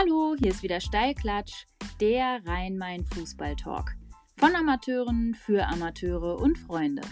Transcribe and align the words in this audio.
Hallo, 0.00 0.36
hier 0.38 0.52
ist 0.52 0.62
wieder 0.62 0.80
Steilklatsch, 0.80 1.66
der 2.00 2.38
Rhein-Main-Fußball-Talk. 2.46 3.96
Von 4.36 4.54
Amateuren 4.54 5.34
für 5.34 5.66
Amateure 5.66 6.38
und 6.38 6.56
Freunde. 6.56 7.02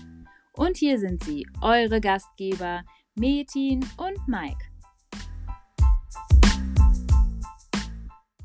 Und 0.53 0.77
hier 0.77 1.01
sind 1.01 1.25
sie, 1.25 1.49
eure 1.61 2.01
Gastgeber 2.01 2.85
Metin 3.17 3.85
und 3.97 4.29
Mike. 4.29 4.65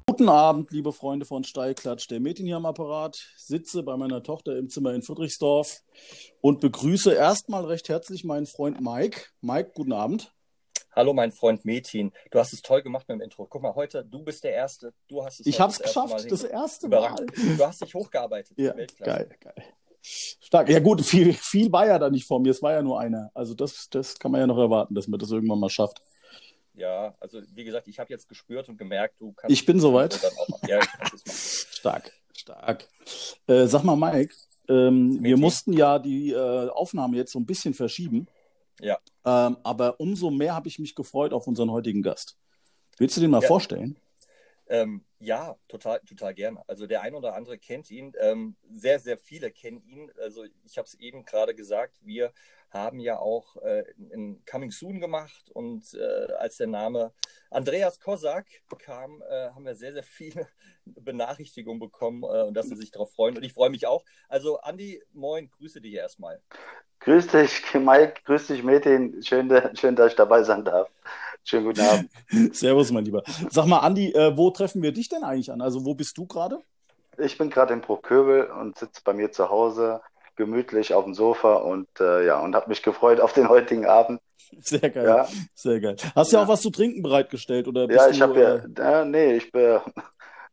Guten 0.07 0.27
Abend, 0.27 0.71
liebe 0.71 0.91
Freunde 0.91 1.27
von 1.27 1.43
Steilklatsch. 1.43 2.09
Der 2.09 2.19
Metin 2.19 2.47
hier 2.47 2.57
am 2.57 2.65
Apparat, 2.65 3.23
sitze 3.37 3.83
bei 3.83 3.95
meiner 3.95 4.23
Tochter 4.23 4.57
im 4.57 4.69
Zimmer 4.69 4.95
in 4.95 5.03
Friedrichsdorf 5.03 5.83
und 6.41 6.61
begrüße 6.61 7.13
erstmal 7.13 7.65
recht 7.65 7.89
herzlich 7.89 8.23
meinen 8.23 8.47
Freund 8.47 8.81
Mike. 8.81 9.21
Mike, 9.41 9.73
guten 9.75 9.93
Abend. 9.93 10.33
Hallo, 10.93 11.13
mein 11.13 11.31
Freund 11.31 11.63
Metin. 11.63 12.11
Du 12.31 12.39
hast 12.39 12.51
es 12.51 12.61
toll 12.61 12.81
gemacht 12.81 13.07
mit 13.07 13.17
dem 13.17 13.21
Intro. 13.21 13.45
Guck 13.45 13.61
mal, 13.61 13.73
heute, 13.75 14.03
du 14.03 14.23
bist 14.23 14.43
der 14.43 14.53
Erste. 14.53 14.93
Du 15.07 15.23
hast 15.23 15.39
es 15.39 15.45
Ich 15.45 15.59
habe 15.59 15.71
es 15.71 15.79
geschafft, 15.79 16.29
das 16.29 16.43
erste 16.43 16.89
Mal. 16.89 17.15
Du 17.57 17.65
hast 17.65 17.81
dich 17.81 17.93
hochgearbeitet. 17.93 18.57
Ja, 18.57 18.73
geil, 18.99 19.29
geil. 19.39 19.63
Stark. 20.01 20.67
Ja 20.67 20.79
gut, 20.79 21.01
viel, 21.01 21.31
viel 21.33 21.71
war 21.71 21.87
ja 21.87 21.97
da 21.97 22.09
nicht 22.09 22.25
vor 22.25 22.41
mir. 22.41 22.49
Es 22.49 22.61
war 22.61 22.73
ja 22.73 22.81
nur 22.81 22.99
einer. 22.99 23.31
Also 23.33 23.53
das, 23.53 23.89
das 23.89 24.19
kann 24.19 24.31
man 24.31 24.41
ja 24.41 24.47
noch 24.47 24.57
erwarten, 24.57 24.93
dass 24.93 25.07
man 25.07 25.19
das 25.19 25.31
irgendwann 25.31 25.59
mal 25.59 25.69
schafft. 25.69 26.01
Ja, 26.73 27.15
also 27.19 27.39
wie 27.53 27.63
gesagt, 27.63 27.87
ich 27.87 27.99
habe 27.99 28.11
jetzt 28.11 28.27
gespürt 28.27 28.67
und 28.67 28.77
gemerkt, 28.77 29.15
du 29.19 29.31
kannst. 29.31 29.53
Ich 29.53 29.65
bin 29.65 29.79
soweit. 29.79 30.19
Ja, 30.67 30.79
stark, 31.25 32.11
stark. 32.35 32.87
Äh, 33.47 33.67
sag 33.67 33.83
mal, 33.83 33.95
Mike, 33.95 34.33
ähm, 34.67 35.23
wir 35.23 35.37
mussten 35.37 35.73
ja 35.73 35.99
die 35.99 36.31
äh, 36.31 36.69
Aufnahme 36.69 37.15
jetzt 37.17 37.31
so 37.31 37.39
ein 37.39 37.45
bisschen 37.45 37.73
verschieben. 37.73 38.27
Ja. 38.81 38.97
Ähm, 39.25 39.57
aber 39.63 39.99
umso 39.99 40.29
mehr 40.29 40.55
habe 40.55 40.67
ich 40.67 40.79
mich 40.79 40.95
gefreut 40.95 41.33
auf 41.33 41.47
unseren 41.47 41.71
heutigen 41.71 42.01
Gast. 42.01 42.37
Willst 42.97 43.15
du 43.17 43.21
den 43.21 43.31
mal 43.31 43.41
ja. 43.41 43.47
vorstellen? 43.47 43.97
Ähm, 44.71 45.03
ja, 45.19 45.57
total, 45.67 45.99
total 46.07 46.33
gerne. 46.33 46.63
Also 46.65 46.87
der 46.87 47.01
ein 47.01 47.13
oder 47.13 47.35
andere 47.35 47.57
kennt 47.57 47.91
ihn. 47.91 48.13
Ähm, 48.21 48.55
sehr, 48.71 48.99
sehr 48.99 49.17
viele 49.17 49.51
kennen 49.51 49.83
ihn. 49.83 50.09
Also 50.17 50.45
ich 50.63 50.77
habe 50.77 50.85
es 50.87 50.93
eben 50.93 51.25
gerade 51.25 51.53
gesagt, 51.53 51.97
wir 52.01 52.31
haben 52.69 53.01
ja 53.01 53.19
auch 53.19 53.57
äh, 53.57 53.83
in 54.11 54.41
Coming 54.49 54.71
Soon 54.71 55.01
gemacht 55.01 55.51
und 55.51 55.93
äh, 55.93 56.31
als 56.35 56.55
der 56.55 56.67
Name 56.67 57.11
Andreas 57.49 57.99
Kosak 57.99 58.47
kam, 58.79 59.21
äh, 59.29 59.49
haben 59.49 59.65
wir 59.65 59.75
sehr, 59.75 59.91
sehr 59.91 60.03
viele 60.03 60.47
Benachrichtigungen 60.85 61.81
bekommen 61.81 62.23
äh, 62.23 62.43
und 62.43 62.53
dass 62.53 62.69
sie 62.69 62.77
sich 62.77 62.91
darauf 62.91 63.11
freuen. 63.11 63.35
Und 63.35 63.43
ich 63.43 63.51
freue 63.51 63.71
mich 63.71 63.87
auch. 63.87 64.05
Also 64.29 64.61
Andi, 64.61 65.03
moin, 65.11 65.51
grüße 65.51 65.81
dich 65.81 65.95
erstmal. 65.95 66.41
Grüß 67.01 67.27
dich, 67.27 67.61
Mike, 67.73 68.21
grüß 68.23 68.47
dich, 68.47 68.63
Metin. 68.63 69.21
Schön, 69.21 69.51
schön, 69.75 69.97
dass 69.97 70.11
ich 70.11 70.15
dabei 70.15 70.43
sein 70.43 70.63
darf. 70.63 70.89
Schönen 71.43 71.65
guten 71.65 71.81
Abend. 71.81 72.09
Servus, 72.55 72.91
mein 72.91 73.05
Lieber. 73.05 73.23
Sag 73.49 73.65
mal, 73.65 73.79
Andi, 73.79 74.11
äh, 74.11 74.35
wo 74.37 74.51
treffen 74.51 74.81
wir 74.81 74.91
dich 74.91 75.09
denn 75.09 75.23
eigentlich 75.23 75.51
an? 75.51 75.61
Also, 75.61 75.85
wo 75.85 75.95
bist 75.95 76.17
du 76.17 76.25
gerade? 76.25 76.59
Ich 77.17 77.37
bin 77.37 77.49
gerade 77.49 77.73
in 77.73 77.81
Bruchköbel 77.81 78.45
und 78.45 78.77
sitze 78.77 79.01
bei 79.03 79.13
mir 79.13 79.31
zu 79.31 79.49
Hause 79.49 80.01
gemütlich 80.35 80.93
auf 80.93 81.03
dem 81.03 81.13
Sofa 81.13 81.55
und 81.55 81.87
äh, 81.99 82.25
ja, 82.25 82.39
und 82.39 82.55
habe 82.55 82.69
mich 82.69 82.83
gefreut 82.83 83.19
auf 83.19 83.33
den 83.33 83.49
heutigen 83.49 83.85
Abend. 83.85 84.21
Sehr 84.59 84.89
geil. 84.89 85.05
Ja. 85.05 85.27
Sehr 85.53 85.79
geil. 85.79 85.95
Hast 86.15 86.31
du 86.31 86.37
ja. 86.37 86.43
auch 86.43 86.47
was 86.47 86.61
zu 86.61 86.69
trinken 86.69 87.01
bereitgestellt? 87.01 87.67
Oder 87.67 87.89
ja, 87.91 88.09
ich 88.09 88.21
habe 88.21 88.39
ja, 88.39 88.83
ja, 88.83 89.05
nee, 89.05 89.35
ich 89.35 89.51
bin, 89.51 89.79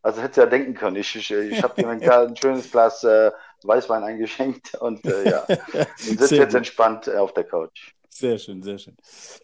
also 0.01 0.21
hättest 0.21 0.37
ja 0.37 0.45
denken 0.45 0.73
können. 0.73 0.95
Ich, 0.95 1.15
ich, 1.15 1.31
ich 1.31 1.63
habe 1.63 1.81
dir 1.81 1.89
ein 1.89 2.35
schönes 2.35 2.71
Glas 2.71 3.03
äh, 3.03 3.31
Weißwein 3.63 4.03
eingeschenkt 4.03 4.75
und 4.75 5.05
äh, 5.05 5.29
ja, 5.29 5.43
und 5.47 6.19
sitze 6.19 6.37
jetzt 6.37 6.55
entspannt 6.55 7.07
äh, 7.07 7.17
auf 7.17 7.33
der 7.33 7.43
Couch. 7.43 7.93
Sehr 8.09 8.37
schön, 8.37 8.61
sehr 8.63 8.77
schön. 8.77 8.97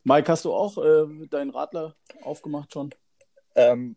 Mike, 0.04 0.32
hast 0.32 0.44
du 0.44 0.54
auch 0.54 0.78
äh, 0.78 1.28
deinen 1.28 1.52
Radler 1.52 1.96
aufgemacht 2.24 2.74
schon? 2.74 2.90
Ähm, 3.56 3.96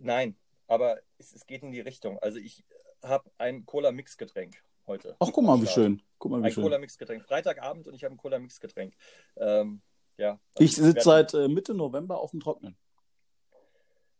nein, 0.00 0.36
aber 0.66 0.98
es, 1.18 1.34
es, 1.34 1.46
geht 1.46 1.62
in 1.62 1.72
die 1.72 1.80
Richtung. 1.80 2.18
Also 2.20 2.38
ich 2.38 2.64
habe 3.02 3.30
ein 3.38 3.66
Cola-Mix-Getränk 3.66 4.62
heute. 4.86 5.16
Ach, 5.18 5.30
guck 5.32 5.44
mal, 5.44 5.60
wie 5.60 5.66
schön. 5.66 6.00
Guck 6.18 6.30
mal, 6.30 6.42
wie 6.42 6.46
ein 6.46 6.52
schön. 6.52 6.62
Cola-Mix-Getränk. 6.62 7.24
Freitagabend 7.24 7.86
und 7.86 7.94
ich 7.94 8.04
habe 8.04 8.14
ein 8.14 8.18
Cola-Mix-Getränk. 8.18 8.94
Ähm, 9.36 9.82
ja, 10.16 10.38
also 10.54 10.64
ich 10.64 10.76
sitze 10.76 11.02
seit 11.02 11.34
äh, 11.34 11.48
Mitte 11.48 11.74
November 11.74 12.20
auf 12.20 12.30
dem 12.30 12.40
Trocknen. 12.40 12.76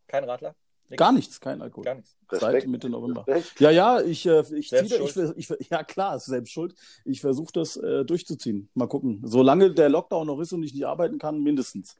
Kein 0.07 0.25
Radler? 0.25 0.55
Nichts. 0.91 0.99
Gar 0.99 1.12
nichts, 1.12 1.41
kein 1.41 1.62
Alkohol. 1.62 1.84
Gar 1.84 1.95
nichts. 1.95 2.17
Seit 2.31 2.67
Mitte 2.67 2.91
November. 2.91 3.27
Respekt. 3.27 3.61
Ja, 3.61 3.71
ja, 3.71 4.00
ich, 4.03 4.27
äh, 4.27 4.43
ich 4.55 4.69
ziehe, 4.69 5.34
ich, 5.37 5.50
ich, 5.50 5.71
ja 5.71 5.83
klar, 5.83 6.17
ist 6.17 6.27
selbst 6.27 6.53
schuld. 6.53 6.75
Ich 7.05 7.21
versuche 7.21 7.53
das 7.53 7.77
äh, 7.77 8.05
durchzuziehen. 8.05 8.69
Mal 8.75 8.87
gucken. 8.87 9.23
Solange 9.25 9.73
der 9.73 9.89
Lockdown 9.89 10.27
noch 10.27 10.41
ist 10.41 10.53
und 10.53 10.62
ich 10.62 10.75
nicht 10.75 10.87
arbeiten 10.87 11.19
kann, 11.19 11.43
mindestens. 11.43 11.97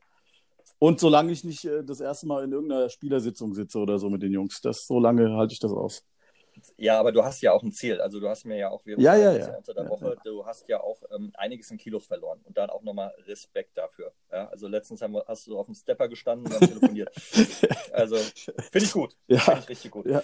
Und 0.78 1.00
solange 1.00 1.33
ich 1.33 1.44
nicht 1.44 1.65
äh, 1.65 1.83
das 1.83 2.00
erste 2.00 2.27
Mal 2.27 2.44
in 2.44 2.53
irgendeiner 2.53 2.91
Spielersitzung 2.91 3.55
sitze 3.55 3.78
oder 3.78 3.99
so 3.99 4.11
mit 4.11 4.23
den 4.23 4.33
Jungs, 4.33 4.61
das 4.61 4.87
so 4.87 5.00
lange 5.00 5.33
halte 5.33 5.55
ich 5.55 5.61
das 5.61 5.73
aus. 5.73 6.05
Ja, 6.77 6.99
aber 6.99 7.13
du 7.13 7.25
hast 7.25 7.41
ja 7.41 7.53
auch 7.53 7.63
ein 7.63 7.73
Ziel. 7.73 8.01
Also 8.01 8.21
du 8.21 8.29
hast 8.29 8.45
mir 8.45 8.57
ja 8.57 8.71
auch 8.71 8.83
während 8.85 9.03
ja, 9.03 9.17
ja, 9.17 9.33
ja. 9.33 9.57
unter 9.57 9.75
der 9.75 9.89
Woche, 9.89 10.17
du 10.25 10.45
hast 10.47 10.69
ja 10.69 10.81
auch 10.81 11.03
ähm, 11.15 11.33
einiges 11.35 11.71
in 11.71 11.79
Kilos 11.79 12.07
verloren 12.07 12.41
und 12.45 12.57
dann 12.57 12.71
auch 12.71 12.83
nochmal 12.83 13.13
Respekt 13.27 13.77
dafür. 13.77 14.13
Ja, 14.33 14.49
also 14.49 14.69
letztens 14.69 15.03
haben 15.03 15.15
wir, 15.15 15.25
hast 15.27 15.47
du 15.47 15.59
auf 15.59 15.67
dem 15.67 15.75
Stepper 15.75 16.09
gestanden 16.09 16.47
und 16.47 16.55
haben 16.55 16.67
telefoniert. 16.67 17.11
also 17.93 18.17
finde 18.17 18.87
ich 18.87 18.93
gut. 18.93 19.17
Ja. 19.27 19.39
Finde 19.41 19.61
ich 19.61 19.69
richtig 19.69 19.91
gut. 19.91 20.07
Ja. 20.07 20.23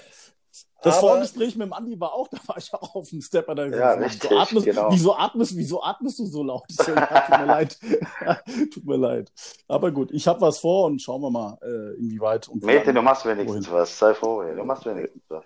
Das 0.82 0.98
aber, 0.98 1.08
Vorgespräch 1.08 1.56
mit 1.56 1.66
dem 1.66 1.72
Andi 1.72 2.00
war 2.00 2.12
auch, 2.14 2.28
da 2.30 2.38
war 2.46 2.56
ich 2.56 2.72
auch 2.72 2.94
auf 2.94 3.10
dem 3.10 3.20
Stepper. 3.20 3.54
Da 3.54 3.66
ja, 3.66 3.92
richtig, 3.92 4.28
so 4.28 4.38
atmest, 4.38 4.66
genau. 4.66 4.88
wieso, 4.90 5.16
atmest, 5.16 5.56
wieso 5.56 5.82
atmest 5.82 6.18
du 6.18 6.26
so 6.26 6.42
laut? 6.42 6.64
So, 6.68 6.92
ja, 6.92 7.20
tut 7.20 7.38
mir 7.38 7.46
leid. 7.46 7.78
tut 8.74 8.84
mir 8.84 8.96
leid. 8.96 9.32
Aber 9.68 9.90
gut, 9.90 10.10
ich 10.10 10.26
habe 10.26 10.40
was 10.40 10.58
vor 10.58 10.86
und 10.86 11.00
schauen 11.00 11.20
wir 11.20 11.30
mal, 11.30 11.58
äh, 11.62 11.98
inwieweit. 11.98 12.48
Und 12.48 12.64
Mädchen, 12.64 12.94
du 12.94 13.02
machst 13.02 13.26
wenigstens 13.26 13.68
wohin. 13.68 13.80
was. 13.80 13.98
Sei 13.98 14.14
froh, 14.14 14.42
du 14.42 14.64
machst 14.64 14.86
wenigstens 14.86 15.22
was. 15.28 15.44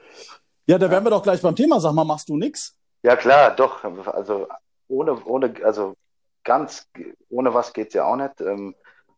Ja, 0.66 0.78
da 0.78 0.90
wären 0.90 1.04
wir 1.04 1.10
doch 1.10 1.22
gleich 1.22 1.42
beim 1.42 1.56
Thema. 1.56 1.78
Sag 1.80 1.92
mal, 1.92 2.04
machst 2.04 2.28
du 2.28 2.36
nichts? 2.36 2.76
Ja, 3.02 3.16
klar, 3.16 3.54
doch. 3.54 3.84
Also 4.06 4.48
ohne, 4.88 5.22
ohne, 5.24 5.54
also 5.62 5.94
ganz 6.42 6.88
ohne 7.28 7.52
was 7.52 7.72
geht's 7.72 7.94
ja 7.94 8.04
auch 8.04 8.16
nicht. 8.16 8.40
Ähm, 8.40 8.74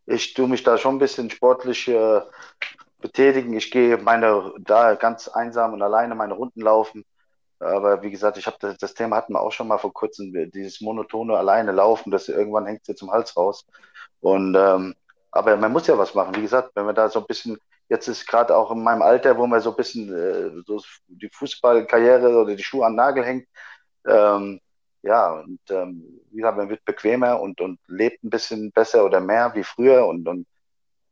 ich 0.07 0.35
tue 0.35 0.49
mich 0.49 0.63
da 0.63 0.79
schon 0.79 0.97
ein 0.97 1.01
bisschen 1.01 1.31
sportlich 1.31 1.89
äh, 1.89 2.21
betätigen. 3.01 3.53
Ich 3.55 3.71
gehe 3.71 3.97
meine 3.99 4.53
da 4.59 4.95
ganz 4.95 5.29
einsam 5.29 5.73
und 5.73 5.83
alleine 5.83 6.15
meine 6.15 6.35
Runden 6.35 6.63
laufen. 6.63 7.05
Aber 7.59 8.03
wie 8.03 8.11
gesagt, 8.11 8.37
ich 8.37 8.47
habe 8.47 8.57
das, 8.61 8.77
das, 8.77 8.95
Thema 8.95 9.17
hatten 9.17 9.33
wir 9.33 9.41
auch 9.41 9.53
schon 9.53 9.69
mal 9.69 9.79
vor 9.79 9.93
kurzem, 9.93 10.33
dieses 10.51 10.81
monotone 10.81 11.39
alleine 11.39 11.73
laufen, 11.73 12.11
das 12.11 12.29
irgendwann 12.29 12.67
hängt 12.67 12.87
dir 12.87 12.95
zum 12.95 13.11
Hals 13.11 13.37
raus. 13.37 13.65
Und 14.21 14.55
ähm, 14.57 14.95
aber 15.31 15.57
man 15.57 15.73
muss 15.73 15.87
ja 15.87 15.97
was 15.97 16.15
machen. 16.15 16.35
Wie 16.35 16.43
gesagt, 16.43 16.73
wenn 16.75 16.87
man 16.87 16.95
da 16.95 17.09
so 17.09 17.21
ein 17.21 17.27
bisschen 17.27 17.59
Jetzt 17.89 18.09
ist 18.09 18.27
gerade 18.27 18.57
auch 18.57 18.71
in 18.73 18.83
meinem 18.83 19.03
Alter, 19.03 19.39
wo 19.39 19.47
man 19.47 19.61
so 19.61 19.71
ein 19.71 19.77
bisschen 19.77 20.13
äh, 20.13 20.63
so 20.67 20.83
die 21.07 21.29
Fußballkarriere 21.29 22.37
oder 22.37 22.57
die 22.57 22.63
Schuhe 22.63 22.85
an 22.85 22.93
den 22.93 22.97
Nagel 22.97 23.25
hängt. 23.25 23.49
Ähm, 24.07 24.61
ja, 25.03 25.35
und 25.35 25.61
ähm, 25.71 26.21
wie 26.31 26.39
gesagt, 26.39 26.57
man 26.57 26.69
wird 26.69 26.85
bequemer 26.85 27.41
und, 27.41 27.61
und 27.61 27.79
lebt 27.87 28.25
ein 28.25 28.31
bisschen 28.31 28.73
besser 28.73 29.05
oder 29.05 29.21
mehr 29.21 29.55
wie 29.55 29.63
früher. 29.63 30.07
Und, 30.07 30.27
und 30.27 30.47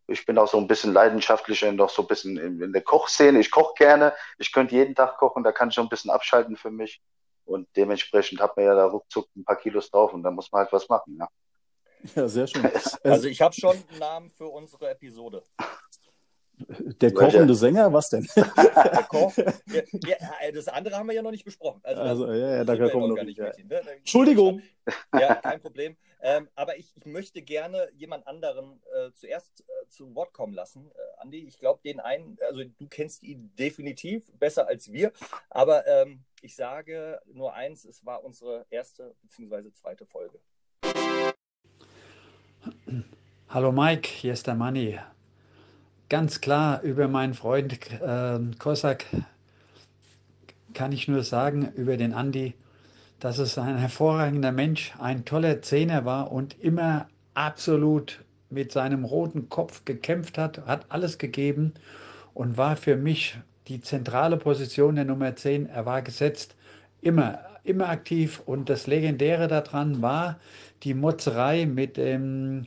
ich 0.09 0.27
bin 0.27 0.37
auch 0.37 0.49
so 0.49 0.59
ein 0.59 0.67
bisschen 0.67 0.93
leidenschaftlicher, 0.93 1.71
noch 1.73 1.91
so 1.91 2.03
ein 2.03 2.09
bisschen 2.09 2.37
in, 2.37 2.61
in 2.61 2.73
der 2.73 2.83
Kochszene. 2.83 3.39
Ich 3.39 3.53
koche 3.53 3.75
gerne. 3.77 4.13
Ich 4.39 4.53
könnte 4.53 4.75
jeden 4.75 4.97
Tag 4.97 5.17
kochen, 5.17 5.45
da 5.45 5.53
kann 5.53 5.69
ich 5.69 5.77
schon 5.77 5.87
ein 5.87 5.91
bisschen 5.91 6.11
abschalten 6.11 6.57
für 6.57 6.71
mich. 6.71 7.01
Und 7.45 7.69
dementsprechend 7.77 8.41
hat 8.41 8.57
man 8.57 8.67
ja 8.67 8.75
da 8.75 8.87
ruckzuck 8.87 9.29
ein 9.37 9.45
paar 9.45 9.57
Kilos 9.57 9.91
drauf 9.91 10.13
und 10.13 10.23
da 10.23 10.31
muss 10.31 10.51
man 10.51 10.63
halt 10.63 10.73
was 10.73 10.89
machen. 10.89 11.17
Ja, 11.19 11.29
ja 12.17 12.29
sehr 12.29 12.47
schön. 12.47 12.69
Also 13.05 13.29
ich 13.29 13.41
habe 13.41 13.55
schon 13.55 13.77
einen 13.77 13.99
Namen 13.99 14.31
für 14.31 14.47
unsere 14.47 14.91
Episode. 14.91 15.45
Der 16.57 17.13
kochende 17.13 17.55
Sänger, 17.55 17.93
was 17.93 18.11
denn? 18.11 18.29
Der 18.37 19.07
Koch, 19.09 19.37
ja, 19.67 20.17
ja, 20.21 20.53
das 20.53 20.69
andere 20.69 20.97
haben 20.97 21.09
wir 21.09 21.15
ja 21.15 21.23
noch 21.23 21.33
nicht 21.33 21.45
besprochen. 21.45 21.81
Also, 21.83 22.01
also 22.01 22.33
ja, 22.33 22.57
ja, 22.57 22.65
da 22.65 22.77
kommen 22.89 23.11
wir 23.11 23.17
gar 23.17 23.25
nicht 23.25 23.39
ja. 23.39 23.47
mit 23.47 23.57
hin, 23.57 23.67
ne? 23.67 23.81
Entschuldigung. 23.97 24.63
Ja, 25.13 25.35
kein 25.35 25.61
Problem. 25.61 25.97
Ähm, 26.21 26.49
aber 26.55 26.79
ich, 26.79 26.93
ich, 26.97 27.07
möchte 27.07 27.43
gerne 27.43 27.89
jemand 27.95 28.27
anderen 28.27 28.81
äh, 28.95 29.11
zuerst 29.15 29.61
äh, 29.61 29.89
zu 29.89 30.15
Wort 30.15 30.33
kommen 30.33 30.55
lassen. 30.55 30.91
Äh, 30.91 31.23
Andi, 31.23 31.45
ich 31.45 31.59
glaube, 31.59 31.81
den 31.85 32.01
einen, 32.01 32.39
also 32.49 32.63
du 32.65 32.87
kennst 32.89 33.25
ihn 33.25 33.53
definitiv 33.59 34.31
besser 34.39 34.69
als 34.69 34.93
wir, 34.93 35.13
aber 35.51 35.87
ähm, 35.87 36.25
ich 36.41 36.55
sage 36.55 37.21
nur 37.33 37.55
eins, 37.55 37.85
es 37.85 38.07
war 38.07 38.25
unsere 38.25 38.65
erste 38.71 39.15
bzw. 39.23 39.73
zweite 39.73 40.07
Folge. 40.07 40.39
Hallo 43.49 43.73
Mike, 43.73 44.09
hier 44.09 44.33
ist 44.33 44.47
der 44.47 44.55
Manni 44.55 44.99
ganz 46.15 46.41
klar 46.41 46.81
über 46.83 47.09
meinen 47.09 47.35
Freund 47.35 47.77
äh, 48.01 48.39
Kosak 48.61 49.05
kann 50.73 50.93
ich 50.93 51.09
nur 51.09 51.25
sagen, 51.25 51.73
über 51.75 51.97
den 51.97 52.15
Andi, 52.15 52.55
dass 53.19 53.39
es 53.39 53.59
ein 53.59 53.79
hervorragender 53.79 54.53
Mensch, 54.53 54.93
ein 55.01 55.25
toller 55.25 55.61
Zehner 55.63 56.05
war 56.05 56.31
und 56.31 56.57
immer 56.61 57.09
absolut 57.35 58.21
mit 58.49 58.71
seinem 58.71 59.05
roten 59.05 59.49
Kopf 59.49 59.85
gekämpft 59.85 60.39
hat, 60.39 60.65
hat 60.67 60.87
alles 60.89 61.19
gegeben 61.19 61.75
und 62.33 62.57
war 62.57 62.77
für 62.77 62.95
mich 62.95 63.37
die 63.67 63.81
zentrale 63.81 64.37
Position 64.37 64.95
der 64.95 65.07
Nummer 65.07 65.35
10. 65.35 65.67
Er 65.67 65.85
war 65.85 66.01
gesetzt, 66.01 66.55
immer, 67.01 67.41
immer 67.65 67.89
aktiv 67.89 68.41
und 68.47 68.71
das 68.71 68.87
Legendäre 68.87 69.49
daran 69.49 70.01
war 70.01 70.39
die 70.85 70.95
Motzerei 70.95 71.67
mit 71.67 71.97
dem 71.97 72.67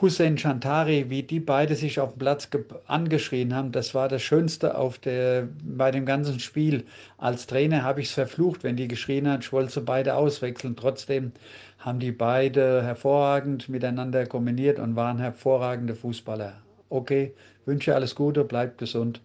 Hussein 0.00 0.38
Chantari, 0.38 1.10
wie 1.10 1.24
die 1.24 1.40
beide 1.40 1.74
sich 1.74 1.98
auf 1.98 2.12
dem 2.12 2.20
Platz 2.20 2.48
angeschrien 2.86 3.54
haben, 3.54 3.72
das 3.72 3.94
war 3.96 4.08
das 4.08 4.22
Schönste 4.22 4.78
auf 4.78 4.98
der, 4.98 5.48
bei 5.64 5.90
dem 5.90 6.06
ganzen 6.06 6.38
Spiel. 6.38 6.84
Als 7.18 7.48
Trainer 7.48 7.82
habe 7.82 8.00
ich 8.00 8.08
es 8.08 8.14
verflucht, 8.14 8.62
wenn 8.62 8.76
die 8.76 8.86
geschrien 8.86 9.28
haben, 9.28 9.40
ich 9.40 9.52
wollte 9.52 9.72
sie 9.72 9.80
beide 9.80 10.14
auswechseln. 10.14 10.76
Trotzdem 10.76 11.32
haben 11.80 11.98
die 11.98 12.12
beide 12.12 12.82
hervorragend 12.84 13.68
miteinander 13.68 14.24
kombiniert 14.26 14.78
und 14.78 14.94
waren 14.94 15.18
hervorragende 15.18 15.96
Fußballer. 15.96 16.52
Okay, 16.88 17.34
wünsche 17.64 17.94
alles 17.94 18.14
Gute, 18.14 18.44
bleibt 18.44 18.78
gesund. 18.78 19.20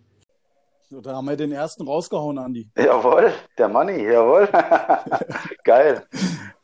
So, 0.89 1.01
da 1.01 1.15
haben 1.15 1.25
wir 1.25 1.37
den 1.37 1.51
ersten 1.51 1.87
rausgehauen, 1.87 2.39
Andi. 2.39 2.67
Jawohl, 2.75 3.31
der 3.57 3.69
Money, 3.69 4.03
jawohl. 4.11 4.49
Geil. 5.63 6.03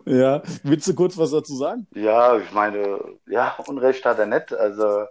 Ja, 0.08 0.42
willst 0.64 0.88
du 0.88 0.96
kurz 0.96 1.18
was 1.18 1.32
dazu 1.32 1.56
sagen? 1.56 1.86
Ja, 1.94 2.38
ich 2.38 2.52
meine, 2.54 3.00
ja, 3.26 3.58
Unrecht 3.68 4.06
hat 4.06 4.20
er 4.20 4.26
nicht. 4.26 4.54
Also, 4.54 5.02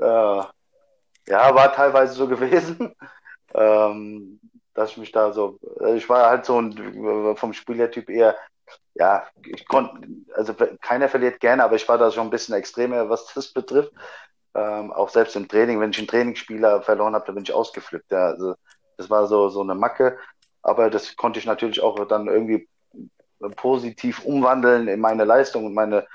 äh, 0.00 0.42
ja, 1.28 1.54
war 1.54 1.72
teilweise 1.74 2.14
so 2.14 2.26
gewesen, 2.28 2.94
ähm, 3.52 4.40
dass 4.72 4.92
ich 4.92 4.96
mich 4.96 5.12
da 5.12 5.32
so, 5.32 5.58
also 5.78 5.94
ich 5.94 6.08
war 6.08 6.30
halt 6.30 6.46
so 6.46 6.58
ein, 6.60 7.36
vom 7.36 7.52
Spielertyp 7.52 8.08
eher, 8.08 8.34
ja, 8.94 9.26
ich 9.44 9.66
konnte, 9.68 10.08
also 10.34 10.54
keiner 10.80 11.10
verliert 11.10 11.40
gerne, 11.40 11.62
aber 11.62 11.76
ich 11.76 11.86
war 11.86 11.98
da 11.98 12.10
schon 12.10 12.28
ein 12.28 12.30
bisschen 12.30 12.54
extremer, 12.54 13.10
was 13.10 13.32
das 13.34 13.48
betrifft. 13.52 13.92
Ähm, 14.54 14.90
auch 14.90 15.10
selbst 15.10 15.36
im 15.36 15.48
Training, 15.48 15.80
wenn 15.80 15.90
ich 15.90 15.98
einen 15.98 16.08
Trainingsspieler 16.08 16.80
verloren 16.82 17.14
habe, 17.14 17.26
da 17.26 17.32
bin 17.32 17.42
ich 17.42 17.52
ausgeflippt. 17.52 18.10
Ja. 18.10 18.28
Also 18.28 18.54
das 18.96 19.10
war 19.10 19.26
so, 19.26 19.50
so 19.50 19.60
eine 19.60 19.74
Macke. 19.74 20.18
Aber 20.62 20.90
das 20.90 21.16
konnte 21.16 21.38
ich 21.38 21.46
natürlich 21.46 21.82
auch 21.82 22.06
dann 22.06 22.26
irgendwie 22.26 22.68
positiv 23.56 24.24
umwandeln 24.24 24.88
in 24.88 25.00
meine 25.00 25.24
Leistung 25.24 25.66
und 25.66 25.74
meine, 25.74 26.06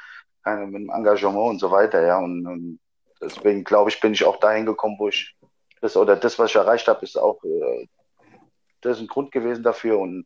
dem 0.46 0.90
Engagement 0.90 1.50
und 1.50 1.60
so 1.60 1.72
weiter. 1.72 2.06
Ja. 2.06 2.18
Und, 2.18 2.46
und 2.46 2.80
deswegen 3.22 3.64
glaube 3.64 3.90
ich, 3.90 4.00
bin 4.00 4.14
ich 4.14 4.24
auch 4.24 4.38
dahin 4.38 4.66
gekommen, 4.66 4.96
wo 5.00 5.08
ich 5.08 5.36
das 5.82 5.98
oder 5.98 6.16
das, 6.16 6.38
was 6.40 6.52
ich 6.52 6.56
erreicht 6.56 6.88
habe, 6.88 7.04
ist 7.04 7.18
auch 7.18 7.44
äh, 7.44 7.88
das 8.82 8.98
ist 8.98 9.04
ein 9.04 9.08
Grund 9.08 9.32
gewesen 9.32 9.64
dafür. 9.64 10.00
Und 10.00 10.26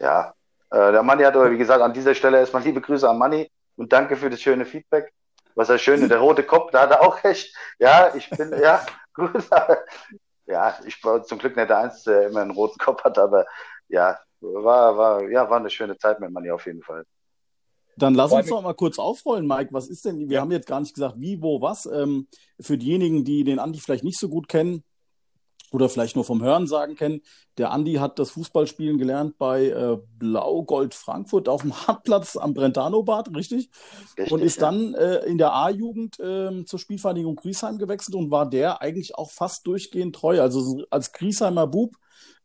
ja, 0.00 0.34
äh, 0.70 0.92
der 0.92 1.02
Manni 1.02 1.22
hat 1.22 1.36
aber, 1.36 1.50
wie 1.50 1.58
gesagt, 1.58 1.82
an 1.82 1.92
dieser 1.92 2.14
Stelle 2.14 2.38
erstmal 2.38 2.62
liebe 2.62 2.80
Grüße 2.80 3.08
an 3.08 3.18
Manni 3.18 3.50
und 3.76 3.92
danke 3.92 4.16
für 4.16 4.28
das 4.28 4.40
schöne 4.40 4.64
Feedback 4.64 5.12
was 5.54 5.68
er 5.68 5.78
schön, 5.78 6.08
der 6.08 6.18
rote 6.18 6.42
Kopf, 6.42 6.70
da 6.70 6.82
hat 6.82 6.90
er 6.90 7.02
auch 7.02 7.22
recht. 7.24 7.54
Ja, 7.78 8.14
ich 8.14 8.28
bin, 8.30 8.52
ja, 8.60 8.84
gut. 9.14 9.32
ja, 10.46 10.78
ich 10.84 11.02
war 11.04 11.22
zum 11.22 11.38
Glück 11.38 11.56
nicht 11.56 11.70
der 11.70 11.78
Einzige, 11.78 12.16
der 12.16 12.28
immer 12.28 12.40
einen 12.40 12.50
roten 12.52 12.78
Kopf 12.78 13.04
hat, 13.04 13.18
aber 13.18 13.46
ja, 13.88 14.18
war, 14.42 14.96
war, 14.96 15.30
ja, 15.30 15.48
war 15.48 15.58
eine 15.58 15.70
schöne 15.70 15.96
Zeit 15.96 16.20
mit 16.20 16.30
Manni 16.30 16.50
auf 16.50 16.66
jeden 16.66 16.82
Fall. 16.82 17.04
Dann 17.96 18.14
lass 18.14 18.32
uns 18.32 18.48
noch 18.48 18.62
mal 18.62 18.74
kurz 18.74 18.98
aufrollen, 18.98 19.46
Mike. 19.46 19.72
Was 19.72 19.88
ist 19.88 20.04
denn, 20.04 20.28
wir 20.28 20.36
ja. 20.36 20.40
haben 20.40 20.50
jetzt 20.50 20.66
gar 20.66 20.80
nicht 20.80 20.94
gesagt, 20.94 21.16
wie, 21.18 21.42
wo, 21.42 21.60
was. 21.60 21.86
Ähm, 21.86 22.26
für 22.58 22.78
diejenigen, 22.78 23.24
die 23.24 23.44
den 23.44 23.58
Andi 23.58 23.80
vielleicht 23.80 24.04
nicht 24.04 24.18
so 24.18 24.28
gut 24.28 24.48
kennen, 24.48 24.82
oder 25.72 25.88
vielleicht 25.88 26.16
nur 26.16 26.24
vom 26.24 26.42
Hörensagen 26.42 26.96
kennen. 26.96 27.22
Der 27.58 27.70
Andi 27.70 27.94
hat 27.94 28.18
das 28.18 28.30
Fußballspielen 28.32 28.98
gelernt 28.98 29.38
bei 29.38 29.66
äh, 29.66 29.98
Blau-Gold 30.18 30.94
Frankfurt 30.94 31.48
auf 31.48 31.62
dem 31.62 31.74
Hartplatz 31.86 32.36
am 32.36 32.54
Brentano-Bad, 32.54 33.34
richtig? 33.34 33.70
richtig? 34.18 34.32
Und 34.32 34.40
ist 34.40 34.60
ja. 34.60 34.70
dann 34.70 34.94
äh, 34.94 35.24
in 35.24 35.38
der 35.38 35.54
A-Jugend 35.54 36.20
äh, 36.20 36.64
zur 36.64 36.78
Spielvereinigung 36.78 37.36
Griesheim 37.36 37.78
gewechselt 37.78 38.14
und 38.14 38.30
war 38.30 38.48
der 38.48 38.82
eigentlich 38.82 39.16
auch 39.16 39.30
fast 39.30 39.66
durchgehend 39.66 40.14
treu. 40.14 40.40
Also 40.40 40.84
als 40.90 41.12
Griesheimer 41.12 41.66
Bub 41.66 41.96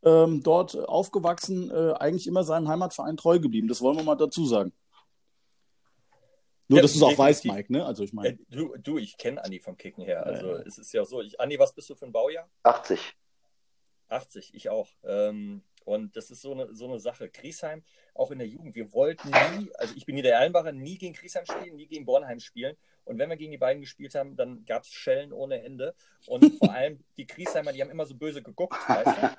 ähm, 0.03 0.43
dort 0.43 0.77
aufgewachsen, 0.87 1.71
äh, 1.71 1.93
eigentlich 1.93 2.27
immer 2.27 2.43
seinem 2.43 2.67
Heimatverein 2.67 3.17
treu 3.17 3.39
geblieben. 3.39 3.67
Das 3.67 3.81
wollen 3.81 3.97
wir 3.97 4.03
mal 4.03 4.15
dazu 4.15 4.45
sagen. 4.45 4.71
Nur, 6.69 6.79
ja, 6.79 6.81
dass 6.81 6.93
du 6.93 6.97
es 6.97 7.03
auch 7.03 7.17
weißt, 7.17 7.45
Mike, 7.45 7.71
ne? 7.71 7.85
Also 7.85 8.03
ich 8.03 8.13
meine. 8.13 8.29
Äh, 8.29 8.37
du, 8.49 8.75
du, 8.77 8.97
ich 8.97 9.17
kenne 9.17 9.43
Andi 9.43 9.59
vom 9.59 9.77
Kicken 9.77 10.03
her. 10.03 10.25
Also 10.25 10.55
äh. 10.55 10.67
es 10.67 10.77
ist 10.77 10.91
ja 10.93 11.05
so. 11.05 11.21
Ich, 11.21 11.39
Andi, 11.39 11.57
was 11.57 11.73
bist 11.73 11.89
du 11.89 11.95
für 11.95 12.05
ein 12.05 12.11
Baujahr? 12.11 12.49
80. 12.63 13.15
80, 14.09 14.53
ich 14.53 14.69
auch. 14.69 14.89
Ähm, 15.03 15.63
und 15.85 16.17
das 16.17 16.29
ist 16.31 16.41
so 16.41 16.51
eine, 16.51 16.73
so 16.75 16.85
eine 16.85 16.99
Sache. 16.99 17.29
Griesheim, 17.29 17.83
auch 18.13 18.31
in 18.31 18.39
der 18.39 18.47
Jugend, 18.47 18.75
wir 18.75 18.91
wollten 18.91 19.29
nie, 19.29 19.69
also 19.75 19.93
ich 19.95 20.05
bin 20.05 20.15
nie 20.15 20.21
der 20.21 20.35
Erlenbacher, 20.35 20.73
nie 20.73 20.97
gegen 20.97 21.13
Griesheim 21.13 21.45
spielen, 21.45 21.77
nie 21.77 21.87
gegen 21.87 22.05
Bornheim 22.05 22.41
spielen. 22.41 22.75
Und 23.05 23.17
wenn 23.17 23.29
wir 23.29 23.37
gegen 23.37 23.51
die 23.51 23.57
beiden 23.57 23.81
gespielt 23.81 24.13
haben, 24.13 24.35
dann 24.35 24.65
gab 24.65 24.83
es 24.83 24.89
Schellen 24.89 25.31
ohne 25.31 25.63
Ende. 25.63 25.95
Und 26.25 26.53
vor 26.55 26.71
allem 26.73 26.99
die 27.15 27.25
Griesheimer, 27.25 27.71
die 27.71 27.81
haben 27.81 27.89
immer 27.89 28.05
so 28.05 28.15
böse 28.15 28.43
geguckt, 28.43 28.77
weißt 28.89 29.23
du? 29.23 29.37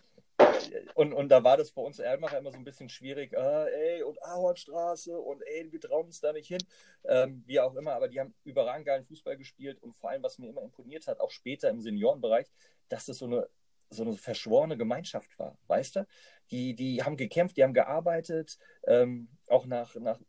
Und, 0.94 1.12
und 1.12 1.28
da 1.28 1.44
war 1.44 1.56
das 1.56 1.70
für 1.70 1.80
uns 1.80 1.98
Erlmacher 1.98 2.38
immer 2.38 2.50
so 2.50 2.58
ein 2.58 2.64
bisschen 2.64 2.88
schwierig. 2.88 3.36
Ah, 3.36 3.66
ey, 3.66 4.02
und 4.02 4.22
Ahornstraße 4.22 5.18
und 5.18 5.42
ey, 5.42 5.70
wir 5.70 5.80
trauen 5.80 6.06
uns 6.06 6.20
da 6.20 6.32
nicht 6.32 6.48
hin. 6.48 6.62
Ähm, 7.04 7.42
wie 7.46 7.60
auch 7.60 7.74
immer, 7.74 7.92
aber 7.92 8.08
die 8.08 8.20
haben 8.20 8.34
überragend 8.44 8.86
geilen 8.86 9.04
Fußball 9.04 9.36
gespielt 9.36 9.82
und 9.82 9.96
vor 9.96 10.10
allem, 10.10 10.22
was 10.22 10.38
mir 10.38 10.48
immer 10.48 10.62
imponiert 10.62 11.06
hat, 11.06 11.20
auch 11.20 11.30
später 11.30 11.70
im 11.70 11.80
Seniorenbereich, 11.80 12.46
dass 12.88 13.06
das 13.06 13.18
so 13.18 13.26
eine, 13.26 13.48
so 13.90 14.02
eine 14.02 14.14
verschworene 14.14 14.76
Gemeinschaft 14.76 15.38
war, 15.38 15.56
weißt 15.66 15.96
du? 15.96 16.06
Die, 16.50 16.74
die 16.74 17.02
haben 17.02 17.16
gekämpft, 17.16 17.56
die 17.56 17.62
haben 17.62 17.74
gearbeitet, 17.74 18.58
ähm, 18.86 19.28
auch 19.48 19.66
nach, 19.66 19.94
nach 19.96 20.20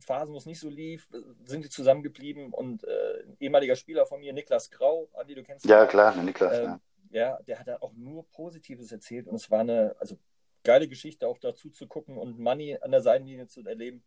Phasen, 0.00 0.32
wo 0.32 0.38
es 0.38 0.46
nicht 0.46 0.60
so 0.60 0.70
lief, 0.70 1.08
sind 1.44 1.64
die 1.64 1.68
zusammengeblieben 1.68 2.52
und 2.52 2.84
äh, 2.84 3.22
ein 3.26 3.36
ehemaliger 3.40 3.76
Spieler 3.76 4.06
von 4.06 4.20
mir, 4.20 4.32
Niklas 4.32 4.70
Grau, 4.70 5.10
Andi, 5.12 5.34
du 5.34 5.42
kennst 5.42 5.66
ihn. 5.66 5.70
Ja, 5.70 5.84
klar, 5.86 6.16
Niklas, 6.16 6.58
ähm, 6.58 6.64
ja 6.64 6.80
ja, 7.10 7.38
der 7.42 7.58
hat 7.58 7.68
da 7.68 7.78
auch 7.80 7.92
nur 7.94 8.26
Positives 8.30 8.92
erzählt 8.92 9.28
und 9.28 9.36
es 9.36 9.50
war 9.50 9.60
eine, 9.60 9.94
also 9.98 10.18
geile 10.64 10.88
Geschichte 10.88 11.26
auch 11.26 11.38
dazu 11.38 11.70
zu 11.70 11.86
gucken 11.86 12.16
und 12.16 12.38
Money 12.38 12.78
an 12.80 12.90
der 12.90 13.02
Seitenlinie 13.02 13.46
zu 13.48 13.64
erleben. 13.64 14.02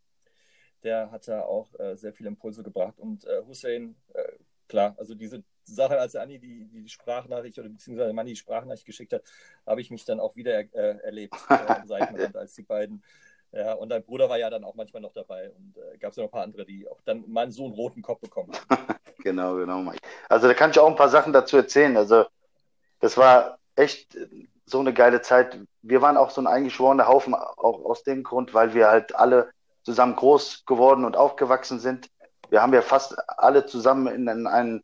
Der 0.82 1.10
hat 1.10 1.28
da 1.28 1.42
auch 1.42 1.78
äh, 1.78 1.96
sehr 1.96 2.12
viele 2.12 2.28
Impulse 2.28 2.62
gebracht 2.62 2.98
und 2.98 3.24
äh, 3.24 3.42
Hussein, 3.46 3.96
äh, 4.12 4.32
klar, 4.68 4.94
also 4.98 5.14
diese 5.14 5.42
Sache, 5.64 5.98
als 5.98 6.14
Anni 6.14 6.38
die, 6.38 6.66
die 6.66 6.88
Sprachnachricht 6.88 7.58
oder 7.58 7.70
beziehungsweise 7.70 8.12
Manni 8.12 8.30
die 8.30 8.36
Sprachnachricht 8.36 8.84
geschickt 8.84 9.12
hat, 9.12 9.22
habe 9.66 9.80
ich 9.80 9.90
mich 9.90 10.04
dann 10.04 10.20
auch 10.20 10.36
wieder 10.36 10.58
äh, 10.58 10.98
erlebt 10.98 11.34
äh, 11.48 11.54
am 11.54 11.86
Seitenrand, 11.86 12.36
als 12.36 12.54
die 12.54 12.62
beiden 12.62 13.02
ja, 13.54 13.72
und 13.74 13.88
dein 13.88 14.02
Bruder 14.02 14.28
war 14.28 14.36
ja 14.36 14.50
dann 14.50 14.64
auch 14.64 14.74
manchmal 14.74 15.00
noch 15.00 15.12
dabei 15.12 15.52
und 15.52 15.76
äh, 15.76 15.96
gab 15.98 16.10
es 16.10 16.16
ja 16.16 16.24
noch 16.24 16.30
ein 16.30 16.32
paar 16.32 16.42
andere, 16.42 16.64
die 16.64 16.88
auch 16.88 17.00
dann 17.04 17.24
meinen 17.28 17.52
so 17.52 17.64
einen 17.64 17.74
roten 17.74 18.02
Kopf 18.02 18.20
bekommen 18.20 18.52
haben. 18.68 18.86
genau, 19.22 19.54
genau, 19.54 19.78
Mike. 19.78 20.00
Also 20.28 20.48
da 20.48 20.54
kann 20.54 20.70
ich 20.70 20.78
auch 20.80 20.88
ein 20.88 20.96
paar 20.96 21.08
Sachen 21.08 21.32
dazu 21.32 21.56
erzählen. 21.56 21.96
Also 21.96 22.24
das 23.04 23.18
war 23.18 23.58
echt 23.76 24.16
so 24.64 24.80
eine 24.80 24.94
geile 24.94 25.20
Zeit. 25.20 25.58
Wir 25.82 26.00
waren 26.00 26.16
auch 26.16 26.30
so 26.30 26.40
ein 26.40 26.46
eingeschworener 26.46 27.06
Haufen, 27.06 27.34
auch 27.34 27.84
aus 27.84 28.02
dem 28.02 28.22
Grund, 28.22 28.54
weil 28.54 28.72
wir 28.72 28.88
halt 28.88 29.14
alle 29.14 29.50
zusammen 29.82 30.16
groß 30.16 30.64
geworden 30.64 31.04
und 31.04 31.14
aufgewachsen 31.14 31.80
sind. 31.80 32.08
Wir 32.48 32.62
haben 32.62 32.72
ja 32.72 32.80
fast 32.80 33.14
alle 33.38 33.66
zusammen 33.66 34.06
in, 34.06 34.26
in 34.26 34.46
einem 34.46 34.82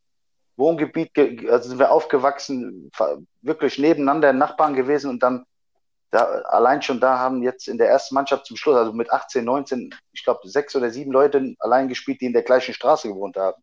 Wohngebiet, 0.59 1.19
also 1.49 1.71
sind 1.71 1.79
wir 1.79 1.91
aufgewachsen, 1.91 2.91
wirklich 3.41 3.79
nebeneinander 3.79 4.35
Nachbarn 4.35 4.75
gewesen 4.75 5.09
und 5.09 5.23
dann 5.23 5.47
da, 6.11 6.25
allein 6.25 6.83
schon 6.83 7.01
da 7.01 7.19
haben 7.19 7.43
jetzt 7.43 7.69
in 7.69 7.79
der 7.79 7.89
ersten 7.89 8.15
Mannschaft 8.15 8.45
zum 8.45 8.59
Schluss, 8.59 8.77
also 8.77 8.93
mit 8.93 9.11
18, 9.11 9.43
19, 9.47 9.95
ich 10.13 10.25
glaube 10.25 10.47
sechs 10.47 10.77
oder 10.77 10.91
sieben 10.91 11.13
Leute 11.13 11.55
allein 11.61 11.89
gespielt, 11.89 12.21
die 12.21 12.27
in 12.27 12.35
der 12.35 12.43
gleichen 12.43 12.75
Straße 12.75 13.09
gewohnt 13.09 13.39
haben. 13.39 13.63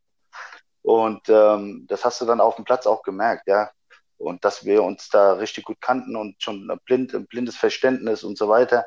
Und 0.82 1.30
ähm, 1.30 1.86
das 1.88 2.04
hast 2.04 2.22
du 2.22 2.26
dann 2.26 2.42
auf 2.42 2.56
dem 2.56 2.66
Platz 2.66 2.88
auch 2.88 3.04
gemerkt, 3.04 3.48
ja 3.48 3.70
und 4.18 4.44
dass 4.44 4.66
wir 4.66 4.84
uns 4.84 5.10
da 5.10 5.34
richtig 5.34 5.66
gut 5.66 5.82
kannten 5.82 6.16
und 6.16 6.42
schon 6.42 6.72
blind, 6.86 7.30
blindes 7.30 7.58
Verständnis 7.58 8.24
und 8.24 8.38
so 8.38 8.50
weiter. 8.50 8.86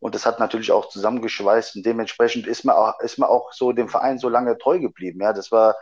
Und 0.00 0.14
das 0.14 0.26
hat 0.26 0.38
natürlich 0.38 0.70
auch 0.70 0.88
zusammengeschweißt 0.88 1.76
und 1.76 1.86
dementsprechend 1.86 2.46
ist 2.46 2.64
man 2.64 2.76
auch, 2.76 3.00
ist 3.00 3.18
man 3.18 3.28
auch 3.28 3.52
so 3.52 3.72
dem 3.72 3.88
Verein 3.88 4.18
so 4.18 4.28
lange 4.28 4.56
treu 4.58 4.78
geblieben. 4.78 5.20
Ja, 5.20 5.32
das 5.32 5.50
war, 5.50 5.76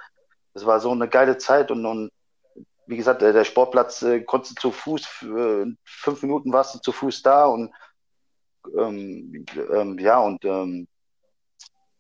das 0.55 0.65
war 0.65 0.81
so 0.81 0.91
eine 0.91 1.09
geile 1.09 1.37
Zeit 1.37 1.71
und, 1.71 1.85
und 1.85 2.11
wie 2.87 2.97
gesagt, 2.97 3.21
der 3.21 3.45
Sportplatz 3.45 4.03
äh, 4.03 4.21
konntest 4.21 4.61
zu 4.61 4.71
Fuß, 4.71 5.23
äh, 5.23 5.67
fünf 5.85 6.23
Minuten 6.23 6.53
warst 6.53 6.75
du 6.75 6.79
zu 6.79 6.93
Fuß 6.93 7.23
da 7.23 7.47
und 7.47 7.73
ähm, 8.79 9.45
ähm, 9.73 9.99
ja, 9.99 10.19
und, 10.19 10.45
ähm, 10.45 10.89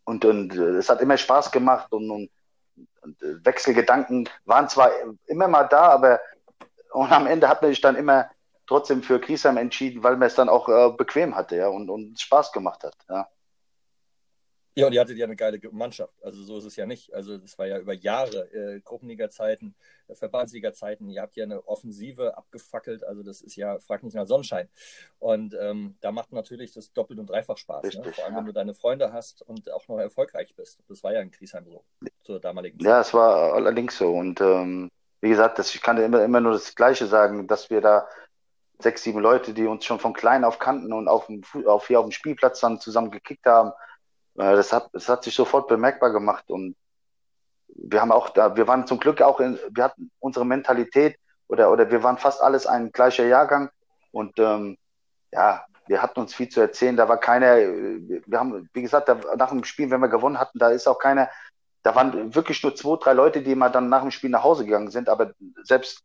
und, 0.04 0.24
und 0.24 0.54
äh, 0.54 0.76
es 0.76 0.88
hat 0.88 1.00
immer 1.00 1.16
Spaß 1.16 1.50
gemacht 1.50 1.92
und, 1.92 2.10
und, 2.10 2.30
und 3.02 3.16
Wechselgedanken 3.44 4.28
waren 4.44 4.68
zwar 4.68 4.90
immer 5.26 5.48
mal 5.48 5.64
da, 5.64 5.88
aber 5.88 6.20
und 6.92 7.12
am 7.12 7.26
Ende 7.26 7.48
hat 7.48 7.62
man 7.62 7.70
sich 7.70 7.80
dann 7.80 7.96
immer 7.96 8.30
trotzdem 8.66 9.02
für 9.02 9.20
Griesheim 9.20 9.56
entschieden, 9.56 10.02
weil 10.02 10.16
man 10.16 10.26
es 10.26 10.34
dann 10.34 10.48
auch 10.48 10.68
äh, 10.68 10.90
bequem 10.96 11.36
hatte, 11.36 11.56
ja, 11.56 11.68
und, 11.68 11.88
und 11.88 12.18
Spaß 12.20 12.52
gemacht 12.52 12.84
hat, 12.84 12.96
ja. 13.08 13.28
Ja, 14.78 14.86
und 14.86 14.92
ihr 14.92 15.00
hattet 15.00 15.16
ja 15.16 15.24
eine 15.24 15.36
geile 15.36 15.58
Mannschaft. 15.72 16.22
Also 16.22 16.42
so 16.42 16.58
ist 16.58 16.66
es 16.66 16.76
ja 16.76 16.84
nicht. 16.84 17.14
Also 17.14 17.38
das 17.38 17.58
war 17.58 17.66
ja 17.66 17.78
über 17.78 17.94
Jahre, 17.94 18.52
äh, 18.52 18.80
Gruppenliga-Zeiten, 18.80 19.74
äh, 20.06 20.14
Verbandsliga-Zeiten. 20.14 21.08
Ihr 21.08 21.22
habt 21.22 21.34
ja 21.34 21.44
eine 21.44 21.66
Offensive 21.66 22.36
abgefackelt. 22.36 23.02
Also 23.02 23.22
das 23.22 23.40
ist 23.40 23.56
ja, 23.56 23.78
frag 23.78 24.02
nicht 24.02 24.12
nach 24.12 24.26
Sonnenschein. 24.26 24.68
Und 25.18 25.56
ähm, 25.58 25.96
da 26.02 26.12
macht 26.12 26.30
natürlich 26.30 26.74
das 26.74 26.92
doppelt 26.92 27.18
und 27.18 27.30
dreifach 27.30 27.56
Spaß. 27.56 27.84
Ne? 27.84 27.88
Richtig, 27.88 28.04
ne? 28.04 28.12
Vor 28.12 28.24
allem, 28.26 28.34
ja. 28.34 28.38
wenn 28.40 28.46
du 28.46 28.52
deine 28.52 28.74
Freunde 28.74 29.14
hast 29.14 29.40
und 29.40 29.72
auch 29.72 29.88
noch 29.88 29.98
erfolgreich 29.98 30.54
bist. 30.54 30.78
Das 30.90 31.02
war 31.02 31.14
ja 31.14 31.22
in 31.22 31.30
Griesheim 31.30 31.64
so, 31.64 31.82
zur 32.22 32.38
damaligen 32.38 32.78
Zeit. 32.78 32.86
Ja, 32.86 33.00
es 33.00 33.14
war 33.14 33.54
allerdings 33.54 33.96
so. 33.96 34.12
Und 34.12 34.42
ähm, 34.42 34.90
wie 35.20 35.30
gesagt, 35.30 35.58
das, 35.58 35.74
ich 35.74 35.82
kann 35.82 35.96
immer, 35.98 36.22
immer 36.22 36.40
nur 36.40 36.52
das 36.52 36.74
Gleiche 36.74 37.06
sagen, 37.06 37.46
dass 37.46 37.70
wir 37.70 37.80
da 37.80 38.06
sechs, 38.78 39.02
sieben 39.02 39.20
Leute, 39.20 39.54
die 39.54 39.66
uns 39.66 39.84
schon 39.84 39.98
von 39.98 40.12
klein 40.12 40.44
auf 40.44 40.58
kannten 40.58 40.92
und 40.92 41.08
auf, 41.08 41.26
dem, 41.26 41.42
auf 41.66 41.86
hier 41.86 42.00
auf 42.00 42.06
dem 42.06 42.12
Spielplatz 42.12 42.60
dann 42.60 42.80
zusammen 42.80 43.10
gekickt 43.10 43.46
haben, 43.46 43.70
äh, 44.36 44.54
das, 44.54 44.72
hat, 44.72 44.90
das 44.92 45.08
hat 45.08 45.24
sich 45.24 45.34
sofort 45.34 45.68
bemerkbar 45.68 46.12
gemacht 46.12 46.50
und 46.50 46.76
wir 47.68 48.00
haben 48.00 48.12
auch 48.12 48.30
da, 48.30 48.56
wir 48.56 48.66
waren 48.68 48.86
zum 48.86 48.98
Glück 48.98 49.22
auch 49.22 49.40
in, 49.40 49.58
wir 49.70 49.84
hatten 49.84 50.10
unsere 50.18 50.46
Mentalität 50.46 51.18
oder, 51.48 51.70
oder 51.70 51.90
wir 51.90 52.02
waren 52.02 52.18
fast 52.18 52.42
alles 52.42 52.66
ein 52.66 52.92
gleicher 52.92 53.24
Jahrgang 53.24 53.70
und 54.12 54.38
ähm, 54.38 54.78
ja, 55.32 55.64
wir 55.86 56.02
hatten 56.02 56.20
uns 56.20 56.34
viel 56.34 56.48
zu 56.48 56.60
erzählen. 56.60 56.96
Da 56.96 57.08
war 57.08 57.18
keiner, 57.18 57.56
wir 57.56 58.38
haben, 58.38 58.68
wie 58.72 58.82
gesagt, 58.82 59.08
da, 59.08 59.20
nach 59.36 59.50
dem 59.50 59.64
Spiel, 59.64 59.90
wenn 59.90 60.00
wir 60.00 60.08
gewonnen 60.08 60.38
hatten, 60.38 60.58
da 60.58 60.70
ist 60.70 60.88
auch 60.88 60.98
keiner, 60.98 61.28
da 61.86 61.94
waren 61.94 62.34
wirklich 62.34 62.64
nur 62.64 62.74
zwei, 62.74 62.96
drei 63.00 63.12
Leute, 63.12 63.42
die 63.42 63.54
mal 63.54 63.68
dann 63.68 63.88
nach 63.88 64.02
dem 64.02 64.10
Spiel 64.10 64.28
nach 64.28 64.42
Hause 64.42 64.64
gegangen 64.64 64.90
sind, 64.90 65.08
aber 65.08 65.34
selbst 65.62 66.02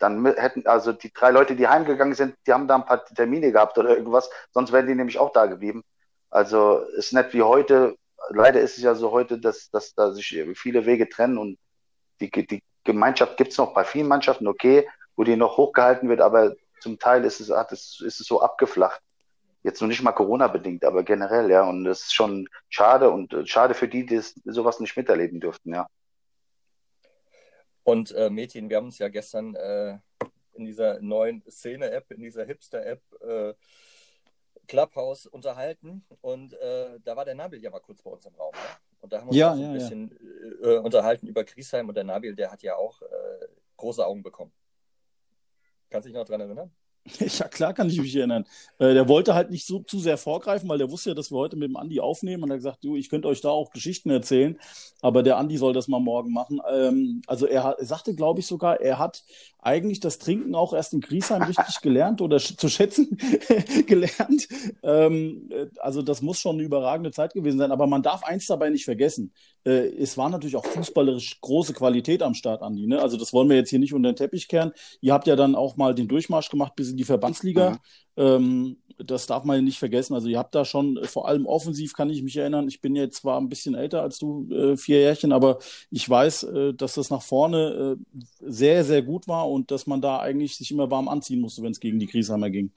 dann 0.00 0.26
hätten, 0.26 0.66
also 0.66 0.92
die 0.92 1.12
drei 1.12 1.30
Leute, 1.30 1.54
die 1.54 1.68
heimgegangen 1.68 2.14
sind, 2.14 2.34
die 2.44 2.52
haben 2.52 2.66
da 2.66 2.74
ein 2.74 2.86
paar 2.86 3.04
Termine 3.04 3.52
gehabt 3.52 3.78
oder 3.78 3.90
irgendwas, 3.96 4.28
sonst 4.50 4.72
wären 4.72 4.88
die 4.88 4.96
nämlich 4.96 5.20
auch 5.20 5.32
da 5.32 5.46
geblieben. 5.46 5.84
Also 6.28 6.78
ist 6.96 7.12
nicht 7.12 7.34
wie 7.34 7.42
heute, 7.42 7.94
leider 8.30 8.60
ist 8.60 8.78
es 8.78 8.82
ja 8.82 8.96
so 8.96 9.12
heute, 9.12 9.38
dass, 9.38 9.70
dass 9.70 9.94
da 9.94 10.10
sich 10.10 10.42
viele 10.56 10.86
Wege 10.86 11.08
trennen 11.08 11.38
und 11.38 11.56
die, 12.20 12.28
die 12.28 12.60
Gemeinschaft 12.82 13.36
gibt 13.36 13.52
es 13.52 13.58
noch 13.58 13.74
bei 13.74 13.84
vielen 13.84 14.08
Mannschaften, 14.08 14.48
okay, 14.48 14.88
wo 15.14 15.22
die 15.22 15.36
noch 15.36 15.56
hochgehalten 15.56 16.08
wird, 16.08 16.20
aber 16.20 16.56
zum 16.80 16.98
Teil 16.98 17.24
ist 17.24 17.38
es, 17.38 17.48
ist 18.00 18.20
es 18.20 18.26
so 18.26 18.40
abgeflacht. 18.40 19.00
Jetzt 19.62 19.80
noch 19.80 19.88
nicht 19.88 20.02
mal 20.02 20.12
Corona-bedingt, 20.12 20.84
aber 20.84 21.04
generell, 21.04 21.50
ja. 21.50 21.68
Und 21.68 21.84
das 21.84 22.02
ist 22.02 22.14
schon 22.14 22.48
schade 22.68 23.10
und 23.10 23.32
äh, 23.32 23.46
schade 23.46 23.74
für 23.74 23.88
die, 23.88 24.04
die 24.04 24.20
sowas 24.44 24.80
nicht 24.80 24.96
miterleben 24.96 25.40
dürften, 25.40 25.74
ja. 25.74 25.86
Und 27.84 28.12
äh, 28.12 28.30
Mädchen, 28.30 28.68
wir 28.68 28.76
haben 28.76 28.86
uns 28.86 28.98
ja 28.98 29.08
gestern 29.08 29.54
äh, 29.54 29.98
in 30.54 30.64
dieser 30.64 31.00
neuen 31.00 31.42
Szene-App, 31.48 32.10
in 32.10 32.20
dieser 32.20 32.44
Hipster-App 32.44 33.02
äh, 33.20 33.54
Clubhouse 34.68 35.26
unterhalten 35.26 36.04
und 36.20 36.54
äh, 36.54 37.00
da 37.04 37.16
war 37.16 37.24
der 37.24 37.34
Nabil 37.34 37.60
ja 37.60 37.70
mal 37.70 37.80
kurz 37.80 38.02
bei 38.02 38.10
uns 38.10 38.24
im 38.24 38.34
Raum. 38.34 38.52
Ne? 38.54 38.60
Und 39.00 39.12
da 39.12 39.20
haben 39.20 39.26
wir 39.26 39.30
uns 39.30 39.36
ja, 39.36 39.54
ja, 39.54 39.66
ein 39.66 39.72
bisschen 39.72 40.18
ja. 40.62 40.70
Äh, 40.70 40.78
unterhalten 40.78 41.26
über 41.26 41.42
Griesheim 41.42 41.88
und 41.88 41.96
der 41.96 42.04
Nabil, 42.04 42.36
der 42.36 42.52
hat 42.52 42.62
ja 42.62 42.76
auch 42.76 43.02
große 43.76 44.06
Augen 44.06 44.22
bekommen. 44.22 44.52
Kannst 45.90 46.06
du 46.06 46.08
dich 46.10 46.16
noch 46.16 46.24
daran 46.24 46.42
erinnern? 46.42 46.72
Ja, 47.38 47.48
klar 47.48 47.74
kann 47.74 47.88
ich 47.88 48.00
mich 48.00 48.14
erinnern. 48.14 48.44
Äh, 48.78 48.94
der 48.94 49.08
wollte 49.08 49.34
halt 49.34 49.50
nicht 49.50 49.66
so 49.66 49.80
zu 49.80 49.98
sehr 49.98 50.16
vorgreifen, 50.16 50.68
weil 50.68 50.78
der 50.78 50.90
wusste 50.90 51.10
ja, 51.10 51.14
dass 51.14 51.30
wir 51.30 51.38
heute 51.38 51.56
mit 51.56 51.68
dem 51.68 51.76
Andi 51.76 52.00
aufnehmen 52.00 52.42
und 52.42 52.50
er 52.50 52.54
hat 52.54 52.60
gesagt, 52.60 52.84
du, 52.84 52.96
ich 52.96 53.08
könnte 53.08 53.28
euch 53.28 53.40
da 53.40 53.50
auch 53.50 53.70
Geschichten 53.70 54.10
erzählen, 54.10 54.58
aber 55.00 55.22
der 55.22 55.36
Andi 55.36 55.56
soll 55.56 55.72
das 55.72 55.88
mal 55.88 56.00
morgen 56.00 56.32
machen. 56.32 56.60
Ähm, 56.70 57.22
also 57.26 57.46
er, 57.46 57.76
er 57.78 57.84
sagte, 57.84 58.14
glaube 58.14 58.40
ich 58.40 58.46
sogar, 58.46 58.80
er 58.80 58.98
hat 58.98 59.24
eigentlich 59.58 60.00
das 60.00 60.18
Trinken 60.18 60.54
auch 60.54 60.72
erst 60.72 60.92
in 60.92 61.00
Griesheim 61.00 61.42
richtig 61.42 61.80
gelernt 61.82 62.20
oder 62.20 62.38
sch 62.38 62.56
zu 62.56 62.68
schätzen 62.68 63.16
gelernt. 63.86 64.48
Ähm, 64.82 65.48
äh, 65.50 65.66
also 65.78 66.02
das 66.02 66.22
muss 66.22 66.38
schon 66.38 66.56
eine 66.56 66.64
überragende 66.64 67.10
Zeit 67.10 67.34
gewesen 67.34 67.58
sein, 67.58 67.72
aber 67.72 67.86
man 67.86 68.02
darf 68.02 68.24
eins 68.24 68.46
dabei 68.46 68.70
nicht 68.70 68.84
vergessen. 68.84 69.32
Äh, 69.64 69.88
es 69.96 70.16
war 70.16 70.28
natürlich 70.30 70.56
auch 70.56 70.66
fußballerisch 70.66 71.40
große 71.40 71.72
Qualität 71.72 72.22
am 72.22 72.34
Start, 72.34 72.62
Andi. 72.62 72.86
Ne? 72.86 73.00
Also 73.00 73.16
das 73.16 73.32
wollen 73.32 73.48
wir 73.48 73.56
jetzt 73.56 73.70
hier 73.70 73.78
nicht 73.78 73.94
unter 73.94 74.12
den 74.12 74.16
Teppich 74.16 74.48
kehren. 74.48 74.72
Ihr 75.00 75.12
habt 75.12 75.26
ja 75.26 75.36
dann 75.36 75.54
auch 75.54 75.76
mal 75.76 75.94
den 75.94 76.08
Durchmarsch 76.08 76.48
gemacht 76.48 76.74
bis 76.76 76.91
in 76.92 76.96
die 76.96 77.04
Verbandsliga. 77.04 77.70
Mhm. 77.70 77.76
Ähm, 78.16 78.76
das 78.98 79.26
darf 79.26 79.44
man 79.44 79.64
nicht 79.64 79.78
vergessen. 79.78 80.14
Also 80.14 80.28
ihr 80.28 80.38
habt 80.38 80.54
da 80.54 80.64
schon, 80.64 80.96
äh, 80.96 81.06
vor 81.06 81.28
allem 81.28 81.46
offensiv 81.46 81.94
kann 81.94 82.10
ich 82.10 82.22
mich 82.22 82.36
erinnern, 82.36 82.68
ich 82.68 82.80
bin 82.80 82.94
jetzt 82.94 83.18
zwar 83.18 83.40
ein 83.40 83.48
bisschen 83.48 83.74
älter 83.74 84.02
als 84.02 84.18
du, 84.18 84.48
äh, 84.50 84.76
vier 84.76 85.00
Jährchen, 85.00 85.32
aber 85.32 85.58
ich 85.90 86.08
weiß, 86.08 86.44
äh, 86.44 86.74
dass 86.74 86.94
das 86.94 87.10
nach 87.10 87.22
vorne 87.22 87.96
äh, 87.96 88.20
sehr, 88.40 88.84
sehr 88.84 89.02
gut 89.02 89.28
war 89.28 89.50
und 89.50 89.70
dass 89.70 89.86
man 89.86 90.00
da 90.00 90.20
eigentlich 90.20 90.56
sich 90.56 90.70
immer 90.70 90.90
warm 90.90 91.08
anziehen 91.08 91.40
musste, 91.40 91.62
wenn 91.62 91.72
es 91.72 91.80
gegen 91.80 91.98
die 91.98 92.06
Kriesheimer 92.06 92.50
ging. 92.50 92.70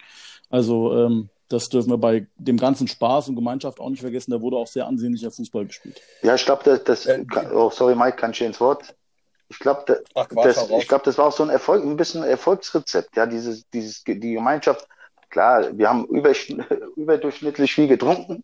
Also 0.50 0.96
ähm, 0.96 1.30
das 1.48 1.70
dürfen 1.70 1.92
wir 1.92 1.98
bei 1.98 2.28
dem 2.38 2.58
ganzen 2.58 2.88
Spaß 2.88 3.30
und 3.30 3.36
Gemeinschaft 3.36 3.80
auch 3.80 3.90
nicht 3.90 4.02
vergessen. 4.02 4.32
Da 4.32 4.42
wurde 4.42 4.58
auch 4.58 4.68
sehr 4.68 4.88
ansehnlicher 4.88 5.32
Fußball 5.32 5.66
gespielt. 5.66 6.02
Ja, 6.24 6.36
ich 6.36 6.46
glaube, 6.46 6.64
das, 6.64 6.84
das 6.84 7.06
äh, 7.06 7.24
oh, 7.54 7.70
sorry 7.70 7.96
Mike, 7.96 8.18
kann 8.18 8.32
ich 8.32 8.42
ins 8.42 8.60
Wort? 8.60 8.96
Ich 9.48 9.60
glaube, 9.60 9.84
das, 9.86 10.88
glaub, 10.88 11.04
das 11.04 11.18
war 11.18 11.25
auch 11.25 11.32
so 11.32 11.44
ein 11.44 11.50
Erfolg, 11.50 11.84
ein 11.84 11.98
bisschen 11.98 12.24
Erfolgsrezept. 12.24 13.16
Ja, 13.16 13.25
dieses, 13.25 13.70
dieses, 13.70 14.04
die 14.04 14.34
Gemeinschaft. 14.34 14.88
Klar, 15.30 15.78
wir 15.78 15.90
haben 15.90 16.06
über, 16.06 16.32
überdurchschnittlich 16.96 17.74
viel 17.74 17.88
getrunken. 17.88 18.44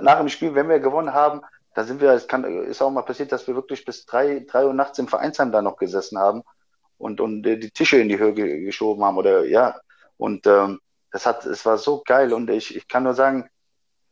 Nach 0.00 0.18
dem 0.18 0.28
Spiel, 0.28 0.54
wenn 0.54 0.68
wir 0.68 0.80
gewonnen 0.80 1.12
haben, 1.12 1.42
da 1.74 1.84
sind 1.84 2.00
wir, 2.00 2.10
es 2.10 2.26
kann, 2.26 2.44
ist 2.64 2.82
auch 2.82 2.90
mal 2.90 3.02
passiert, 3.02 3.30
dass 3.32 3.46
wir 3.46 3.54
wirklich 3.54 3.84
bis 3.84 4.06
drei, 4.06 4.44
drei 4.48 4.66
Uhr 4.66 4.74
nachts 4.74 4.98
im 4.98 5.08
Vereinsheim 5.08 5.52
da 5.52 5.62
noch 5.62 5.76
gesessen 5.76 6.18
haben 6.18 6.42
und, 6.98 7.20
und 7.20 7.42
die 7.42 7.70
Tische 7.70 7.98
in 7.98 8.08
die 8.08 8.18
Höhe 8.18 8.34
geschoben 8.34 9.04
haben 9.04 9.16
oder, 9.16 9.44
ja. 9.44 9.76
Und, 10.16 10.46
ähm, 10.46 10.80
das 11.12 11.26
hat, 11.26 11.44
es 11.46 11.66
war 11.66 11.78
so 11.78 12.02
geil 12.04 12.32
und 12.32 12.50
ich, 12.50 12.76
ich 12.76 12.86
kann 12.88 13.02
nur 13.02 13.14
sagen, 13.14 13.48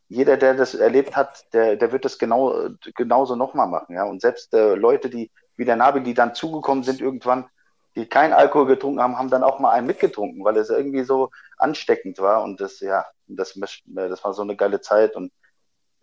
jeder, 0.09 0.37
der 0.37 0.55
das 0.55 0.75
erlebt 0.75 1.17
hat, 1.17 1.45
der, 1.53 1.77
der 1.77 1.93
wird 1.93 2.05
das 2.05 2.19
genau, 2.19 2.71
genauso 2.95 3.37
nochmal 3.37 3.69
machen, 3.69 3.95
ja. 3.95 4.05
Und 4.05 4.21
selbst 4.21 4.55
äh, 4.55 4.75
Leute, 4.75 5.11
die, 5.11 5.31
wie 5.59 5.65
der 5.65 5.77
Nabil, 5.77 6.03
die 6.03 6.15
dann 6.15 6.35
zugekommen 6.35 6.85
sind 6.85 7.01
irgendwann, 7.01 7.51
die 7.97 8.07
keinen 8.07 8.33
Alkohol 8.33 8.67
getrunken 8.67 9.03
haben, 9.03 9.19
haben 9.19 9.29
dann 9.29 9.43
auch 9.43 9.59
mal 9.59 9.73
einen 9.73 9.87
mitgetrunken, 9.87 10.45
weil 10.45 10.57
es 10.57 10.71
irgendwie 10.71 11.03
so 11.03 11.31
ansteckend 11.59 12.19
war. 12.19 12.43
Und 12.43 12.61
das, 12.61 12.81
ja, 12.81 13.05
das, 13.27 13.59
das 13.85 14.25
war 14.25 14.33
so 14.33 14.43
eine 14.43 14.57
geile 14.57 14.81
Zeit. 14.81 15.17
Und 15.17 15.33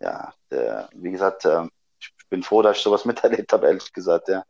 ja, 0.00 0.32
der, 0.50 0.88
wie 0.92 1.10
gesagt, 1.10 1.46
äh, 1.46 1.62
ich 1.98 2.12
bin 2.28 2.42
froh, 2.42 2.62
dass 2.62 2.76
ich 2.76 2.82
sowas 2.82 3.04
miterlebt 3.06 3.52
habe, 3.52 3.66
ehrlich 3.66 3.92
gesagt, 3.92 4.28
ja. 4.28 4.44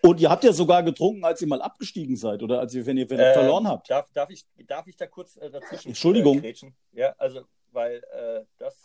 Und 0.00 0.20
ihr 0.20 0.30
habt 0.30 0.44
ja 0.44 0.52
sogar 0.52 0.82
getrunken, 0.82 1.24
als 1.24 1.42
ihr 1.42 1.48
mal 1.48 1.60
abgestiegen 1.60 2.16
seid, 2.16 2.42
oder 2.42 2.60
als 2.60 2.72
ihr, 2.72 2.86
wenn 2.86 2.96
ihr, 2.96 3.10
wenn 3.10 3.18
ihr 3.18 3.26
äh, 3.26 3.34
verloren 3.34 3.68
habt. 3.68 3.90
Darf, 3.90 4.08
darf, 4.12 4.30
ich, 4.30 4.46
darf 4.66 4.86
ich 4.86 4.96
da 4.96 5.06
kurz 5.08 5.36
äh, 5.36 5.50
dazwischen? 5.50 5.88
Entschuldigung. 5.88 6.42
Äh, 6.42 6.54
ja, 6.92 7.14
also, 7.18 7.42
weil 7.72 7.96
äh, 8.12 8.44
das 8.58 8.80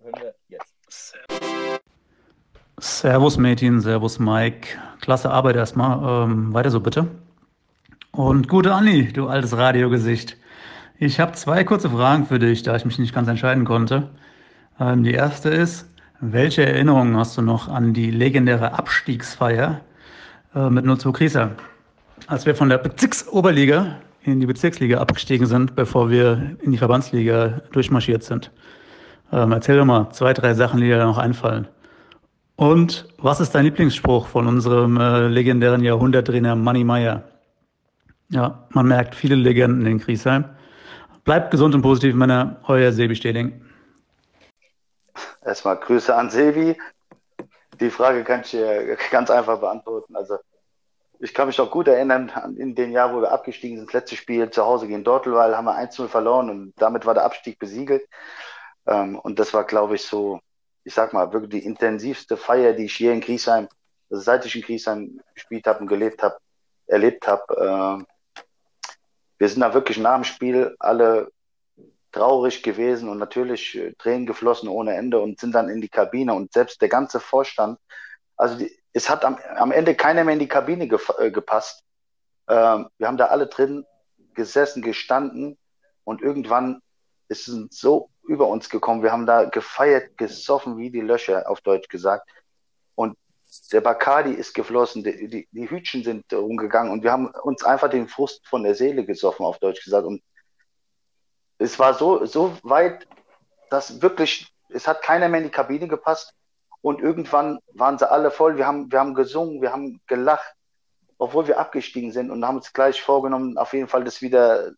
hören 0.00 0.20
wir 0.20 0.34
jetzt. 0.48 1.16
Servus 2.80 3.36
Metin, 3.36 3.82
Servus 3.82 4.18
Mike. 4.18 4.68
Klasse 5.02 5.30
Arbeit 5.30 5.56
erstmal. 5.56 6.24
Ähm, 6.24 6.54
weiter 6.54 6.70
so 6.70 6.80
bitte. 6.80 7.08
Und 8.10 8.48
gute 8.48 8.72
Anni, 8.72 9.12
du 9.12 9.28
altes 9.28 9.54
Radiogesicht. 9.54 10.38
Ich 10.98 11.20
habe 11.20 11.32
zwei 11.32 11.62
kurze 11.62 11.90
Fragen 11.90 12.24
für 12.24 12.38
dich, 12.38 12.62
da 12.62 12.74
ich 12.74 12.86
mich 12.86 12.98
nicht 12.98 13.14
ganz 13.14 13.28
entscheiden 13.28 13.66
konnte. 13.66 14.08
Ähm, 14.80 15.04
die 15.04 15.12
erste 15.12 15.50
ist, 15.50 15.90
welche 16.20 16.64
Erinnerungen 16.64 17.18
hast 17.18 17.36
du 17.36 17.42
noch 17.42 17.68
an 17.68 17.92
die 17.92 18.10
legendäre 18.10 18.72
Abstiegsfeier 18.72 19.82
äh, 20.54 20.70
mit 20.70 20.86
02 20.86 21.12
Krieser? 21.12 21.50
Als 22.28 22.46
wir 22.46 22.54
von 22.54 22.70
der 22.70 22.78
Bezirksoberliga 22.78 23.96
in 24.22 24.40
die 24.40 24.46
Bezirksliga 24.46 24.98
abgestiegen 24.98 25.46
sind, 25.46 25.76
bevor 25.76 26.08
wir 26.08 26.56
in 26.62 26.72
die 26.72 26.78
Verbandsliga 26.78 27.60
durchmarschiert 27.72 28.22
sind. 28.22 28.50
Ähm, 29.32 29.52
erzähl 29.52 29.76
doch 29.76 29.84
mal 29.84 30.10
zwei, 30.12 30.32
drei 30.32 30.54
Sachen, 30.54 30.80
die 30.80 30.86
dir 30.86 31.04
noch 31.04 31.18
einfallen. 31.18 31.68
Und 32.60 33.08
was 33.16 33.40
ist 33.40 33.54
dein 33.54 33.64
Lieblingsspruch 33.64 34.26
von 34.26 34.46
unserem 34.46 34.98
äh, 35.00 35.28
legendären 35.28 35.82
Jahrhunderttrainer 35.82 36.54
Manny 36.56 36.84
Meyer? 36.84 37.22
Ja, 38.28 38.68
man 38.68 38.86
merkt 38.86 39.14
viele 39.14 39.34
Legenden 39.34 39.86
in 39.86 39.98
Griesheim. 39.98 40.44
Bleibt 41.24 41.50
gesund 41.52 41.74
und 41.74 41.80
positiv, 41.80 42.14
Männer. 42.14 42.60
Euer 42.68 42.92
Sebi 42.92 43.16
Steding. 43.16 43.64
Erstmal 45.42 45.78
Grüße 45.78 46.14
an 46.14 46.28
Sebi. 46.28 46.76
Die 47.80 47.88
Frage 47.88 48.24
kann 48.24 48.42
ich 48.42 48.50
dir 48.50 48.94
ganz 49.10 49.30
einfach 49.30 49.58
beantworten. 49.58 50.14
Also, 50.14 50.36
ich 51.18 51.32
kann 51.32 51.46
mich 51.46 51.56
noch 51.56 51.70
gut 51.70 51.88
erinnern, 51.88 52.30
in 52.58 52.74
dem 52.74 52.90
Jahr, 52.92 53.14
wo 53.14 53.22
wir 53.22 53.32
abgestiegen 53.32 53.78
sind, 53.78 53.86
das 53.86 53.94
letzte 53.94 54.16
Spiel 54.16 54.50
zu 54.50 54.66
Hause 54.66 54.86
gegen 54.86 55.02
Dortelwall, 55.02 55.56
haben 55.56 55.64
wir 55.64 55.78
1-0 55.78 56.08
verloren 56.08 56.50
und 56.50 56.74
damit 56.76 57.06
war 57.06 57.14
der 57.14 57.24
Abstieg 57.24 57.58
besiegelt. 57.58 58.06
Ähm, 58.86 59.18
und 59.18 59.38
das 59.38 59.54
war, 59.54 59.64
glaube 59.64 59.94
ich, 59.94 60.02
so 60.02 60.40
ich 60.84 60.94
sag 60.94 61.12
mal, 61.12 61.32
wirklich 61.32 61.62
die 61.62 61.66
intensivste 61.66 62.36
Feier, 62.36 62.72
die 62.72 62.86
ich 62.86 62.94
hier 62.94 63.12
in 63.12 63.20
Griesheim, 63.20 63.68
also 64.10 64.22
seit 64.22 64.44
ich 64.46 64.56
in 64.56 64.62
Griesheim 64.62 65.20
gespielt 65.34 65.66
habe 65.66 65.80
und 65.80 65.86
gelebt 65.86 66.22
habe, 66.22 66.38
erlebt 66.86 67.26
habe. 67.26 68.04
Äh, 68.04 68.44
wir 69.38 69.48
sind 69.48 69.60
da 69.60 69.72
wirklich 69.74 69.98
nach 69.98 70.16
dem 70.16 70.24
Spiel 70.24 70.76
alle 70.78 71.30
traurig 72.12 72.62
gewesen 72.62 73.08
und 73.08 73.18
natürlich 73.18 73.76
äh, 73.76 73.94
Tränen 73.94 74.26
geflossen 74.26 74.68
ohne 74.68 74.94
Ende 74.94 75.20
und 75.20 75.38
sind 75.38 75.54
dann 75.54 75.68
in 75.68 75.80
die 75.80 75.88
Kabine 75.88 76.34
und 76.34 76.52
selbst 76.52 76.80
der 76.82 76.88
ganze 76.88 77.20
Vorstand, 77.20 77.78
also 78.36 78.58
die, 78.58 78.76
es 78.92 79.08
hat 79.08 79.24
am, 79.24 79.38
am 79.56 79.72
Ende 79.72 79.94
keiner 79.94 80.24
mehr 80.24 80.34
in 80.34 80.40
die 80.40 80.48
Kabine 80.48 80.88
ge, 80.88 80.98
äh, 81.18 81.30
gepasst. 81.30 81.84
Ähm, 82.48 82.88
wir 82.98 83.06
haben 83.06 83.16
da 83.16 83.26
alle 83.26 83.46
drin 83.46 83.86
gesessen, 84.34 84.82
gestanden 84.82 85.56
und 86.04 86.22
irgendwann 86.22 86.82
ist 87.28 87.46
es 87.46 87.68
so 87.70 88.10
über 88.30 88.46
uns 88.46 88.70
gekommen. 88.70 89.02
Wir 89.02 89.10
haben 89.10 89.26
da 89.26 89.44
gefeiert, 89.44 90.16
gesoffen 90.16 90.78
wie 90.78 90.88
die 90.88 91.00
Löcher, 91.00 91.50
auf 91.50 91.60
Deutsch 91.62 91.88
gesagt. 91.88 92.30
Und 92.94 93.18
der 93.72 93.80
Bacardi 93.80 94.30
ist 94.30 94.54
geflossen, 94.54 95.02
die, 95.02 95.28
die, 95.28 95.48
die 95.50 95.68
Hütchen 95.68 96.04
sind 96.04 96.32
umgegangen 96.32 96.92
und 96.92 97.02
wir 97.02 97.10
haben 97.10 97.26
uns 97.42 97.64
einfach 97.64 97.90
den 97.90 98.06
Frust 98.06 98.46
von 98.46 98.62
der 98.62 98.76
Seele 98.76 99.04
gesoffen, 99.04 99.44
auf 99.44 99.58
Deutsch 99.58 99.82
gesagt. 99.82 100.06
Und 100.06 100.22
es 101.58 101.76
war 101.80 101.94
so, 101.94 102.24
so 102.24 102.56
weit, 102.62 103.08
dass 103.68 104.00
wirklich, 104.00 104.46
es 104.68 104.86
hat 104.86 105.02
keiner 105.02 105.28
mehr 105.28 105.40
in 105.40 105.46
die 105.46 105.52
Kabine 105.52 105.88
gepasst. 105.88 106.32
Und 106.82 107.00
irgendwann 107.00 107.58
waren 107.74 107.98
sie 107.98 108.08
alle 108.08 108.30
voll. 108.30 108.56
Wir 108.56 108.66
haben, 108.66 108.92
wir 108.92 109.00
haben 109.00 109.14
gesungen, 109.14 109.60
wir 109.60 109.72
haben 109.72 110.00
gelacht, 110.06 110.54
obwohl 111.18 111.48
wir 111.48 111.58
abgestiegen 111.58 112.12
sind 112.12 112.30
und 112.30 112.46
haben 112.46 112.58
uns 112.58 112.72
gleich 112.72 113.02
vorgenommen, 113.02 113.58
auf 113.58 113.72
jeden 113.72 113.88
Fall 113.88 114.04
das 114.04 114.22
wieder, 114.22 114.70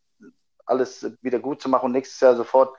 alles 0.64 1.06
wieder 1.21 1.38
gut 1.38 1.61
zu 1.61 1.68
machen 1.68 1.87
und 1.87 1.92
nächstes 1.92 2.18
Jahr 2.18 2.35
sofort 2.35 2.75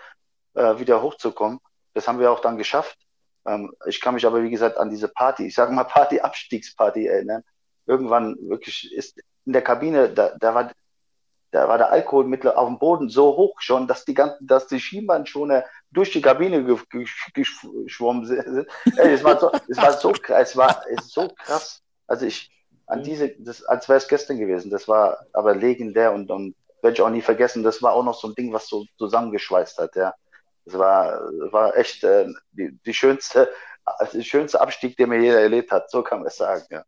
äh, 0.53 0.79
wieder 0.79 1.01
hochzukommen. 1.01 1.59
Das 1.93 2.07
haben 2.07 2.19
wir 2.19 2.31
auch 2.31 2.39
dann 2.39 2.57
geschafft. 2.57 2.97
Ähm, 3.45 3.73
ich 3.85 4.01
kann 4.01 4.15
mich 4.15 4.25
aber, 4.25 4.43
wie 4.43 4.49
gesagt, 4.49 4.77
an 4.77 4.89
diese 4.89 5.07
Party, 5.07 5.47
ich 5.47 5.55
sage 5.55 5.73
mal 5.73 5.83
Party, 5.83 6.19
Abstiegsparty 6.19 7.07
erinnern. 7.07 7.43
Irgendwann 7.85 8.37
wirklich 8.41 8.93
ist 8.93 9.19
in 9.45 9.53
der 9.53 9.61
Kabine, 9.61 10.09
da, 10.09 10.33
da 10.39 10.55
war 10.55 10.71
da 11.53 11.67
war 11.67 11.77
der 11.77 11.91
Alkoholmittel 11.91 12.51
auf 12.51 12.67
dem 12.67 12.79
Boden 12.79 13.09
so 13.09 13.37
hoch 13.37 13.61
schon, 13.61 13.87
dass 13.87 14.05
die 14.05 14.15
ganzen, 14.15 14.47
dass 14.47 14.65
die 14.65 14.79
Schienbeinschoner 14.79 15.63
durch 15.91 16.11
die 16.11 16.21
Kabine 16.21 16.63
geschwommen 17.33 18.25
sind. 18.25 18.67
es 18.97 19.23
war 19.23 19.39
so, 19.39 19.51
es 19.69 19.77
war 19.77 19.93
so, 19.93 20.13
es 20.13 20.57
war 20.57 20.83
so 21.03 21.27
krass. 21.27 21.81
Also 22.07 22.25
ich, 22.25 22.51
an 22.87 22.99
mhm. 22.99 23.03
diese, 23.03 23.29
das, 23.37 23.63
als 23.63 23.87
wäre 23.87 23.97
es 23.97 24.07
gestern 24.07 24.39
gewesen. 24.39 24.71
Das 24.71 24.87
war 24.87 25.27
aber 25.31 25.53
legendär 25.55 26.11
und, 26.11 26.31
und 26.31 26.55
werde 26.81 26.95
ich 26.95 27.01
auch 27.01 27.09
nie 27.09 27.21
vergessen. 27.21 27.61
Das 27.61 27.83
war 27.83 27.93
auch 27.93 28.03
noch 28.03 28.19
so 28.19 28.29
ein 28.29 28.35
Ding, 28.35 28.51
was 28.51 28.67
so 28.67 28.85
zusammengeschweißt 28.97 29.77
hat, 29.77 29.95
ja. 29.95 30.15
Das 30.65 30.75
war, 30.75 31.19
war 31.51 31.75
echt 31.75 32.03
äh, 32.03 32.27
die, 32.51 32.77
die 32.85 32.93
schönste, 32.93 33.49
die 34.13 34.23
schönste 34.23 34.61
Abstieg, 34.61 34.95
den 34.97 35.09
mir 35.09 35.21
jeder 35.21 35.41
erlebt 35.41 35.71
hat. 35.71 35.89
So 35.89 36.03
kann 36.03 36.19
man 36.19 36.27
es 36.27 36.37
sagen, 36.37 36.63
ja. 36.69 36.83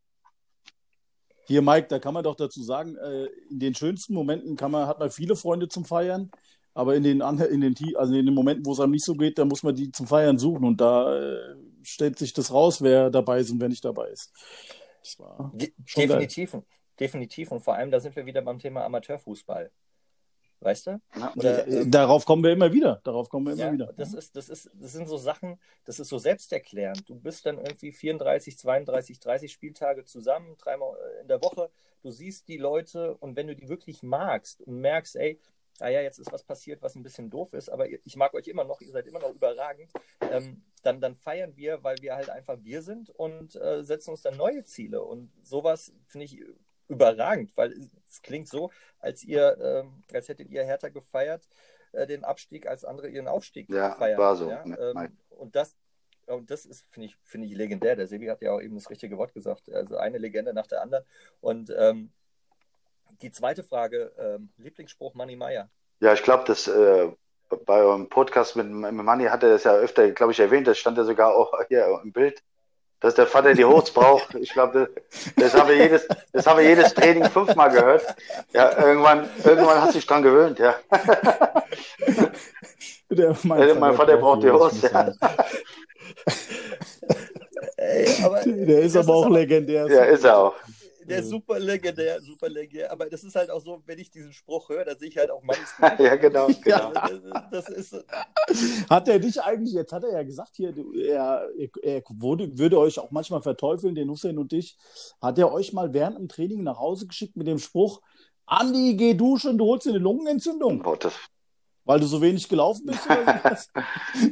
Hier, 1.48 1.62
Mike, 1.62 1.88
da 1.90 2.00
kann 2.00 2.14
man 2.14 2.24
doch 2.24 2.36
dazu 2.36 2.64
sagen, 2.64 2.96
äh, 2.98 3.26
in 3.50 3.60
den 3.60 3.76
schönsten 3.76 4.14
Momenten 4.14 4.56
kann 4.56 4.72
man, 4.72 4.88
hat 4.88 5.00
man 5.00 5.12
viele 5.12 5.36
Freunde 5.36 5.68
zum 5.68 5.86
Feiern, 5.86 6.32
aber 6.74 6.96
in 6.96 7.04
den, 7.04 7.22
in 7.22 7.62
den, 7.62 7.76
also 7.96 8.16
in 8.16 8.26
den 8.26 8.34
Momenten, 8.34 8.66
wo 8.66 8.74
es 8.74 8.80
einem 8.80 8.92
nicht 8.92 9.06
so 9.06 9.14
geht, 9.14 9.38
da 9.38 9.46
muss 9.46 9.62
man 9.62 9.76
die 9.76 9.92
zum 9.92 10.08
Feiern 10.08 10.40
suchen 10.40 10.66
und 10.66 10.82
da 10.82 11.16
äh, 11.16 11.56
stellt 11.84 12.18
sich 12.18 12.34
das 12.34 12.52
raus, 12.52 12.82
wer 12.82 13.12
dabei 13.12 13.40
ist 13.40 13.52
und 13.52 13.62
wer 13.62 13.70
nicht 13.70 13.86
dabei 13.86 14.08
ist. 14.08 14.32
Das 15.02 15.20
war 15.20 15.52
definitiv, 15.54 16.54
geil. 16.54 16.64
definitiv 17.00 17.52
und 17.52 17.60
vor 17.62 17.76
allem, 17.76 17.92
da 17.92 18.00
sind 18.00 18.16
wir 18.16 18.26
wieder 18.26 18.42
beim 18.42 18.58
Thema 18.58 18.84
Amateurfußball. 18.84 19.72
Weißt 20.60 20.88
du? 20.88 21.02
Oder, 21.36 21.68
ähm, 21.68 21.92
Darauf 21.92 22.26
kommen 22.26 22.44
wir 22.44 22.52
immer 22.52 22.72
wieder. 22.72 23.02
Darauf 23.04 23.30
kommen 23.30 23.46
wir 23.46 23.54
immer 23.54 23.66
ja, 23.66 23.74
wieder. 23.74 23.94
Das, 23.94 24.14
ist, 24.14 24.36
das, 24.36 24.50
ist, 24.50 24.70
das 24.74 24.94
sind 24.94 25.08
so 25.08 25.18
Sachen, 25.18 25.60
das 25.84 26.00
ist 26.00 26.10
so 26.10 26.18
selbsterklärend. 26.18 27.08
Du 27.10 27.16
bist 27.16 27.46
dann 27.46 27.58
irgendwie 27.58 27.92
34, 27.92 28.58
32, 28.58 29.20
30 29.20 29.52
Spieltage 29.52 30.06
zusammen, 30.06 30.56
dreimal 30.58 30.96
äh, 30.98 31.22
in 31.22 31.28
der 31.28 31.42
Woche. 31.44 31.70
Du 32.02 32.10
siehst 32.10 32.48
die 32.48 32.58
Leute 32.58 33.16
und 33.18 33.36
wenn 33.36 33.48
du 33.48 33.56
die 33.56 33.70
wirklich 33.70 34.02
magst 34.02 34.62
und 34.62 34.80
merkst, 34.80 35.16
ey, 35.18 35.40
ah 35.80 35.90
ja, 35.90 36.02
jetzt 36.02 36.20
ist 36.20 36.32
was 36.32 36.44
passiert, 36.44 36.82
was 36.82 36.96
ein 36.96 37.04
bisschen 37.04 37.30
doof 37.30 37.54
ist, 37.54 37.70
aber 37.70 37.88
ich 37.90 38.16
mag 38.16 38.34
euch 38.34 38.48
immer 38.48 38.64
noch, 38.64 38.82
ihr 38.82 38.92
seid 38.92 39.08
immer 39.08 39.20
noch 39.20 39.34
überragend, 39.34 39.92
ähm, 40.22 40.64
dann, 40.84 41.02
dann 41.02 41.16
feiern 41.16 41.56
wir, 41.58 41.84
weil 41.84 41.98
wir 42.00 42.16
halt 42.16 42.30
einfach 42.30 42.58
wir 42.62 42.82
sind 42.82 43.10
und 43.10 43.56
äh, 43.56 43.84
setzen 43.84 44.12
uns 44.12 44.22
dann 44.22 44.38
neue 44.38 44.64
Ziele. 44.64 45.04
Und 45.04 45.32
sowas 45.42 45.94
finde 46.06 46.26
ich 46.26 46.40
überragend, 46.88 47.56
weil 47.56 47.74
es 48.08 48.22
klingt 48.22 48.48
so, 48.48 48.72
als 49.00 49.24
ihr, 49.24 49.58
ähm, 49.62 50.04
als 50.14 50.30
hättet 50.30 50.50
ihr 50.50 50.64
Hertha 50.64 50.90
gefeiert, 50.90 51.48
äh, 51.92 52.08
den 52.08 52.24
Abstieg, 52.24 52.68
als 52.68 52.86
andere 52.86 53.10
ihren 53.10 53.28
Aufstieg 53.28 53.70
ja, 53.70 53.96
feiern. 53.96 54.20
War 54.20 54.36
so. 54.36 54.50
Ja? 54.50 54.64
Ähm, 54.66 55.18
und 55.30 55.56
das, 55.56 55.76
und 56.28 56.50
das 56.50 56.66
ist, 56.66 56.86
finde 56.90 57.08
ich, 57.08 57.18
finde 57.24 57.48
ich 57.48 57.54
legendär. 57.54 57.96
Der 57.96 58.08
Sebi 58.08 58.28
hat 58.28 58.42
ja 58.42 58.52
auch 58.52 58.62
eben 58.62 58.76
das 58.76 58.90
richtige 58.90 59.18
Wort 59.18 59.34
gesagt. 59.34 59.72
Also 59.72 59.98
eine 59.98 60.18
Legende 60.18 60.54
nach 60.54 60.68
der 60.68 60.82
anderen. 60.82 61.06
Und 61.40 61.74
ähm, 61.78 62.12
die 63.22 63.32
zweite 63.32 63.64
Frage, 63.64 64.12
ähm, 64.18 64.50
Lieblingsspruch 64.58 65.14
Manny 65.14 65.36
Meyer. 65.36 65.70
Ja, 66.00 66.14
ich 66.14 66.24
glaube, 66.24 66.44
das 66.46 66.68
äh, 66.68 67.12
bei 67.66 67.78
eurem 67.80 68.10
Podcast 68.10 68.56
mit, 68.56 68.68
mit 68.68 68.92
Manni 68.94 69.26
hat 69.26 69.44
er 69.44 69.50
das 69.50 69.64
ja 69.64 69.74
öfter, 69.76 70.12
glaube 70.12 70.34
ich, 70.34 70.40
erwähnt. 70.40 70.68
Das 70.68 70.78
stand 70.78 70.98
ja 70.98 71.04
sogar 71.04 71.34
auch 71.34 71.54
hier 71.68 72.02
im 72.04 72.12
Bild 72.12 72.44
dass 73.06 73.14
der 73.14 73.28
Vater 73.28 73.54
die 73.54 73.64
Hosts 73.64 73.92
braucht. 73.92 74.34
Ich 74.34 74.52
glaube, 74.52 74.90
das, 75.36 75.52
das, 75.52 75.54
haben 75.54 75.70
wir 75.70 75.78
jedes, 75.78 76.08
das 76.34 76.48
haben 76.48 76.58
wir 76.58 76.68
jedes 76.68 76.92
Training 76.92 77.26
fünfmal 77.26 77.70
gehört. 77.70 78.04
Ja, 78.52 78.76
irgendwann, 78.84 79.30
irgendwann 79.44 79.80
hast 79.80 79.94
du 79.94 80.00
dich 80.00 80.08
dran 80.08 80.24
gewöhnt, 80.24 80.58
ja. 80.58 80.76
Der, 83.12 83.36
mein, 83.44 83.62
der, 83.62 83.76
mein 83.76 83.94
Vater, 83.94 84.18
braucht 84.18 84.42
die 84.42 84.50
Hosts, 84.50 84.82
ja. 84.92 85.12
Ey, 87.78 88.08
aber 88.24 88.42
der 88.44 88.82
ist 88.82 88.98
aber 88.98 89.14
auch 89.14 89.30
legendär. 89.30 89.86
Ja, 89.88 90.06
ist 90.06 90.24
er 90.24 90.40
auch 90.40 90.56
der 91.08 91.20
ist 91.20 91.30
super 91.30 91.60
legendär, 91.60 92.22
super 92.22 92.50
legendär. 92.50 92.92
Aber 92.92 93.06
das 93.10 93.24
ist 93.24 93.36
halt 93.36 93.50
auch 93.50 93.62
so, 93.62 93.82
wenn 93.86 94.00
ich 94.00 94.10
diesen 94.10 94.34
Spruch 94.34 94.70
höre, 94.70 94.86
dann 94.86 94.98
sehe 94.98 95.10
ich 95.10 95.18
halt 95.18 95.32
auch 95.32 95.42
manchmal. 95.44 95.96
ja, 96.00 96.16
genau. 96.16 96.48
genau. 96.64 96.92
das, 97.52 97.70
ist, 97.70 97.96
hat 98.90 99.08
er 99.08 99.20
dich 99.20 99.42
eigentlich, 99.42 99.74
jetzt 99.74 99.94
hat 99.94 100.04
er 100.04 100.14
ja 100.14 100.24
gesagt, 100.24 100.52
hier, 100.56 100.74
er, 101.08 101.50
er 101.82 102.04
wurde, 102.10 102.58
würde 102.58 102.80
euch 102.80 103.00
auch 103.00 103.12
manchmal 103.12 103.42
verteufeln, 103.42 103.96
den 103.96 104.10
Hussein 104.10 104.38
und 104.38 104.52
dich. 104.52 104.78
Hat 105.22 105.38
er 105.38 105.52
euch 105.52 105.74
mal 105.74 105.94
während 105.94 106.18
dem 106.18 106.28
Training 106.28 106.64
nach 106.64 106.80
Hause 106.80 107.08
geschickt 107.08 107.36
mit 107.36 107.48
dem 107.48 107.60
Spruch, 107.60 108.02
Andi, 108.48 108.96
geh 108.96 109.16
duschen, 109.16 109.58
du 109.58 109.66
holst 109.66 109.88
dir 109.88 109.92
eine 109.92 110.00
Lungenentzündung? 110.00 110.84
Oh, 110.86 110.96
das 110.96 111.14
weil 111.86 112.00
du 112.00 112.08
so 112.08 112.22
wenig 112.22 112.50
gelaufen 112.50 112.88
bist? 112.88 113.06
Oder 113.06 113.42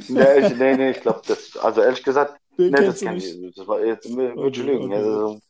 nee, 0.08 0.46
ich, 0.46 0.56
nee, 0.56 0.76
nee, 0.76 0.90
ich 0.90 1.00
glaube, 1.00 1.22
das, 1.26 1.56
also 1.56 1.80
ehrlich 1.80 2.02
gesagt, 2.02 2.38
nee, 2.56 2.70
das 2.70 3.00
kann 3.00 3.16
ich, 3.16 3.54
das 3.54 3.66
war 3.66 3.82
jetzt, 3.84 4.14
würde 4.14 4.50
ich 4.50 4.64
lügen. 4.64 4.86
Okay. 4.86 4.96
Also, 4.96 5.40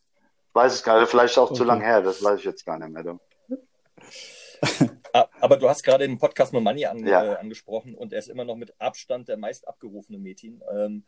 weiß 0.54 0.74
es 0.74 0.82
gar 0.82 1.00
nicht, 1.00 1.10
vielleicht 1.10 1.36
auch 1.38 1.50
okay. 1.50 1.58
zu 1.58 1.64
lang 1.64 1.80
her, 1.80 2.00
das 2.00 2.22
weiß 2.22 2.38
ich 2.38 2.44
jetzt 2.44 2.64
gar 2.64 2.78
nicht 2.78 2.90
mehr. 2.90 3.18
Ah, 5.12 5.28
aber 5.40 5.58
du 5.58 5.68
hast 5.68 5.84
gerade 5.84 6.06
den 6.06 6.18
Podcast 6.18 6.52
mit 6.52 6.62
Money 6.62 6.86
an, 6.86 7.06
ja. 7.06 7.34
äh, 7.34 7.36
angesprochen 7.36 7.94
und 7.94 8.12
er 8.12 8.18
ist 8.18 8.28
immer 8.28 8.44
noch 8.44 8.56
mit 8.56 8.74
Abstand 8.80 9.28
der 9.28 9.36
meist 9.36 9.68
abgerufene 9.68 10.18
Metin. 10.18 10.60
Ähm, 10.72 11.04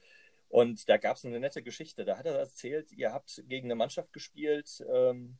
und 0.49 0.89
da 0.89 0.97
gab 0.97 1.17
es 1.17 1.25
eine 1.25 1.41
nette 1.41 1.61
Geschichte. 1.61 2.05
Da 2.05 2.17
hat 2.17 2.27
er 2.27 2.35
erzählt, 2.35 2.93
ihr 2.93 3.13
habt 3.13 3.43
gegen 3.49 3.67
eine 3.67 3.75
Mannschaft 3.75 4.13
gespielt, 4.13 4.85
ähm, 4.95 5.39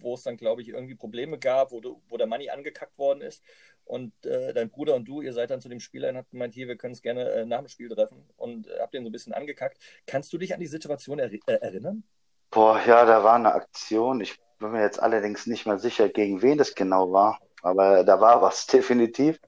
wo 0.00 0.14
es 0.14 0.22
dann, 0.22 0.36
glaube 0.36 0.62
ich, 0.62 0.68
irgendwie 0.68 0.96
Probleme 0.96 1.38
gab, 1.38 1.70
wo, 1.70 1.80
du, 1.80 2.02
wo 2.08 2.16
der 2.16 2.26
Money 2.26 2.50
angekackt 2.50 2.98
worden 2.98 3.20
ist. 3.20 3.42
Und 3.84 4.12
äh, 4.24 4.52
dein 4.52 4.70
Bruder 4.70 4.94
und 4.94 5.06
du, 5.06 5.20
ihr 5.20 5.32
seid 5.32 5.50
dann 5.50 5.60
zu 5.60 5.68
dem 5.68 5.80
Spieler 5.80 6.08
und 6.10 6.16
habt 6.16 6.30
gemeint, 6.30 6.54
hier, 6.54 6.68
wir 6.68 6.76
können 6.76 6.94
es 6.94 7.02
gerne 7.02 7.30
äh, 7.30 7.46
nach 7.46 7.58
dem 7.58 7.68
Spiel 7.68 7.88
treffen 7.88 8.28
und 8.36 8.66
äh, 8.66 8.78
habt 8.80 8.94
den 8.94 9.04
so 9.04 9.08
ein 9.08 9.12
bisschen 9.12 9.32
angekackt. 9.32 9.78
Kannst 10.06 10.32
du 10.32 10.38
dich 10.38 10.54
an 10.54 10.60
die 10.60 10.66
Situation 10.66 11.18
er 11.18 11.32
äh, 11.32 11.38
erinnern? 11.46 12.04
Boah, 12.50 12.80
ja, 12.84 13.04
da 13.04 13.22
war 13.22 13.34
eine 13.34 13.52
Aktion. 13.52 14.20
Ich 14.20 14.38
bin 14.58 14.72
mir 14.72 14.82
jetzt 14.82 15.00
allerdings 15.00 15.46
nicht 15.46 15.66
mehr 15.66 15.78
sicher, 15.78 16.08
gegen 16.08 16.42
wen 16.42 16.58
das 16.58 16.74
genau 16.74 17.12
war. 17.12 17.38
Aber 17.62 18.04
da 18.04 18.20
war 18.20 18.42
was 18.42 18.66
definitiv. 18.66 19.38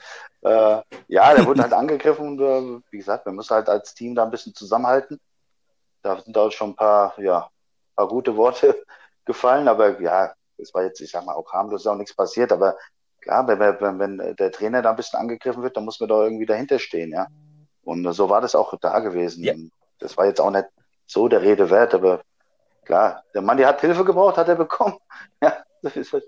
Äh, 0.42 0.82
ja, 1.08 1.34
der 1.34 1.46
wurde 1.46 1.62
halt 1.62 1.72
angegriffen 1.72 2.26
und 2.26 2.40
äh, 2.40 2.80
wie 2.90 2.98
gesagt, 2.98 3.26
wir 3.26 3.32
müssen 3.32 3.54
halt 3.54 3.68
als 3.68 3.94
Team 3.94 4.14
da 4.14 4.24
ein 4.24 4.30
bisschen 4.30 4.54
zusammenhalten. 4.54 5.20
Da 6.02 6.20
sind 6.20 6.36
auch 6.36 6.50
schon 6.50 6.70
ein 6.70 6.76
paar, 6.76 7.18
ja, 7.20 7.48
paar 7.94 8.08
gute 8.08 8.36
Worte 8.36 8.82
gefallen, 9.24 9.68
aber 9.68 10.00
ja, 10.00 10.32
es 10.58 10.74
war 10.74 10.82
jetzt, 10.82 11.00
ich 11.00 11.10
sag 11.10 11.24
mal, 11.24 11.34
auch 11.34 11.52
harmlos, 11.52 11.82
ist 11.82 11.86
auch 11.86 11.96
nichts 11.96 12.14
passiert, 12.14 12.52
aber 12.52 12.76
klar, 13.20 13.46
wenn, 13.46 13.60
wenn, 13.60 13.98
wenn 13.98 14.36
der 14.36 14.50
Trainer 14.50 14.82
da 14.82 14.90
ein 14.90 14.96
bisschen 14.96 15.18
angegriffen 15.18 15.62
wird, 15.62 15.76
dann 15.76 15.84
muss 15.84 16.00
man 16.00 16.08
da 16.08 16.24
irgendwie 16.24 16.46
dahinter 16.46 16.78
stehen, 16.78 17.12
ja. 17.12 17.26
Und 17.84 18.10
so 18.12 18.28
war 18.28 18.40
das 18.40 18.54
auch 18.54 18.74
da 18.80 19.00
gewesen. 19.00 19.42
Ja. 19.44 19.54
Das 19.98 20.16
war 20.16 20.26
jetzt 20.26 20.40
auch 20.40 20.50
nicht 20.50 20.66
so 21.06 21.28
der 21.28 21.42
Rede 21.42 21.70
wert, 21.70 21.94
aber 21.94 22.22
klar, 22.84 23.24
der 23.34 23.42
Mann, 23.42 23.56
der 23.56 23.68
hat 23.68 23.80
Hilfe 23.80 24.04
gebraucht, 24.04 24.36
hat 24.36 24.48
er 24.48 24.56
bekommen. 24.56 24.98
Ja, 25.42 25.64
das 25.82 25.96
ist 25.96 26.12
halt. 26.12 26.24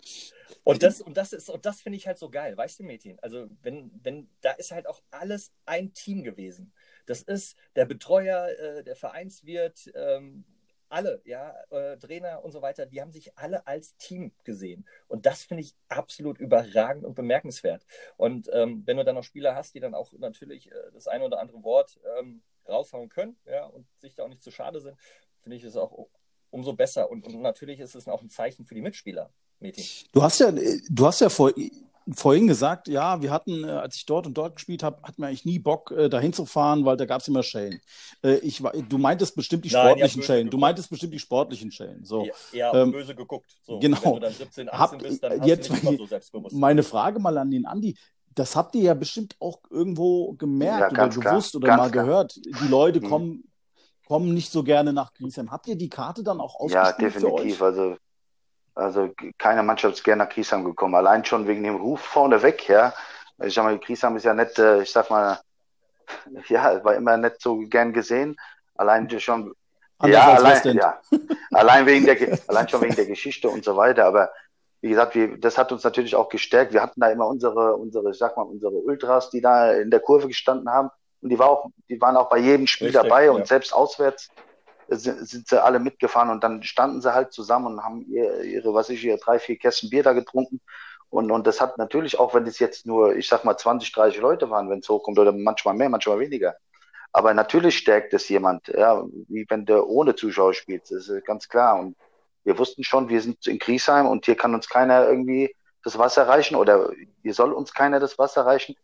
Und 0.65 0.83
das, 0.83 1.01
und 1.03 1.17
das 1.17 1.33
ist, 1.33 1.51
und 1.51 1.67
das 1.67 1.83
finde 1.83 1.99
ich 1.99 2.07
halt 2.07 2.19
so 2.19 2.31
geil, 2.31 2.57
weißt 2.57 2.81
du, 2.81 2.85
Mädchen? 2.85 3.19
Also, 3.21 3.49
wenn, 3.63 3.91
wenn, 4.03 4.29
da 4.41 4.53
ist 4.53 4.73
halt 4.73 4.87
auch 4.87 5.03
alles 5.11 5.53
ein 5.67 5.93
Team 5.93 6.25
gewesen. 6.25 6.73
Das 7.07 7.21
ist 7.23 7.57
der 7.77 7.85
Betreuer, 7.85 8.49
äh, 8.49 8.83
der 8.83 8.97
Vereinswirt, 8.97 9.93
ähm, 9.95 10.45
alle, 10.89 11.21
ja, 11.25 11.55
äh, 11.71 11.99
Trainer 11.99 12.45
und 12.45 12.53
so 12.53 12.63
weiter, 12.63 12.87
die 12.87 13.01
haben 13.01 13.11
sich 13.11 13.37
alle 13.37 13.67
als 13.67 13.97
Team 13.97 14.33
gesehen. 14.45 14.87
Und 15.09 15.27
das 15.27 15.43
finde 15.43 15.63
ich 15.63 15.75
absolut 15.89 16.39
überragend 16.39 17.05
und 17.05 17.15
bemerkenswert. 17.15 17.85
Und 18.17 18.49
ähm, 18.53 18.83
wenn 18.87 18.97
du 18.97 19.05
dann 19.05 19.17
noch 19.17 19.25
Spieler 19.25 19.55
hast, 19.55 19.75
die 19.75 19.81
dann 19.81 19.95
auch 19.95 20.13
natürlich 20.15 20.71
äh, 20.71 20.93
das 20.93 21.09
eine 21.09 21.25
oder 21.25 21.41
andere 21.41 21.63
Wort 21.63 21.99
ähm, 22.19 22.43
raushauen 22.67 23.09
können, 23.09 23.37
ja, 23.45 23.67
und 23.67 23.87
sich 23.99 24.15
da 24.15 24.23
auch 24.23 24.29
nicht 24.29 24.43
zu 24.43 24.51
schade 24.51 24.81
sind, 24.81 24.97
finde 25.41 25.57
ich 25.57 25.65
es 25.65 25.77
auch 25.77 26.09
umso 26.55 26.73
besser. 26.73 27.11
Und, 27.11 27.27
und, 27.27 27.43
natürlich 27.43 27.81
ist 27.81 27.95
es 27.95 28.09
auch 28.09 28.23
ein 28.23 28.31
Zeichen 28.31 28.65
für 28.65 28.75
die 28.75 28.81
Mitspieler. 28.81 29.31
Meeting. 29.61 29.85
Du 30.13 30.23
hast 30.23 30.41
ja, 30.41 30.53
du 30.53 31.07
hast 31.07 31.21
ja 31.21 31.29
vor, 31.29 31.53
vorhin 32.13 32.47
gesagt, 32.47 32.89
ja, 32.89 33.23
wir 33.23 33.31
hatten, 33.31 33.65
äh, 33.65 33.69
als 33.69 33.97
ich 33.97 34.07
dort 34.07 34.27
und 34.27 34.35
dort 34.35 34.57
gespielt 34.57 34.83
habe, 34.83 35.03
hatten 35.03 35.23
wir 35.23 35.29
eigentlich 35.29 35.45
nie 35.45 35.59
Bock, 35.59 35.91
äh, 35.91 36.09
dahin 36.09 36.33
zu 36.33 36.45
fahren, 36.45 36.85
weil 36.85 36.97
da 36.97 37.07
gab 37.07 37.21
es 37.21 37.29
immer 37.29 37.43
Schellen. 37.43 37.81
Äh, 38.23 38.37
ich, 38.37 38.63
du 38.89 38.99
meintest 38.99 39.37
bestimmt 39.37 39.65
die 39.65 39.71
sportlichen 39.71 40.21
Nein, 40.21 40.27
Schellen. 40.27 40.51
Du 40.51 40.59
meintest 40.59 40.91
bestimmt 40.91 41.15
die 41.15 41.19
sportlichen 41.19 41.71
Schellen. 41.71 42.05
So. 42.05 42.29
Ja, 42.53 42.75
ähm, 42.75 42.93
böse 42.93 43.15
geguckt. 43.15 43.57
So, 43.63 43.79
genau. 43.79 44.05
Wenn 44.05 44.15
du 44.15 44.21
dann 44.21 44.33
17, 44.33 44.69
18 44.69 44.79
Hab, 44.79 44.99
bist, 44.99 45.23
dann 45.23 45.41
hast 45.41 45.47
jetzt, 45.49 45.69
du 45.69 45.73
nicht 45.73 45.85
so 45.99 46.07
selbstbewusst. 46.07 46.57
Meine 46.57 46.83
Frage 46.83 47.21
mal 47.21 47.37
an 47.39 47.51
den 47.51 47.67
Andi. 47.67 47.97
Das 48.35 48.57
habt 48.57 48.75
ihr 48.75 48.83
ja 48.83 48.95
bestimmt 48.95 49.37
auch 49.39 49.61
irgendwo 49.71 50.33
gemerkt 50.33 50.97
ja, 50.97 51.05
oder 51.05 51.09
gewusst 51.09 51.53
klar. 51.53 51.55
oder 51.55 51.67
ganz 51.69 51.81
mal 51.81 51.91
klar. 51.91 52.05
gehört. 52.05 52.37
Die 52.37 52.69
Leute 52.69 53.01
hm. 53.01 53.09
kommen 53.09 53.45
kommen 54.07 54.35
nicht 54.35 54.53
so 54.53 54.63
gerne 54.63 54.93
nach 54.93 55.13
Griesheim. 55.15 55.51
Habt 55.51 55.67
ihr 55.67 55.77
die 55.77 55.89
Karte 55.89 56.23
dann 56.23 56.41
auch 56.41 56.57
ausgespielt 56.57 56.99
Ja, 57.15 57.21
definitiv. 57.21 57.63
Also, 57.63 57.97
also 58.75 59.11
keine 59.39 59.63
Mannschaft 59.63 59.95
ist 59.95 60.05
gerne 60.05 60.25
nach 60.25 60.31
Griesheim 60.31 60.65
gekommen. 60.65 60.95
Allein 60.95 61.25
schon 61.25 61.47
wegen 61.47 61.63
dem 61.63 61.77
Ruf 61.77 62.01
vorneweg, 62.01 62.69
ja. 62.69 62.93
Ich 63.43 63.55
sag 63.55 63.65
mal, 63.65 63.79
Griesheim 63.79 64.17
ist 64.17 64.25
ja 64.25 64.35
nicht, 64.35 64.59
äh, 64.59 64.83
ich 64.83 64.93
sag 64.93 65.11
mal, 65.11 65.41
ja, 66.49 66.85
war 66.85 66.95
immer 66.95 67.17
nicht 67.17 67.41
so 67.41 67.59
gern 67.59 67.93
gesehen. 67.93 68.37
Allein 68.77 69.09
schon, 69.21 69.55
ja, 70.03 70.35
allein, 70.35 70.77
ja, 70.77 71.01
allein 71.53 71.87
wegen 71.87 72.05
der, 72.05 72.17
allein 72.49 72.69
schon 72.69 72.83
wegen 72.83 72.95
der 72.95 73.07
Geschichte 73.07 73.49
und 73.49 73.65
so 73.65 73.77
weiter. 73.77 74.05
Aber 74.05 74.31
wie 74.81 74.91
gesagt, 74.91 75.15
wir, 75.15 75.39
das 75.39 75.57
hat 75.57 75.73
uns 75.73 75.83
natürlich 75.83 76.15
auch 76.15 76.29
gestärkt. 76.29 76.73
Wir 76.73 76.83
hatten 76.83 77.01
da 77.01 77.09
immer 77.09 77.27
unsere, 77.27 77.77
unsere, 77.77 78.11
ich 78.11 78.19
sag 78.19 78.37
mal, 78.37 78.43
unsere 78.43 78.75
Ultras, 78.75 79.31
die 79.31 79.41
da 79.41 79.73
in 79.73 79.91
der 79.91 80.01
Kurve 80.01 80.29
gestanden 80.29 80.69
haben 80.69 80.91
und 81.25 81.31
die, 81.31 81.39
war 81.39 81.49
auch, 81.49 81.71
die 81.89 81.99
waren 82.03 82.19
auch 82.19 82.29
bei 82.29 82.37
jedem 82.37 82.67
Spiel 82.67 82.89
Richtig, 82.89 83.03
dabei 83.03 83.31
und 83.31 83.47
selbst 83.47 83.73
auswärts 83.73 84.29
sind, 84.89 85.27
sind, 85.27 85.49
sie 85.49 85.63
alle 85.63 85.79
mitgefahren 85.79 86.29
und 86.29 86.45
dann 86.45 86.63
standen 86.63 87.01
sie 87.01 87.15
halt 87.15 87.33
zusammen 87.33 87.67
und 87.67 87.83
haben 87.83 88.05
ihre, 88.11 88.45
ihre 88.45 88.75
was 88.75 88.91
ich, 88.91 89.03
ihre 89.03 89.17
drei, 89.17 89.39
vier 89.39 89.57
Kästen 89.57 89.89
Bier 89.89 90.03
da 90.03 90.13
getrunken. 90.13 90.61
Und, 91.09 91.31
und 91.31 91.47
das 91.47 91.63
hat 91.63 91.79
natürlich, 91.79 92.19
auch 92.19 92.35
wenn 92.35 92.47
es 92.47 92.59
jetzt 92.59 92.85
nur, 92.85 93.17
ich 93.17 93.27
sag 93.27 93.43
mal, 93.45 93.57
20, 93.57 93.91
30 93.93 94.21
Leute 94.21 94.51
waren, 94.51 94.69
wenn 94.69 94.81
es 94.81 94.89
hochkommt, 94.89 95.19
oder 95.19 95.33
manchmal 95.33 95.75
mehr, 95.75 95.89
manchmal 95.89 96.19
weniger. 96.19 96.57
Aber 97.11 97.33
natürlich 97.33 97.79
stärkt 97.79 98.13
es 98.13 98.29
jemand, 98.29 98.69
ja, 98.69 99.03
wie 99.29 99.47
wenn 99.49 99.65
der 99.65 99.87
ohne 99.87 100.15
Zuschauer 100.15 100.53
spielt, 100.53 100.83
das 100.91 101.09
ist 101.09 101.25
ganz 101.25 101.49
klar. 101.49 101.81
Und 101.81 101.97
wir 102.43 102.59
wussten 102.59 102.85
schon, 102.85 103.09
wir 103.09 103.23
sind 103.23 103.47
in 103.47 103.59
Griesheim 103.59 104.07
und 104.07 104.27
hier 104.27 104.37
kann 104.37 104.55
uns 104.55 104.69
keiner 104.69 105.09
irgendwie 105.09 105.55
das 105.85 105.99
Wasser 105.99 106.29
reichen 106.29 106.57
oder 106.57 106.91
hier 107.23 107.33
soll 107.33 107.55
uns 107.55 107.73
keiner 107.73 107.99
das 107.99 108.19
Wasser 108.19 108.45
reichen. 108.45 108.77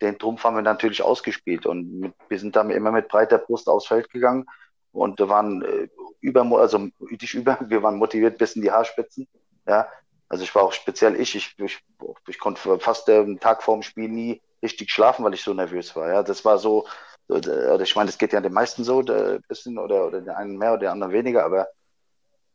Den 0.00 0.18
Trumpf 0.18 0.42
haben 0.44 0.56
wir 0.56 0.62
natürlich 0.62 1.02
ausgespielt 1.02 1.66
und 1.66 2.00
mit, 2.00 2.14
wir 2.28 2.38
sind 2.38 2.56
dann 2.56 2.70
immer 2.70 2.92
mit 2.92 3.08
breiter 3.08 3.38
Brust 3.38 3.68
aufs 3.68 3.86
Feld 3.86 4.10
gegangen 4.10 4.46
und 4.92 5.20
waren 5.20 5.62
äh, 5.62 5.88
über, 6.20 6.42
also 6.58 6.88
nicht 7.00 7.34
über, 7.34 7.58
wir 7.68 7.82
waren 7.82 7.96
motiviert 7.96 8.38
bis 8.38 8.56
in 8.56 8.62
die 8.62 8.70
Haarspitzen. 8.70 9.28
Ja, 9.66 9.88
also 10.28 10.44
ich 10.44 10.54
war 10.54 10.62
auch 10.62 10.72
speziell 10.72 11.20
ich, 11.20 11.34
ich, 11.34 11.54
ich, 11.58 11.78
ich 12.26 12.38
konnte 12.38 12.78
fast 12.78 13.08
einen 13.08 13.38
Tag 13.38 13.62
vorm 13.62 13.82
Spiel 13.82 14.08
nie 14.08 14.40
richtig 14.62 14.90
schlafen, 14.90 15.24
weil 15.24 15.34
ich 15.34 15.42
so 15.42 15.52
nervös 15.54 15.94
war. 15.94 16.08
Ja, 16.08 16.22
das 16.22 16.44
war 16.44 16.58
so, 16.58 16.86
oder 17.28 17.80
ich 17.80 17.94
meine, 17.96 18.06
das 18.06 18.18
geht 18.18 18.32
ja 18.32 18.40
den 18.40 18.52
meisten 18.52 18.84
so, 18.84 19.00
ein 19.00 19.42
bisschen 19.48 19.78
oder, 19.78 20.06
oder 20.06 20.20
der 20.20 20.36
einen 20.36 20.56
mehr 20.56 20.70
oder 20.72 20.80
der 20.80 20.92
anderen 20.92 21.12
weniger, 21.12 21.44
aber 21.44 21.68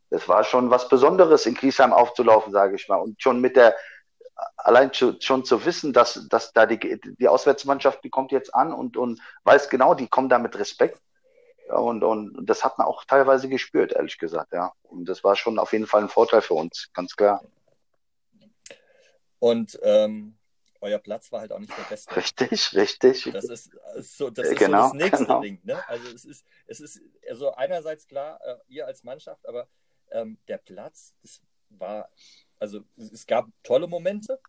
das 0.10 0.28
war 0.28 0.44
schon 0.44 0.70
was 0.70 0.88
Besonderes, 0.88 1.46
in 1.46 1.54
Griesheim 1.54 1.92
aufzulaufen, 1.92 2.54
sage 2.54 2.76
ich 2.76 2.88
mal. 2.88 2.98
Und 2.98 3.22
schon 3.22 3.42
mit 3.42 3.56
der, 3.56 3.76
allein 4.58 4.94
schon, 4.94 5.46
zu 5.46 5.66
wissen, 5.66 5.94
dass, 5.94 6.28
dass 6.30 6.54
da 6.54 6.66
die, 6.66 7.00
die 7.02 7.28
Auswärtsmannschaft, 7.28 8.04
die 8.04 8.10
kommt 8.10 8.32
jetzt 8.32 8.54
an 8.54 8.74
und, 8.74 8.98
und 8.98 9.22
weiß 9.44 9.70
genau, 9.70 9.94
die 9.94 10.08
kommen 10.08 10.30
da 10.30 10.40
mit 10.40 10.58
Respekt. 10.58 11.02
Und, 11.70 12.04
und 12.04 12.46
das 12.46 12.64
hat 12.64 12.78
man 12.78 12.88
auch 12.88 13.04
teilweise 13.04 13.50
gespürt, 13.50 13.92
ehrlich 13.92 14.18
gesagt, 14.18 14.54
ja. 14.54 14.72
Und 14.84 15.10
das 15.10 15.24
war 15.24 15.36
schon 15.36 15.60
auf 15.60 15.74
jeden 15.74 15.86
Fall 15.86 16.02
ein 16.02 16.10
Vorteil 16.10 16.42
für 16.42 16.54
uns, 16.54 16.90
ganz 16.94 17.16
klar. 17.16 17.44
Und 19.40 19.78
ähm, 19.84 20.38
euer 20.82 21.00
Platz 21.00 21.32
war 21.32 21.42
halt 21.42 21.52
auch 21.52 21.60
nicht 21.60 21.78
der 21.78 21.84
beste. 21.84 22.16
Richtig, 22.16 22.74
richtig. 22.74 23.30
Das 23.34 23.46
ist, 23.46 23.72
so, 24.18 24.30
das, 24.30 24.48
ist 24.48 24.60
genau, 24.60 24.88
so 24.88 24.94
das 24.94 25.04
nächste 25.04 25.26
genau. 25.26 25.42
Ding. 25.42 25.60
Ne? 25.64 25.88
Also 25.90 26.08
es 26.10 26.26
ist, 26.26 26.46
es 26.68 26.80
ist 26.80 27.02
also 27.28 27.54
einerseits 27.54 28.08
klar, 28.08 28.40
äh, 28.46 28.56
ihr 28.68 28.86
als 28.86 29.04
Mannschaft, 29.04 29.46
aber 29.48 29.68
ähm, 30.12 30.38
der 30.48 30.58
Platz, 30.58 31.16
das 31.22 31.42
war, 31.70 32.10
also 32.60 32.82
es 32.98 33.26
gab 33.26 33.48
tolle 33.64 33.88
Momente 33.88 34.40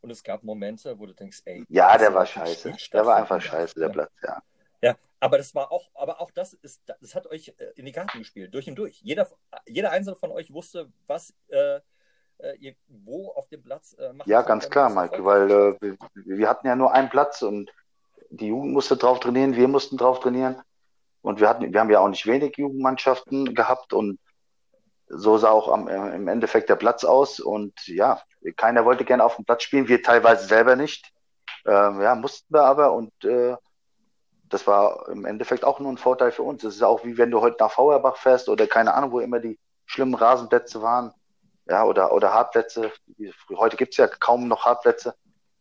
und 0.00 0.10
es 0.10 0.22
gab 0.22 0.42
Momente, 0.42 0.98
wo 0.98 1.06
du 1.06 1.14
denkst, 1.14 1.42
ey. 1.44 1.64
Ja, 1.68 1.96
der 1.98 2.14
war 2.14 2.26
scheiße. 2.26 2.72
Der 2.92 3.06
war 3.06 3.16
einfach 3.16 3.40
scheiße, 3.40 3.78
der 3.78 3.88
Platz, 3.88 4.12
ja. 4.22 4.42
Ja, 4.82 4.96
aber 5.20 5.38
das 5.38 5.54
war 5.54 5.72
auch, 5.72 5.90
aber 5.94 6.20
auch 6.20 6.30
das 6.30 6.52
ist, 6.52 6.82
das 7.00 7.14
hat 7.14 7.26
euch 7.26 7.54
äh, 7.58 7.72
in 7.76 7.86
die 7.86 7.92
Karten 7.92 8.18
gespielt, 8.18 8.52
durch 8.54 8.68
und 8.68 8.76
durch. 8.76 9.00
Jeder, 9.00 9.28
jeder 9.66 9.90
einzelne 9.90 10.16
von 10.16 10.30
euch 10.30 10.52
wusste, 10.52 10.92
was 11.06 11.34
äh, 11.48 11.80
äh, 12.38 12.56
ihr 12.58 12.74
wo 12.88 13.30
auf 13.30 13.48
dem 13.48 13.62
Platz 13.62 13.94
äh, 13.98 14.12
macht. 14.12 14.28
Ja, 14.28 14.42
ganz 14.42 14.68
klar, 14.68 14.90
Mike, 14.90 15.24
weil 15.24 15.50
äh, 15.50 15.76
wir, 15.80 15.96
wir, 16.14 16.48
hatten 16.48 16.66
ja 16.66 16.76
nur 16.76 16.92
einen 16.92 17.08
Platz 17.08 17.42
und 17.42 17.70
die 18.30 18.48
Jugend 18.48 18.72
musste 18.72 18.96
drauf 18.96 19.20
trainieren, 19.20 19.56
wir 19.56 19.68
mussten 19.68 19.96
drauf 19.96 20.20
trainieren. 20.20 20.60
Und 21.22 21.40
wir 21.40 21.48
hatten, 21.48 21.72
wir 21.72 21.80
haben 21.80 21.90
ja 21.90 22.00
auch 22.00 22.08
nicht 22.08 22.26
wenig 22.26 22.56
Jugendmannschaften 22.56 23.54
gehabt 23.54 23.92
und 23.92 24.20
so 25.08 25.38
sah 25.38 25.50
auch 25.50 25.68
am, 25.68 25.88
im 25.88 26.28
Endeffekt 26.28 26.68
der 26.68 26.76
Platz 26.76 27.04
aus. 27.04 27.40
Und 27.40 27.86
ja, 27.86 28.20
keiner 28.56 28.84
wollte 28.84 29.04
gerne 29.04 29.24
auf 29.24 29.36
dem 29.36 29.44
Platz 29.44 29.62
spielen, 29.62 29.88
wir 29.88 30.02
teilweise 30.02 30.46
selber 30.46 30.76
nicht. 30.76 31.12
Ähm, 31.66 32.00
ja, 32.00 32.14
mussten 32.14 32.52
wir 32.54 32.62
aber 32.62 32.92
und 32.92 33.12
äh, 33.24 33.56
das 34.48 34.66
war 34.66 35.08
im 35.08 35.24
Endeffekt 35.24 35.64
auch 35.64 35.80
nur 35.80 35.90
ein 35.90 35.98
Vorteil 35.98 36.30
für 36.30 36.42
uns. 36.42 36.62
Es 36.62 36.76
ist 36.76 36.82
auch 36.82 37.04
wie 37.04 37.18
wenn 37.18 37.30
du 37.30 37.40
heute 37.40 37.56
nach 37.58 37.72
Feuerbach 37.72 38.16
fährst 38.16 38.48
oder 38.48 38.66
keine 38.66 38.94
Ahnung, 38.94 39.10
wo 39.12 39.20
immer 39.20 39.40
die 39.40 39.58
schlimmen 39.86 40.14
Rasenplätze 40.14 40.82
waren 40.82 41.12
ja, 41.68 41.84
oder, 41.84 42.12
oder 42.12 42.32
Hartplätze. 42.32 42.92
Heute 43.56 43.76
gibt 43.76 43.92
es 43.92 43.98
ja 43.98 44.06
kaum 44.06 44.48
noch 44.48 44.64
Hartplätze. 44.64 45.14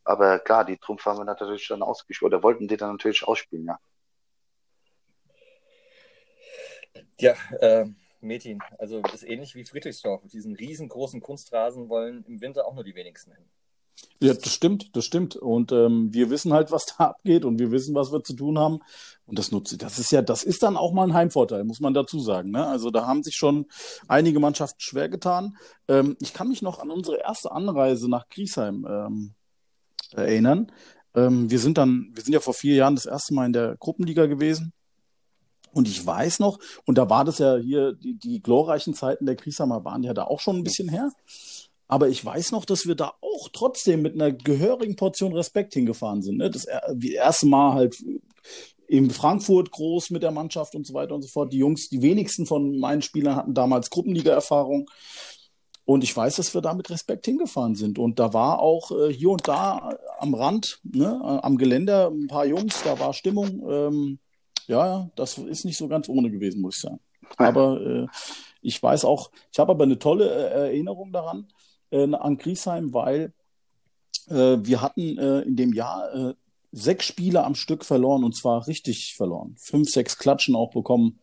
Aber 0.03 0.37
klar, 0.39 0.63
die 0.65 0.77
Trumpf 0.77 1.03
haben 1.05 1.17
wir 1.17 1.25
natürlich 1.25 1.67
dann 1.67 1.81
ausgespielt 1.81 2.31
oder 2.31 2.43
wollten 2.43 2.67
die 2.67 2.77
dann 2.77 2.91
natürlich 2.91 3.27
ausspielen, 3.27 3.65
ja. 3.65 3.79
Ja, 7.17 7.33
äh, 7.59 7.85
Metin, 8.25 8.59
also 8.77 9.01
ist 9.13 9.23
ähnlich 9.23 9.55
wie 9.55 9.63
Friedrichsdorf. 9.63 10.21
Diesen 10.31 10.55
riesengroßen 10.55 11.21
Kunstrasen 11.21 11.89
wollen 11.89 12.23
im 12.27 12.41
Winter 12.41 12.65
auch 12.67 12.75
nur 12.75 12.83
die 12.83 12.95
wenigsten 12.95 13.31
hin. 13.31 13.45
Ja, 14.21 14.33
das 14.33 14.53
stimmt, 14.53 14.95
das 14.95 15.05
stimmt. 15.05 15.35
Und 15.35 15.71
ähm, 15.71 16.13
wir 16.13 16.29
wissen 16.29 16.53
halt, 16.53 16.71
was 16.71 16.85
da 16.85 16.95
abgeht 17.09 17.45
und 17.45 17.59
wir 17.59 17.71
wissen, 17.71 17.95
was 17.95 18.11
wir 18.11 18.23
zu 18.23 18.33
tun 18.33 18.57
haben. 18.57 18.79
Und 19.25 19.39
das 19.39 19.51
nutze 19.51 19.77
Das 19.77 19.99
ist 19.99 20.11
ja, 20.11 20.21
das 20.21 20.43
ist 20.43 20.63
dann 20.63 20.77
auch 20.77 20.93
mal 20.93 21.07
ein 21.07 21.13
Heimvorteil, 21.13 21.63
muss 21.63 21.79
man 21.79 21.93
dazu 21.93 22.19
sagen. 22.19 22.51
Ne? 22.51 22.65
Also 22.65 22.91
da 22.91 23.07
haben 23.07 23.23
sich 23.23 23.35
schon 23.35 23.65
einige 24.07 24.39
Mannschaften 24.39 24.79
schwer 24.79 25.09
getan. 25.09 25.57
Ähm, 25.87 26.15
ich 26.21 26.33
kann 26.33 26.49
mich 26.49 26.61
noch 26.61 26.79
an 26.79 26.91
unsere 26.91 27.17
erste 27.17 27.51
Anreise 27.51 28.09
nach 28.09 28.27
Griesheim 28.29 28.85
ähm, 28.89 29.33
erinnern. 30.13 30.71
Ähm, 31.15 31.49
wir 31.49 31.59
sind 31.59 31.77
dann, 31.77 32.11
wir 32.13 32.23
sind 32.23 32.33
ja 32.33 32.39
vor 32.39 32.53
vier 32.53 32.75
Jahren 32.75 32.95
das 32.95 33.05
erste 33.05 33.33
Mal 33.33 33.47
in 33.47 33.53
der 33.53 33.75
Gruppenliga 33.79 34.25
gewesen. 34.27 34.73
Und 35.75 35.89
ich 35.89 36.05
weiß 36.05 36.39
noch, 36.39 36.57
und 36.85 36.97
da 36.97 37.09
war 37.09 37.25
das 37.25 37.37
ja 37.39 37.57
hier, 37.57 37.91
die, 37.91 38.17
die 38.17 38.41
glorreichen 38.41 38.93
Zeiten 38.93 39.25
der 39.25 39.35
Griesheimer 39.35 39.83
waren 39.83 40.03
ja 40.03 40.13
da 40.13 40.23
auch 40.23 40.39
schon 40.39 40.55
ein 40.55 40.63
bisschen 40.63 40.87
her. 40.87 41.11
Aber 41.89 42.07
ich 42.07 42.23
weiß 42.23 42.53
noch, 42.53 42.63
dass 42.63 42.87
wir 42.87 42.95
da 42.95 43.13
auch 43.19 43.49
trotzdem 43.51 44.01
mit 44.01 44.13
einer 44.13 44.31
gehörigen 44.31 44.95
Portion 44.95 45.33
Respekt 45.33 45.73
hingefahren 45.73 46.21
sind. 46.21 46.37
Ne? 46.37 46.49
Das 46.49 46.63
erste 46.63 47.47
Mal 47.47 47.73
halt 47.73 47.97
in 48.87 49.09
Frankfurt 49.09 49.69
groß 49.71 50.11
mit 50.11 50.23
der 50.23 50.31
Mannschaft 50.31 50.75
und 50.75 50.87
so 50.87 50.93
weiter 50.93 51.13
und 51.13 51.23
so 51.23 51.27
fort. 51.27 51.51
Die 51.51 51.57
Jungs, 51.57 51.89
die 51.89 52.01
wenigsten 52.01 52.45
von 52.45 52.79
meinen 52.79 53.01
Spielern 53.01 53.35
hatten 53.35 53.53
damals 53.53 53.89
Gruppenliga-Erfahrung. 53.89 54.89
Und 55.83 56.05
ich 56.05 56.15
weiß, 56.15 56.37
dass 56.37 56.53
wir 56.53 56.61
da 56.61 56.73
mit 56.73 56.89
Respekt 56.89 57.25
hingefahren 57.25 57.75
sind. 57.75 57.99
Und 57.99 58.17
da 58.17 58.33
war 58.33 58.59
auch 58.59 58.91
äh, 58.91 59.11
hier 59.11 59.31
und 59.31 59.45
da 59.45 59.97
am 60.19 60.33
Rand, 60.35 60.79
ne, 60.83 61.19
am 61.43 61.57
Geländer, 61.57 62.09
ein 62.09 62.27
paar 62.27 62.45
Jungs, 62.45 62.81
da 62.83 62.97
war 62.97 63.13
Stimmung. 63.13 63.61
Ähm, 63.69 64.19
ja, 64.67 65.09
das 65.15 65.37
ist 65.37 65.65
nicht 65.65 65.77
so 65.77 65.87
ganz 65.87 66.09
ohne 66.09 66.29
gewesen, 66.31 66.61
muss 66.61 66.77
ich 66.77 66.81
sagen. 66.81 66.99
Aber 67.37 67.81
äh, 67.81 68.07
ich 68.61 68.81
weiß 68.81 69.05
auch, 69.05 69.31
ich 69.51 69.59
habe 69.59 69.71
aber 69.71 69.83
eine 69.83 69.99
tolle 69.99 70.29
äh, 70.29 70.67
Erinnerung 70.67 71.11
daran, 71.11 71.47
äh, 71.91 72.11
an 72.13 72.37
Griesheim, 72.37 72.93
weil 72.93 73.33
äh, 74.27 74.57
wir 74.59 74.81
hatten 74.81 75.17
äh, 75.17 75.41
in 75.41 75.55
dem 75.55 75.73
Jahr 75.73 76.13
äh, 76.13 76.33
sechs 76.71 77.05
Spiele 77.05 77.43
am 77.43 77.55
Stück 77.55 77.85
verloren 77.85 78.23
und 78.23 78.35
zwar 78.35 78.67
richtig 78.67 79.15
verloren. 79.15 79.55
Fünf, 79.57 79.89
sechs 79.89 80.17
Klatschen 80.17 80.55
auch 80.55 80.71
bekommen 80.71 81.19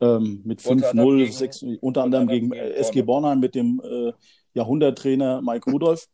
ähm, 0.00 0.42
mit 0.44 0.60
5-0, 0.60 1.78
unter 1.80 2.02
anderem 2.02 2.28
gegen, 2.28 2.50
gegen 2.50 2.62
SG 2.62 3.02
Bornheim 3.02 3.40
mit 3.40 3.54
dem 3.54 3.80
äh, 3.82 4.12
Jahrhunderttrainer 4.52 5.40
Mike 5.42 5.70
Rudolph. 5.70 6.06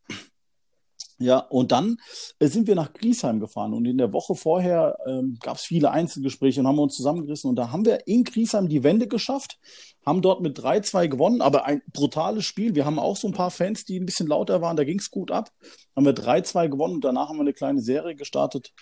Ja, 1.18 1.38
und 1.38 1.72
dann 1.72 1.96
äh, 2.40 2.46
sind 2.46 2.66
wir 2.66 2.74
nach 2.74 2.92
Griesheim 2.92 3.40
gefahren 3.40 3.72
und 3.72 3.86
in 3.86 3.96
der 3.96 4.12
Woche 4.12 4.34
vorher 4.34 4.98
ähm, 5.06 5.38
gab 5.42 5.56
es 5.56 5.62
viele 5.62 5.90
Einzelgespräche 5.90 6.60
und 6.60 6.66
haben 6.66 6.78
uns 6.78 6.94
zusammengerissen 6.94 7.48
und 7.48 7.56
da 7.56 7.70
haben 7.70 7.86
wir 7.86 8.06
in 8.06 8.22
Griesheim 8.22 8.68
die 8.68 8.84
Wende 8.84 9.08
geschafft, 9.08 9.58
haben 10.04 10.20
dort 10.20 10.42
mit 10.42 10.58
3-2 10.58 11.08
gewonnen, 11.08 11.40
aber 11.40 11.64
ein 11.64 11.80
brutales 11.92 12.44
Spiel. 12.44 12.74
Wir 12.74 12.84
haben 12.84 12.98
auch 12.98 13.16
so 13.16 13.28
ein 13.28 13.32
paar 13.32 13.50
Fans, 13.50 13.86
die 13.86 13.98
ein 13.98 14.04
bisschen 14.04 14.26
lauter 14.26 14.60
waren, 14.60 14.76
da 14.76 14.84
ging 14.84 14.98
es 14.98 15.10
gut 15.10 15.30
ab. 15.30 15.50
Haben 15.96 16.04
wir 16.04 16.14
3-2 16.14 16.68
gewonnen 16.68 16.96
und 16.96 17.04
danach 17.04 17.30
haben 17.30 17.36
wir 17.36 17.42
eine 17.42 17.54
kleine 17.54 17.80
Serie 17.80 18.14
gestartet. 18.14 18.72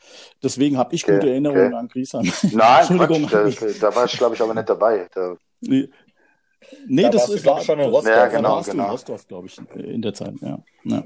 Deswegen 0.43 0.77
habe 0.77 0.93
ich 0.95 1.05
okay, 1.05 1.15
gute 1.15 1.31
Erinnerungen 1.31 1.69
okay. 1.69 1.77
an 1.77 1.89
Griesheim. 1.89 2.33
Nein, 2.53 2.81
Entschuldigung. 2.89 3.27
Quatsch, 3.27 3.63
da, 3.81 3.91
da 3.91 3.97
war 3.97 4.07
ich, 4.07 4.19
glaube 4.19 4.35
ich, 4.35 4.41
aber 4.43 4.55
nicht 4.55 4.69
dabei. 4.69 5.09
Da... 5.15 5.37
Nee. 5.61 5.89
Nee, 6.87 7.03
da 7.03 7.11
das 7.11 7.29
ist, 7.29 7.47
war 7.47 7.61
schon 7.61 7.79
in 7.79 7.91
Rostock. 7.91 8.13
Ja, 8.13 8.27
genau, 8.27 8.63
genau. 8.63 8.85
in 8.85 8.91
Rostock, 8.91 9.29
glaube 9.29 9.47
ich, 9.47 9.59
in 9.77 10.03
der 10.03 10.15
Zeit, 10.15 10.35
ja. 10.41 10.59
ja. 10.85 11.05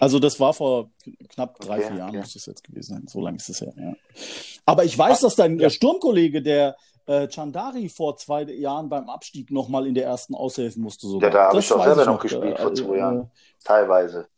Also 0.00 0.18
das 0.18 0.38
war 0.38 0.54
vor 0.54 0.90
knapp 1.28 1.58
drei, 1.60 1.78
okay, 1.78 1.88
vier 1.88 1.96
Jahren, 1.96 2.08
okay. 2.10 2.18
muss 2.18 2.34
das 2.34 2.46
jetzt 2.46 2.64
gewesen 2.64 2.94
sein. 2.94 3.06
So 3.08 3.20
lange 3.20 3.38
ist 3.38 3.48
es 3.48 3.60
her, 3.60 3.72
ja. 3.76 3.94
Aber 4.66 4.84
ich 4.84 4.96
weiß, 4.96 5.20
dass 5.20 5.34
dein 5.34 5.58
ja. 5.58 5.70
Sturmkollege, 5.70 6.42
der 6.42 6.76
äh, 7.06 7.28
Chandari 7.28 7.88
vor 7.88 8.16
zwei 8.16 8.42
Jahren 8.44 8.88
beim 8.88 9.08
Abstieg 9.08 9.50
nochmal 9.50 9.86
in 9.86 9.94
der 9.94 10.04
ersten 10.04 10.34
aushelfen 10.34 10.82
musste. 10.82 11.06
Sogar. 11.06 11.30
Ja, 11.30 11.34
da 11.34 11.48
habe 11.48 11.58
ich 11.58 11.68
doch 11.68 11.82
selber 11.82 12.04
noch, 12.04 12.14
noch 12.14 12.20
gespielt 12.20 12.58
äh, 12.58 12.62
vor 12.62 12.74
zwei 12.74 12.94
äh, 12.94 12.98
Jahren. 12.98 13.30
Teilweise. 13.64 14.28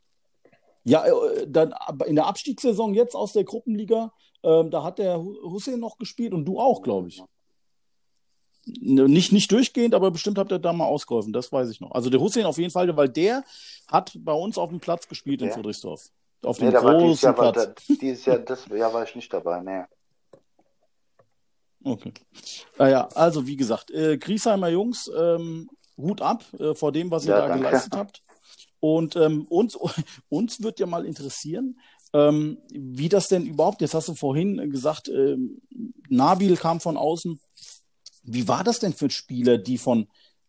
Ja, 0.84 1.04
äh, 1.04 1.46
dann 1.48 1.74
in 2.06 2.14
der 2.14 2.26
Abstiegssaison 2.26 2.94
jetzt 2.94 3.14
aus 3.14 3.32
der 3.32 3.44
Gruppenliga, 3.44 4.12
ähm, 4.42 4.70
da 4.70 4.82
hat 4.84 4.98
der 4.98 5.18
Hussein 5.18 5.80
noch 5.80 5.98
gespielt 5.98 6.32
und 6.32 6.44
du 6.44 6.58
auch, 6.58 6.82
glaube 6.82 7.08
ich. 7.08 7.22
Nicht, 8.66 9.32
nicht 9.32 9.50
durchgehend, 9.50 9.94
aber 9.94 10.10
bestimmt 10.10 10.38
habt 10.38 10.52
ihr 10.52 10.58
da 10.58 10.72
mal 10.72 10.84
ausgeholfen, 10.84 11.32
das 11.32 11.50
weiß 11.50 11.70
ich 11.70 11.80
noch. 11.80 11.92
Also 11.92 12.10
der 12.10 12.20
Hussein 12.20 12.44
auf 12.44 12.58
jeden 12.58 12.70
Fall, 12.70 12.94
weil 12.96 13.08
der 13.08 13.42
hat 13.88 14.12
bei 14.18 14.32
uns 14.32 14.58
auf 14.58 14.68
dem 14.68 14.80
Platz 14.80 15.08
gespielt 15.08 15.40
ja. 15.40 15.46
in 15.46 15.52
Friedrichsdorf. 15.52 16.10
Auf 16.42 16.58
dem 16.58 16.68
nee, 16.68 16.74
großen 16.74 17.26
Jahr, 17.26 17.34
Platz. 17.34 17.56
Da, 17.56 17.94
dieses 18.00 18.24
Jahr, 18.24 18.38
das 18.38 18.66
Jahr 18.66 18.92
war 18.92 19.04
ich 19.04 19.14
nicht 19.14 19.32
dabei, 19.32 19.60
nee. 19.60 19.84
Okay. 21.82 22.12
Naja, 22.78 23.08
also 23.14 23.46
wie 23.46 23.56
gesagt, 23.56 23.90
äh, 23.90 24.18
Griesheimer 24.18 24.68
Jungs, 24.68 25.10
ähm, 25.16 25.70
Hut 25.96 26.20
ab 26.20 26.44
äh, 26.58 26.74
vor 26.74 26.92
dem, 26.92 27.10
was 27.10 27.24
ihr 27.24 27.30
ja, 27.30 27.40
da 27.40 27.48
danke. 27.48 27.66
geleistet 27.66 27.96
habt. 27.96 28.22
Und 28.80 29.16
ähm, 29.16 29.46
uns, 29.48 29.76
uns 30.28 30.62
wird 30.62 30.80
ja 30.80 30.86
mal 30.86 31.04
interessieren, 31.04 31.78
ähm, 32.12 32.58
wie 32.72 33.08
das 33.08 33.28
denn 33.28 33.46
überhaupt, 33.46 33.80
jetzt 33.82 33.94
hast 33.94 34.08
du 34.08 34.14
vorhin 34.14 34.70
gesagt, 34.70 35.08
äh, 35.08 35.36
Nabil 36.08 36.56
kam 36.56 36.80
von 36.80 36.96
außen. 36.96 37.40
Wie 38.32 38.48
war 38.48 38.64
das 38.64 38.78
denn 38.78 38.92
für 38.92 39.10
Spieler, 39.10 39.58
die 39.58 39.78
von 39.78 40.08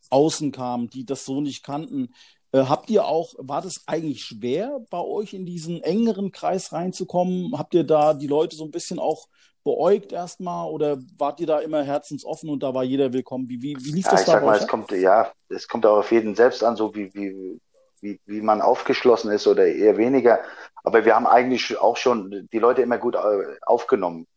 außen 0.09 0.51
kamen, 0.51 0.89
die 0.89 1.05
das 1.05 1.25
so 1.25 1.41
nicht 1.41 1.63
kannten? 1.63 2.13
Äh, 2.51 2.65
habt 2.65 2.89
ihr 2.89 3.05
auch, 3.05 3.33
war 3.37 3.61
das 3.61 3.83
eigentlich 3.87 4.23
schwer, 4.23 4.79
bei 4.89 4.99
euch 4.99 5.33
in 5.33 5.45
diesen 5.45 5.81
engeren 5.81 6.31
Kreis 6.31 6.73
reinzukommen? 6.73 7.57
Habt 7.57 7.73
ihr 7.73 7.83
da 7.83 8.13
die 8.13 8.27
Leute 8.27 8.55
so 8.55 8.65
ein 8.65 8.71
bisschen 8.71 8.99
auch 8.99 9.27
beäugt 9.63 10.11
erstmal 10.11 10.69
oder 10.69 10.97
wart 11.17 11.39
ihr 11.39 11.47
da 11.47 11.59
immer 11.59 11.83
herzensoffen 11.83 12.49
und 12.49 12.63
da 12.63 12.73
war 12.73 12.83
jeder 12.83 13.13
willkommen? 13.13 13.47
Wie, 13.47 13.61
wie, 13.61 13.75
wie 13.79 13.91
lief 13.91 14.05
ja, 14.05 14.11
das 14.11 14.21
ich 14.21 14.25
da 14.25 14.31
sag 14.33 14.43
mal, 14.43 14.57
es 14.57 14.67
kommt, 14.67 14.91
ja, 14.91 15.31
es 15.49 15.67
kommt 15.67 15.85
auch 15.85 15.97
auf 15.97 16.11
jeden 16.11 16.35
selbst 16.35 16.63
an, 16.63 16.75
so 16.75 16.93
wie, 16.95 17.13
wie, 17.13 17.59
wie, 18.01 18.19
wie 18.25 18.41
man 18.41 18.61
aufgeschlossen 18.61 19.31
ist 19.31 19.47
oder 19.47 19.67
eher 19.67 19.97
weniger. 19.97 20.39
Aber 20.83 21.05
wir 21.05 21.15
haben 21.15 21.27
eigentlich 21.27 21.77
auch 21.77 21.97
schon 21.97 22.49
die 22.51 22.59
Leute 22.59 22.81
immer 22.81 22.97
gut 22.97 23.15
äh, 23.15 23.19
aufgenommen. 23.61 24.27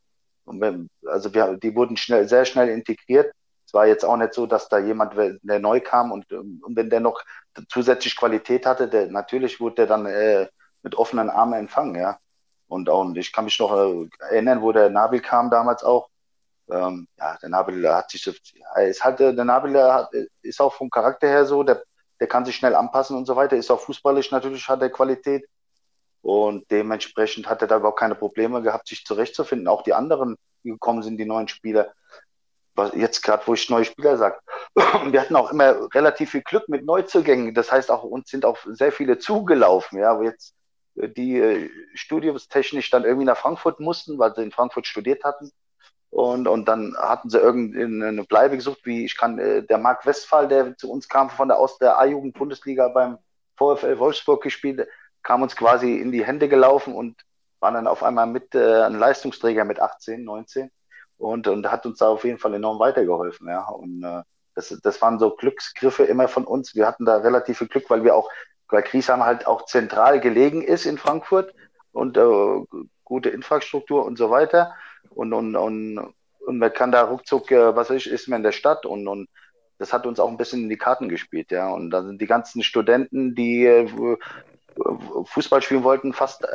Wenn, 0.45 0.91
also 1.07 1.33
wir, 1.35 1.57
die 1.57 1.75
wurden 1.75 1.97
schnell, 1.97 2.29
sehr 2.29 2.45
schnell 2.45 2.69
integriert. 2.69 3.33
Es 3.67 3.75
war 3.75 3.87
jetzt 3.87 4.05
auch 4.05 4.17
nicht 4.17 4.35
so, 4.35 4.47
dass 4.47 4.69
da 4.69 4.79
jemand, 4.79 5.15
der 5.17 5.59
neu 5.59 5.81
kam 5.81 6.13
und, 6.13 6.31
und 6.33 6.77
wenn 6.77 6.91
der 6.91 7.01
noch 7.01 7.23
zusätzlich 7.69 8.17
Qualität 8.17 8.67
hatte, 8.67 8.89
der, 8.89 9.07
natürlich 9.07 9.61
wurde 9.61 9.77
der 9.77 9.87
dann 9.87 10.07
äh, 10.07 10.49
mit 10.83 10.95
offenen 10.95 11.31
Armen 11.31 11.55
empfangen, 11.55 11.97
ja. 11.97 12.19
Und, 12.69 12.89
auch, 12.89 13.15
ich 13.15 13.33
kann 13.33 13.45
mich 13.45 13.59
noch 13.59 13.73
äh, 13.73 14.09
erinnern, 14.31 14.63
wo 14.63 14.73
der 14.73 14.91
Nabil 14.91 15.21
kam 15.21 15.51
damals 15.51 15.85
auch. 15.85 16.09
Ähm, 16.71 17.07
ja, 17.19 17.37
der 17.43 17.49
Nabil 17.51 17.87
hat 17.89 18.11
sich, 18.11 18.25
ja, 18.27 18.81
ist 18.83 19.05
halt, 19.05 19.21
der 19.21 19.33
Nabil 19.33 19.81
hat, 19.81 20.11
ist 20.43 20.61
auch 20.61 20.75
vom 20.75 20.91
Charakter 20.91 21.29
her 21.29 21.45
so, 21.45 21.63
der, 21.63 21.83
der 22.21 22.27
kann 22.27 22.45
sich 22.45 22.57
schnell 22.57 22.75
anpassen 22.75 23.17
und 23.17 23.27
so 23.27 23.37
weiter, 23.37 23.57
ist 23.57 23.71
auch 23.71 23.81
fußballisch 23.81 24.31
natürlich, 24.31 24.67
hat 24.69 24.83
er 24.83 24.91
Qualität. 24.91 25.47
Und 26.23 26.71
dementsprechend 26.71 27.47
hat 27.49 27.61
er 27.61 27.69
da 27.69 27.77
überhaupt 27.77 27.99
keine 27.99 28.15
Probleme 28.15 28.63
gehabt, 28.63 28.89
sich 28.89 29.05
zurechtzufinden. 29.05 29.69
Auch 29.69 29.83
die 29.83 29.93
anderen, 29.93 30.37
gekommen 30.71 31.03
sind, 31.03 31.19
die 31.19 31.25
neuen 31.25 31.49
Spieler. 31.49 31.93
Jetzt 32.95 33.23
gerade, 33.23 33.47
wo 33.47 33.55
ich 33.55 33.71
neue 33.71 33.85
Spieler 33.85 34.17
sage. 34.17 34.39
Wir 34.75 35.21
hatten 35.21 35.37
auch 35.37 35.53
immer 35.53 35.95
relativ 35.95 36.31
viel 36.31 36.43
Glück 36.43 36.69
mit 36.69 36.85
Neuzugängen. 36.85 37.55
Das 37.55 37.71
heißt, 37.71 37.91
auch 37.91 38.03
uns 38.03 38.31
sind 38.31 38.45
auch 38.45 38.59
sehr 38.67 38.91
viele 38.91 39.19
zugelaufen. 39.19 39.99
Ja, 40.01 40.19
wo 40.19 40.23
jetzt 40.23 40.55
äh, 40.97 41.09
die 41.09 41.39
äh, 41.39 41.71
studiumstechnisch 41.95 42.91
dann 42.91 43.05
irgendwie 43.05 43.27
nach 43.27 43.37
Frankfurt 43.37 43.79
mussten, 43.79 44.19
weil 44.19 44.35
sie 44.35 44.43
in 44.43 44.51
Frankfurt 44.51 44.87
studiert 44.87 45.23
hatten. 45.23 45.53
Und, 46.11 46.47
und 46.47 46.67
dann 46.67 46.95
hatten 46.97 47.29
sie 47.29 47.39
irgendeine 47.39 48.23
Bleibe 48.23 48.55
gesucht, 48.57 48.81
wie 48.85 49.05
ich 49.05 49.17
kann, 49.17 49.39
äh, 49.39 49.65
der 49.65 49.79
Marc 49.79 50.07
Westphal, 50.07 50.47
der 50.47 50.77
zu 50.77 50.91
uns 50.91 51.09
kam 51.09 51.29
von 51.29 51.49
der 51.49 51.59
aus 51.59 51.77
der 51.79 51.99
A-Jugend-Bundesliga 51.99 52.89
beim 52.89 53.19
VfL 53.57 53.99
Wolfsburg 53.99 54.43
gespielt, 54.43 54.87
kam 55.25 55.43
uns 55.43 55.57
quasi 55.57 55.97
in 55.97 56.13
die 56.13 56.25
Hände 56.25 56.49
gelaufen 56.49 56.95
und 56.95 57.17
war 57.65 57.73
dann 57.73 57.87
auf 57.87 58.03
einmal 58.03 58.27
mit 58.27 58.55
äh, 58.55 58.83
ein 58.83 58.99
Leistungsträger 58.99 59.65
mit 59.65 59.81
18, 59.81 60.23
19 60.23 60.71
und, 61.17 61.49
und 61.49 61.73
hat 61.73 61.87
uns 61.87 61.99
da 61.99 62.09
auf 62.09 62.25
jeden 62.25 62.37
Fall 62.37 62.53
enorm 62.53 62.79
weitergeholfen. 62.79 63.49
Ja. 63.49 63.67
Und 63.69 64.05
äh, 64.05 64.23
das, 64.55 64.69
das 64.83 65.01
waren 65.01 65.19
so 65.19 65.35
Glücksgriffe 65.35 66.05
immer 66.05 66.29
von 66.29 66.45
uns. 66.45 66.75
Wir 66.75 66.87
hatten 66.87 67.07
da 67.07 67.17
relativ 67.17 67.57
viel 67.57 67.69
Glück, 67.69 67.89
weil 67.89 68.05
wir 68.05 68.15
auch, 68.15 68.29
weil 68.69 68.83
Griesheim 68.83 69.25
halt 69.25 69.47
auch 69.47 69.65
zentral 69.65 70.21
gelegen 70.21 70.61
ist 70.61 70.85
in 70.85 70.99
Frankfurt 70.99 71.55
und 71.93 72.19
äh, 72.19 72.61
gute 73.03 73.31
Infrastruktur 73.31 74.05
und 74.05 74.19
so 74.19 74.29
weiter. 74.29 74.75
Und, 75.09 75.33
und, 75.33 75.57
und, 75.57 76.15
und 76.41 76.59
man 76.59 76.71
kann 76.71 76.93
da 76.93 77.05
ruckzuck, 77.05 77.51
äh, 77.51 77.75
was 77.75 77.89
weiß 77.89 77.97
ich, 77.97 78.13
ist 78.13 78.29
man 78.29 78.41
in 78.41 78.45
der 78.45 78.53
Stadt 78.53 78.85
und, 78.85 79.09
und 79.09 79.27
das 79.79 79.95
hat 79.95 80.07
uns 80.07 80.21
auch 80.21 80.29
ein 80.29 80.37
bisschen 80.37 80.65
in 80.65 80.69
die 80.69 80.77
Karten 80.77 81.09
gespielt, 81.09 81.51
ja. 81.51 81.73
Und 81.73 81.91
da 81.91 82.03
sind 82.03 82.21
die 82.21 82.27
ganzen 82.27 82.63
Studenten, 82.63 83.35
die 83.35 83.65
äh, 83.65 84.17
Fußball 85.25 85.63
spielen 85.63 85.85
wollten, 85.85 86.13
fast, 86.13 86.45
äh, 86.45 86.47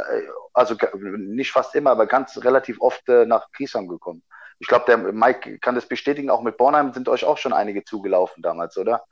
also 0.54 0.76
nicht 1.18 1.52
fast 1.52 1.76
immer, 1.76 1.92
aber 1.92 2.06
ganz 2.06 2.38
relativ 2.44 2.80
oft 2.82 3.08
äh, 3.10 3.26
nach 3.26 3.52
Griesheim 3.52 3.88
gekommen. 3.88 4.24
Ich 4.60 4.68
glaube, 4.68 4.86
der 4.88 4.98
Mike 4.98 5.60
kann 5.60 5.76
das 5.76 5.88
bestätigen, 5.88 6.30
auch 6.30 6.42
mit 6.42 6.58
Bornheim 6.58 6.94
sind 6.94 7.08
euch 7.08 7.24
auch 7.24 7.38
schon 7.38 7.54
einige 7.54 7.84
zugelaufen 7.84 8.44
damals, 8.44 8.78
oder? 8.78 9.06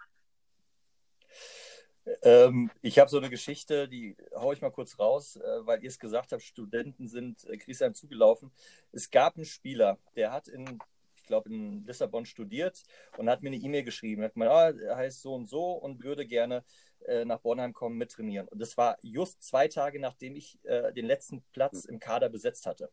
Ähm, 2.21 2.71
ich 2.81 2.99
habe 2.99 3.09
so 3.09 3.17
eine 3.17 3.29
Geschichte, 3.29 3.87
die 3.87 4.15
haue 4.35 4.53
ich 4.53 4.61
mal 4.61 4.71
kurz 4.71 4.97
raus, 4.99 5.35
äh, 5.37 5.65
weil 5.65 5.83
ihr 5.83 5.89
es 5.89 5.99
gesagt 5.99 6.31
habt, 6.31 6.41
Studenten 6.41 7.07
sind 7.07 7.43
äh, 7.45 7.57
Griesheim 7.57 7.93
zugelaufen. 7.93 8.51
Es 8.91 9.11
gab 9.11 9.35
einen 9.35 9.45
Spieler, 9.45 9.97
der 10.15 10.31
hat 10.31 10.47
in, 10.47 10.79
glaube, 11.27 11.49
in 11.49 11.85
Lissabon 11.85 12.25
studiert 12.25 12.83
und 13.17 13.29
hat 13.29 13.43
mir 13.43 13.49
eine 13.49 13.57
E-Mail 13.57 13.83
geschrieben. 13.83 14.21
Er 14.21 14.25
hat 14.25 14.33
gemeint, 14.33 14.51
ah, 14.51 14.69
er 14.69 14.95
heißt 14.97 15.21
so 15.21 15.33
und 15.33 15.47
so 15.47 15.73
und 15.73 16.03
würde 16.03 16.25
gerne 16.25 16.63
äh, 17.05 17.25
nach 17.25 17.39
Bornheim 17.39 17.73
kommen, 17.73 17.97
mit 17.97 18.11
trainieren. 18.11 18.47
Und 18.47 18.59
das 18.59 18.77
war 18.77 18.97
just 19.01 19.41
zwei 19.43 19.67
Tage, 19.67 19.99
nachdem 19.99 20.35
ich 20.35 20.59
äh, 20.63 20.91
den 20.93 21.05
letzten 21.05 21.43
Platz 21.51 21.85
im 21.85 21.99
Kader 21.99 22.29
besetzt 22.29 22.65
hatte. 22.65 22.89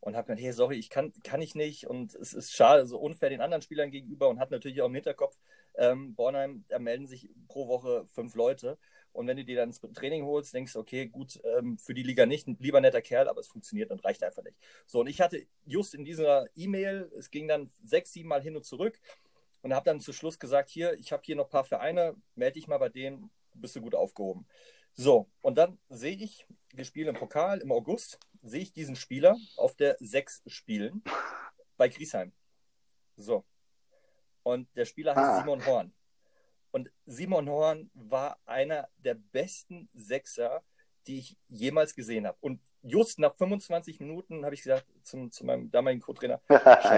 Und 0.00 0.14
habe 0.14 0.26
gesagt, 0.26 0.40
hey, 0.40 0.52
sorry, 0.52 0.76
ich 0.76 0.90
kann, 0.90 1.12
kann 1.24 1.42
ich 1.42 1.56
nicht. 1.56 1.88
Und 1.88 2.14
es 2.14 2.32
ist 2.32 2.52
schade, 2.52 2.86
so 2.86 2.98
unfair 2.98 3.30
den 3.30 3.40
anderen 3.40 3.62
Spielern 3.62 3.90
gegenüber 3.90 4.28
und 4.28 4.38
hat 4.38 4.50
natürlich 4.50 4.80
auch 4.80 4.86
im 4.86 4.94
Hinterkopf, 4.94 5.36
ähm, 5.74 6.14
Bornheim, 6.14 6.64
da 6.68 6.78
melden 6.78 7.06
sich 7.06 7.30
pro 7.48 7.68
Woche 7.68 8.06
fünf 8.06 8.34
Leute. 8.34 8.78
Und 9.12 9.26
wenn 9.26 9.36
du 9.36 9.44
dir 9.44 9.56
dann 9.56 9.70
ins 9.70 9.80
Training 9.80 10.24
holst, 10.24 10.54
denkst 10.54 10.74
du, 10.74 10.78
okay, 10.78 11.06
gut, 11.06 11.40
ähm, 11.44 11.78
für 11.78 11.94
die 11.94 12.02
Liga 12.02 12.26
nicht, 12.26 12.46
ein 12.46 12.56
lieber 12.60 12.80
netter 12.80 13.02
Kerl, 13.02 13.28
aber 13.28 13.40
es 13.40 13.48
funktioniert 13.48 13.90
und 13.90 14.04
reicht 14.04 14.22
einfach 14.22 14.44
nicht. 14.44 14.56
So, 14.86 15.00
und 15.00 15.08
ich 15.08 15.20
hatte 15.20 15.46
just 15.66 15.94
in 15.94 16.04
dieser 16.04 16.46
E-Mail, 16.54 17.10
es 17.18 17.30
ging 17.30 17.48
dann 17.48 17.70
sechs, 17.84 18.12
sieben 18.12 18.28
Mal 18.28 18.42
hin 18.42 18.56
und 18.56 18.64
zurück, 18.64 19.00
und 19.62 19.74
habe 19.74 19.84
dann 19.84 20.00
zu 20.00 20.12
Schluss 20.12 20.38
gesagt, 20.38 20.70
hier, 20.70 20.94
ich 20.94 21.12
habe 21.12 21.22
hier 21.24 21.36
noch 21.36 21.46
ein 21.46 21.50
paar 21.50 21.64
Vereine, 21.64 22.14
melde 22.34 22.54
dich 22.54 22.68
mal 22.68 22.78
bei 22.78 22.88
denen, 22.88 23.30
bist 23.54 23.74
du 23.76 23.80
gut 23.80 23.94
aufgehoben. 23.94 24.46
So, 24.94 25.28
und 25.42 25.56
dann 25.58 25.78
sehe 25.88 26.16
ich, 26.16 26.46
wir 26.74 26.84
spielen 26.84 27.08
im 27.08 27.14
Pokal 27.14 27.60
im 27.60 27.72
August, 27.72 28.18
sehe 28.42 28.62
ich 28.62 28.72
diesen 28.72 28.96
Spieler 28.96 29.36
auf 29.56 29.74
der 29.74 29.96
6 30.00 30.42
spielen 30.46 31.02
bei 31.76 31.88
Griesheim. 31.88 32.32
So. 33.16 33.44
Und 34.42 34.68
der 34.76 34.84
Spieler 34.84 35.14
heißt 35.14 35.28
ah. 35.28 35.40
Simon 35.40 35.64
Horn. 35.66 35.92
Und 36.70 36.90
Simon 37.06 37.48
Horn 37.48 37.90
war 37.94 38.38
einer 38.44 38.88
der 38.98 39.14
besten 39.14 39.88
Sechser, 39.94 40.62
die 41.06 41.18
ich 41.20 41.36
jemals 41.48 41.94
gesehen 41.94 42.26
habe. 42.26 42.36
Und 42.40 42.60
just 42.82 43.18
nach 43.18 43.34
25 43.36 44.00
Minuten 44.00 44.44
habe 44.44 44.54
ich 44.54 44.62
gesagt 44.62 44.86
zum, 45.02 45.32
zu 45.32 45.44
meinem 45.44 45.70
damaligen 45.70 46.02
Co-Trainer, 46.02 46.40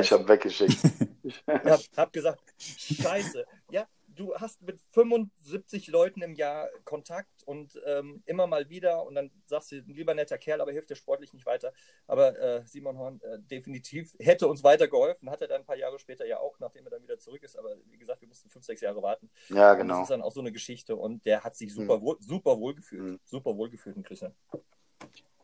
ich 0.00 0.12
habe 0.12 0.28
weggeschickt. 0.28 0.78
ich 1.22 1.42
habe 1.46 1.82
hab 1.96 2.12
gesagt, 2.12 2.42
scheiße. 2.58 3.46
Ja, 3.70 3.86
du 4.20 4.34
hast 4.34 4.60
mit 4.62 4.80
75 4.90 5.88
Leuten 5.88 6.20
im 6.20 6.34
Jahr 6.34 6.68
Kontakt 6.84 7.42
und 7.44 7.80
ähm, 7.86 8.22
immer 8.26 8.46
mal 8.46 8.68
wieder 8.68 9.06
und 9.06 9.14
dann 9.14 9.30
sagst 9.46 9.72
du, 9.72 9.76
ein 9.76 9.94
lieber 9.94 10.14
netter 10.14 10.36
Kerl, 10.36 10.60
aber 10.60 10.72
hilft 10.72 10.90
dir 10.90 10.94
sportlich 10.94 11.32
nicht 11.32 11.46
weiter. 11.46 11.72
Aber 12.06 12.38
äh, 12.38 12.66
Simon 12.66 12.98
Horn 12.98 13.20
äh, 13.22 13.38
definitiv 13.38 14.14
hätte 14.18 14.46
uns 14.46 14.62
weitergeholfen, 14.62 15.30
hat 15.30 15.40
er 15.40 15.48
dann 15.48 15.62
ein 15.62 15.66
paar 15.66 15.76
Jahre 15.76 15.98
später 15.98 16.26
ja 16.26 16.38
auch, 16.38 16.58
nachdem 16.60 16.84
er 16.84 16.90
dann 16.90 17.02
wieder 17.02 17.18
zurück 17.18 17.42
ist. 17.42 17.56
Aber 17.56 17.76
wie 17.86 17.96
gesagt, 17.96 18.20
wir 18.20 18.28
mussten 18.28 18.50
fünf, 18.50 18.64
sechs 18.64 18.82
Jahre 18.82 19.02
warten. 19.02 19.30
Ja, 19.48 19.72
genau. 19.74 19.94
Und 19.94 20.00
das 20.00 20.02
ist 20.02 20.10
dann 20.10 20.22
auch 20.22 20.32
so 20.32 20.40
eine 20.40 20.52
Geschichte 20.52 20.96
und 20.96 21.24
der 21.24 21.42
hat 21.42 21.56
sich 21.56 21.72
super, 21.72 21.94
hm. 21.94 22.02
wohl, 22.02 22.16
super 22.20 22.58
wohl 22.58 22.74
gefühlt. 22.74 23.02
Hm. 23.02 23.20
Super 23.24 23.56
wohl 23.56 23.70
gefühlt 23.70 23.96
in 23.96 24.02
Christian. 24.02 24.34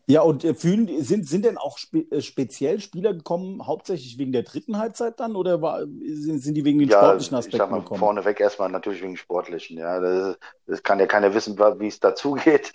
Ja, 0.09 0.21
und 0.21 0.45
äh, 0.45 0.55
fühlen, 0.55 1.03
sind, 1.03 1.27
sind 1.29 1.45
denn 1.45 1.59
auch 1.59 1.79
spe 1.79 2.07
äh, 2.11 2.23
speziell 2.23 2.81
Spieler 2.81 3.13
gekommen, 3.13 3.67
hauptsächlich 3.67 4.19
wegen 4.19 4.33
der 4.33 4.45
dritten 4.45 4.79
Halbzeit 4.79 5.19
dann 5.19 5.35
oder 5.35 5.61
war, 5.61 5.81
sind, 5.81 6.41
sind 6.41 6.55
die 6.55 6.65
wegen 6.65 6.79
den 6.79 6.89
ja, 6.89 6.99
sportlichen 6.99 7.37
Aspekten 7.37 7.57
ich 7.57 7.63
sag 7.63 7.71
mal, 7.71 7.81
gekommen? 7.81 7.99
Vorneweg 7.99 8.39
erstmal 8.39 8.71
natürlich 8.71 9.03
wegen 9.03 9.17
sportlichen, 9.17 9.79
ja. 9.79 9.99
Das, 9.99 10.39
das 10.67 10.83
kann 10.85 11.01
ja 11.01 11.07
keiner 11.07 11.35
wissen, 11.35 11.59
wie 11.59 11.89
es 11.89 11.99
dazugeht. 11.99 12.73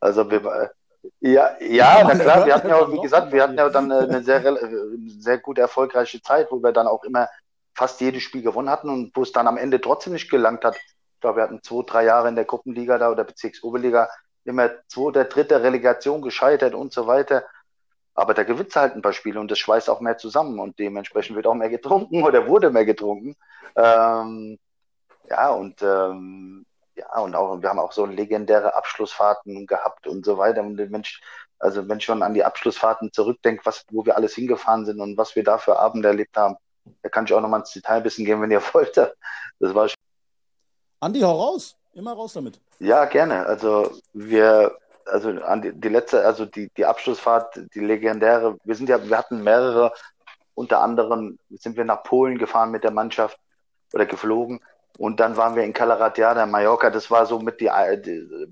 Also 0.00 0.28
wir, 0.28 0.44
äh, 0.44 0.68
ja, 1.20 1.56
ja, 1.60 2.02
na 2.04 2.16
klar, 2.16 2.46
wir 2.46 2.54
hatten 2.54 2.68
ja, 2.68 2.92
wie 2.92 3.00
gesagt, 3.00 3.32
wir 3.32 3.44
hatten 3.44 3.56
ja 3.56 3.68
dann 3.68 3.90
eine 3.90 4.22
sehr, 4.24 4.42
sehr 5.18 5.38
gute, 5.38 5.60
erfolgreiche 5.60 6.20
Zeit, 6.20 6.48
wo 6.50 6.62
wir 6.62 6.72
dann 6.72 6.88
auch 6.88 7.04
immer 7.04 7.28
fast 7.74 8.00
jedes 8.00 8.24
Spiel 8.24 8.42
gewonnen 8.42 8.70
hatten 8.70 8.88
und 8.88 9.12
wo 9.14 9.22
es 9.22 9.30
dann 9.30 9.46
am 9.46 9.56
Ende 9.56 9.80
trotzdem 9.80 10.12
nicht 10.12 10.30
gelangt 10.30 10.64
hat. 10.64 10.76
Ich 10.76 11.20
glaube, 11.20 11.38
wir 11.38 11.42
hatten 11.44 11.62
zwei, 11.62 11.82
drei 11.86 12.04
Jahre 12.04 12.28
in 12.28 12.34
der 12.34 12.44
Gruppenliga 12.44 12.98
da 12.98 13.10
oder 13.10 13.22
Bezirksoberliga, 13.22 14.08
immer 14.44 14.70
zweite, 14.88 15.24
dritte 15.24 15.62
Relegation 15.62 16.22
gescheitert 16.22 16.74
und 16.74 16.92
so 16.92 17.06
weiter. 17.06 17.44
Aber 18.14 18.34
da 18.34 18.42
gewinnt 18.42 18.74
halt 18.76 18.94
ein 18.94 19.02
paar 19.02 19.12
Spiele 19.12 19.40
und 19.40 19.50
das 19.50 19.58
schweißt 19.58 19.88
auch 19.88 20.00
mehr 20.00 20.18
zusammen 20.18 20.58
und 20.58 20.78
dementsprechend 20.78 21.36
wird 21.36 21.46
auch 21.46 21.54
mehr 21.54 21.70
getrunken 21.70 22.22
oder 22.24 22.46
wurde 22.46 22.70
mehr 22.70 22.84
getrunken. 22.84 23.36
Ähm, 23.76 24.58
ja, 25.30 25.50
und 25.50 25.82
ähm, 25.82 26.66
ja, 26.94 27.18
und 27.20 27.34
auch, 27.34 27.62
wir 27.62 27.68
haben 27.68 27.78
auch 27.78 27.92
so 27.92 28.04
legendäre 28.04 28.74
Abschlussfahrten 28.74 29.66
gehabt 29.66 30.06
und 30.06 30.24
so 30.24 30.36
weiter. 30.36 30.60
Und 30.62 30.76
Mensch, 30.90 31.22
also 31.58 31.88
wenn 31.88 31.98
ich 31.98 32.04
schon 32.04 32.22
an 32.22 32.34
die 32.34 32.44
Abschlussfahrten 32.44 33.12
zurückdenke, 33.12 33.64
was, 33.64 33.84
wo 33.90 34.04
wir 34.04 34.16
alles 34.16 34.34
hingefahren 34.34 34.84
sind 34.84 35.00
und 35.00 35.16
was 35.16 35.34
wir 35.34 35.44
da 35.44 35.58
für 35.58 35.78
Abende 35.78 36.08
erlebt 36.08 36.36
haben, 36.36 36.56
da 37.02 37.08
kann 37.08 37.24
ich 37.24 37.32
auch 37.32 37.40
nochmal 37.40 37.60
ins 37.60 37.72
Detail 37.72 37.96
ein 37.96 38.02
bisschen 38.02 38.24
gehen, 38.24 38.42
wenn 38.42 38.50
ihr 38.50 38.62
wollt. 38.72 38.96
Das 38.96 39.74
war 39.74 39.88
schon. 39.88 39.96
Andi, 41.00 41.20
hau 41.20 41.40
raus. 41.40 41.76
Immer 41.94 42.14
raus 42.14 42.32
damit. 42.32 42.60
Ja, 42.78 43.04
gerne. 43.04 43.46
Also 43.46 43.90
wir, 44.12 44.76
also 45.06 45.30
an 45.30 45.62
die, 45.62 45.72
die 45.72 45.88
letzte, 45.88 46.24
also 46.24 46.46
die, 46.46 46.70
die 46.76 46.86
Abschlussfahrt, 46.86 47.60
die 47.74 47.80
legendäre, 47.80 48.58
wir 48.64 48.74
sind 48.74 48.88
ja, 48.88 49.06
wir 49.06 49.18
hatten 49.18 49.42
mehrere, 49.42 49.92
unter 50.54 50.80
anderem 50.80 51.38
sind 51.50 51.76
wir 51.76 51.84
nach 51.84 52.02
Polen 52.02 52.38
gefahren 52.38 52.70
mit 52.70 52.84
der 52.84 52.90
Mannschaft 52.90 53.38
oder 53.92 54.06
geflogen. 54.06 54.60
Und 54.98 55.20
dann 55.20 55.36
waren 55.36 55.56
wir 55.56 55.64
in 55.64 55.72
Calaratiada, 55.72 56.44
Mallorca. 56.46 56.90
Das 56.90 57.10
war 57.10 57.24
so 57.26 57.38
mit 57.38 57.60
die, 57.60 57.68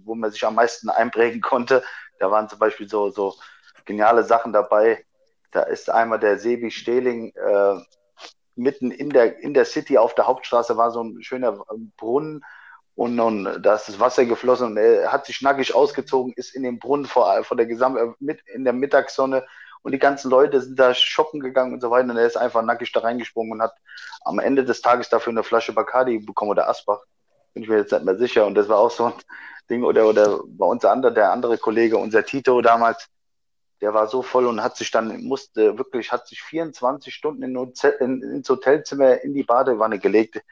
wo 0.05 0.14
man 0.14 0.31
sich 0.31 0.44
am 0.44 0.55
meisten 0.55 0.88
einprägen 0.88 1.40
konnte. 1.40 1.83
Da 2.18 2.31
waren 2.31 2.48
zum 2.48 2.59
Beispiel 2.59 2.88
so, 2.88 3.11
so 3.11 3.35
geniale 3.85 4.24
Sachen 4.24 4.53
dabei. 4.53 5.05
Da 5.50 5.62
ist 5.62 5.90
einmal 5.90 6.18
der 6.18 6.38
Sebi 6.38 6.70
Stehling 6.70 7.33
äh, 7.35 7.74
mitten 8.55 8.90
in 8.90 9.11
der, 9.11 9.38
in 9.40 9.53
der 9.55 9.64
City 9.64 9.98
auf 9.98 10.14
der 10.14 10.26
Hauptstraße 10.26 10.76
war 10.76 10.90
so 10.90 11.03
ein 11.03 11.22
schöner 11.22 11.64
Brunnen 11.96 12.44
und, 12.94 13.18
und 13.18 13.62
da 13.62 13.74
ist 13.74 13.88
das 13.88 14.00
Wasser 14.00 14.26
geflossen 14.26 14.68
und 14.68 14.76
er 14.76 15.11
hat 15.12 15.26
sich 15.26 15.40
nackig 15.42 15.74
ausgezogen, 15.74 16.33
ist 16.37 16.55
in 16.55 16.62
den 16.62 16.79
Brunnen 16.79 17.07
vor, 17.07 17.42
vor 17.44 17.57
der 17.57 17.66
gesamten, 17.66 18.14
mit, 18.18 18.40
in 18.46 18.64
der 18.64 18.72
Mittagssonne. 18.72 19.46
Und 19.83 19.92
die 19.92 19.98
ganzen 19.98 20.31
Leute 20.31 20.61
sind 20.61 20.79
da 20.79 20.92
shoppen 20.92 21.40
gegangen 21.40 21.72
und 21.72 21.81
so 21.81 21.90
weiter. 21.90 22.11
Und 22.11 22.18
er 22.18 22.26
ist 22.26 22.37
einfach 22.37 22.62
nackig 22.62 22.92
da 22.92 23.00
reingesprungen 23.00 23.53
und 23.53 23.62
hat 23.62 23.74
am 24.24 24.38
Ende 24.38 24.64
des 24.64 24.83
Tages 24.83 25.09
dafür 25.09 25.31
eine 25.31 25.42
Flasche 25.42 25.72
Bacardi 25.72 26.18
bekommen 26.18 26.50
oder 26.50 26.68
Asbach. 26.68 27.00
Bin 27.55 27.62
ich 27.62 27.68
mir 27.68 27.79
jetzt 27.79 27.92
nicht 27.92 28.05
mehr 28.05 28.18
sicher. 28.18 28.46
Und 28.46 28.55
das 28.55 28.68
war 28.68 28.76
auch 28.76 28.90
so 28.90 29.07
ein 29.07 29.14
Ding. 29.70 29.83
Oder, 29.85 30.07
oder 30.07 30.40
bei 30.46 30.66
uns 30.66 30.85
andere, 30.85 31.14
der 31.14 31.33
andere 31.33 31.57
Kollege, 31.57 31.96
unser 31.96 32.24
Tito 32.26 32.61
damals, 32.61 33.09
der 33.81 33.94
war 33.94 34.09
so 34.09 34.20
voll 34.20 34.46
und 34.46 34.62
hat 34.62 34.76
sich 34.76 34.90
dann, 34.90 35.24
musste 35.24 35.79
wirklich, 35.79 36.12
hat 36.12 36.29
sich 36.29 36.42
24 36.42 37.14
Stunden 37.14 37.42
in, 37.42 37.57
in, 38.00 38.22
ins 38.22 38.48
Hotelzimmer 38.50 39.22
in 39.22 39.33
die 39.33 39.44
Badewanne 39.44 39.98
gelegt, 39.98 40.42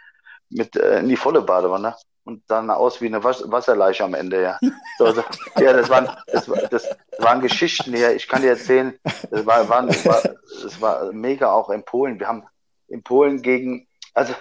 mit, 0.48 0.77
äh, 0.77 1.01
in 1.01 1.09
die 1.09 1.16
volle 1.16 1.42
Badewanne 1.42 1.94
und 2.29 2.43
dann 2.47 2.69
aus 2.71 3.01
wie 3.01 3.07
eine 3.07 3.25
Wasserleiche 3.25 4.05
am 4.05 4.12
Ende, 4.12 4.43
ja. 4.43 4.59
So, 4.99 5.11
so, 5.12 5.25
ja, 5.59 5.73
das 5.73 5.88
waren, 5.88 6.11
das, 6.27 6.45
das 6.45 6.87
waren 7.17 7.41
Geschichten 7.41 7.95
hier. 7.95 8.14
Ich 8.14 8.29
kann 8.29 8.43
dir 8.43 8.51
erzählen, 8.51 8.99
das 9.31 9.47
war, 9.47 9.67
waren, 9.71 9.88
war, 10.05 10.23
das 10.62 10.79
war 10.79 11.11
mega 11.11 11.51
auch 11.51 11.71
in 11.71 11.87
Polen. 11.87 12.21
Wir 12.21 12.29
haben 12.29 12.45
in 12.88 13.03
Polen 13.03 13.41
gegen, 13.41 13.88
also 14.12 14.35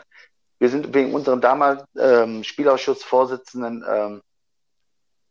wir 0.59 0.67
sind 0.67 0.93
wegen 0.93 1.13
unserem 1.13 1.39
damals 1.39 1.85
ähm, 1.97 2.43
Spielausschussvorsitzenden 2.43 3.85
ähm, 3.89 4.21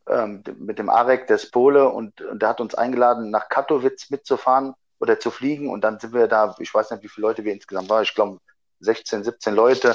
ähm, 0.09 0.43
mit 0.59 0.79
dem 0.79 0.89
Arek, 0.89 1.27
der 1.27 1.37
ist 1.37 1.53
Pole, 1.53 1.91
und, 1.91 2.23
und 2.23 2.41
der 2.41 2.49
hat 2.49 2.63
uns 2.63 2.75
eingeladen, 2.75 3.31
nach 3.31 3.51
Katowice 3.51 4.09
mitzufahren 4.09 4.73
oder 4.99 5.21
zu 5.21 5.31
fliegen. 5.31 5.69
Und 5.69 5.83
dann 5.83 6.01
sind 6.01 6.15
wir 6.15 6.27
da, 6.27 6.57
ich 6.59 6.73
weiß 6.73 6.91
nicht, 6.93 7.03
wie 7.03 7.09
viele 7.09 7.27
Leute 7.27 7.45
wir 7.45 7.53
insgesamt 7.53 7.91
waren, 7.91 8.05
ich 8.05 8.15
glaube 8.15 8.39
16, 8.81 9.25
17 9.25 9.55
Leute 9.55 9.95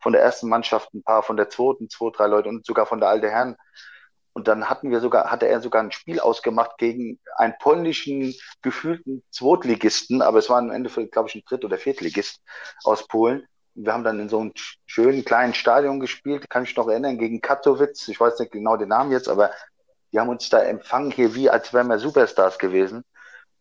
von 0.00 0.12
der 0.12 0.22
ersten 0.22 0.48
Mannschaft, 0.48 0.92
ein 0.94 1.02
paar 1.02 1.22
von 1.22 1.36
der 1.36 1.48
zweiten, 1.48 1.88
zwei, 1.88 2.10
drei 2.10 2.26
Leute 2.26 2.48
und 2.48 2.66
sogar 2.66 2.86
von 2.86 3.00
der 3.00 3.08
alte 3.08 3.30
Herren. 3.30 3.56
Und 4.34 4.48
dann 4.48 4.68
hatten 4.70 4.90
wir 4.90 5.00
sogar, 5.00 5.30
hatte 5.30 5.46
er 5.46 5.60
sogar 5.60 5.82
ein 5.82 5.92
Spiel 5.92 6.18
ausgemacht 6.18 6.78
gegen 6.78 7.18
einen 7.36 7.54
polnischen 7.60 8.34
gefühlten 8.62 9.22
Zweitligisten, 9.30 10.22
aber 10.22 10.38
es 10.38 10.48
war 10.48 10.58
im 10.58 10.70
Endeffekt, 10.70 11.12
glaube 11.12 11.28
ich, 11.28 11.34
ein 11.34 11.42
Dritt- 11.46 11.64
oder 11.64 11.76
Viertligist 11.76 12.40
aus 12.84 13.06
Polen. 13.06 13.46
Und 13.74 13.86
wir 13.86 13.92
haben 13.92 14.04
dann 14.04 14.20
in 14.20 14.28
so 14.28 14.40
einem 14.40 14.52
schönen 14.86 15.24
kleinen 15.24 15.54
Stadion 15.54 16.00
gespielt, 16.00 16.48
kann 16.48 16.64
ich 16.64 16.76
noch 16.76 16.88
erinnern, 16.88 17.18
gegen 17.18 17.40
Katowice. 17.40 18.08
Ich 18.08 18.20
weiß 18.20 18.38
nicht 18.38 18.52
genau 18.52 18.76
den 18.76 18.88
Namen 18.88 19.12
jetzt, 19.12 19.28
aber 19.28 19.50
die 20.12 20.20
haben 20.20 20.28
uns 20.28 20.48
da 20.48 20.62
empfangen 20.62 21.10
hier 21.10 21.34
wie, 21.34 21.50
als 21.50 21.72
wären 21.72 21.88
wir 21.88 21.98
Superstars 21.98 22.58
gewesen. 22.58 23.04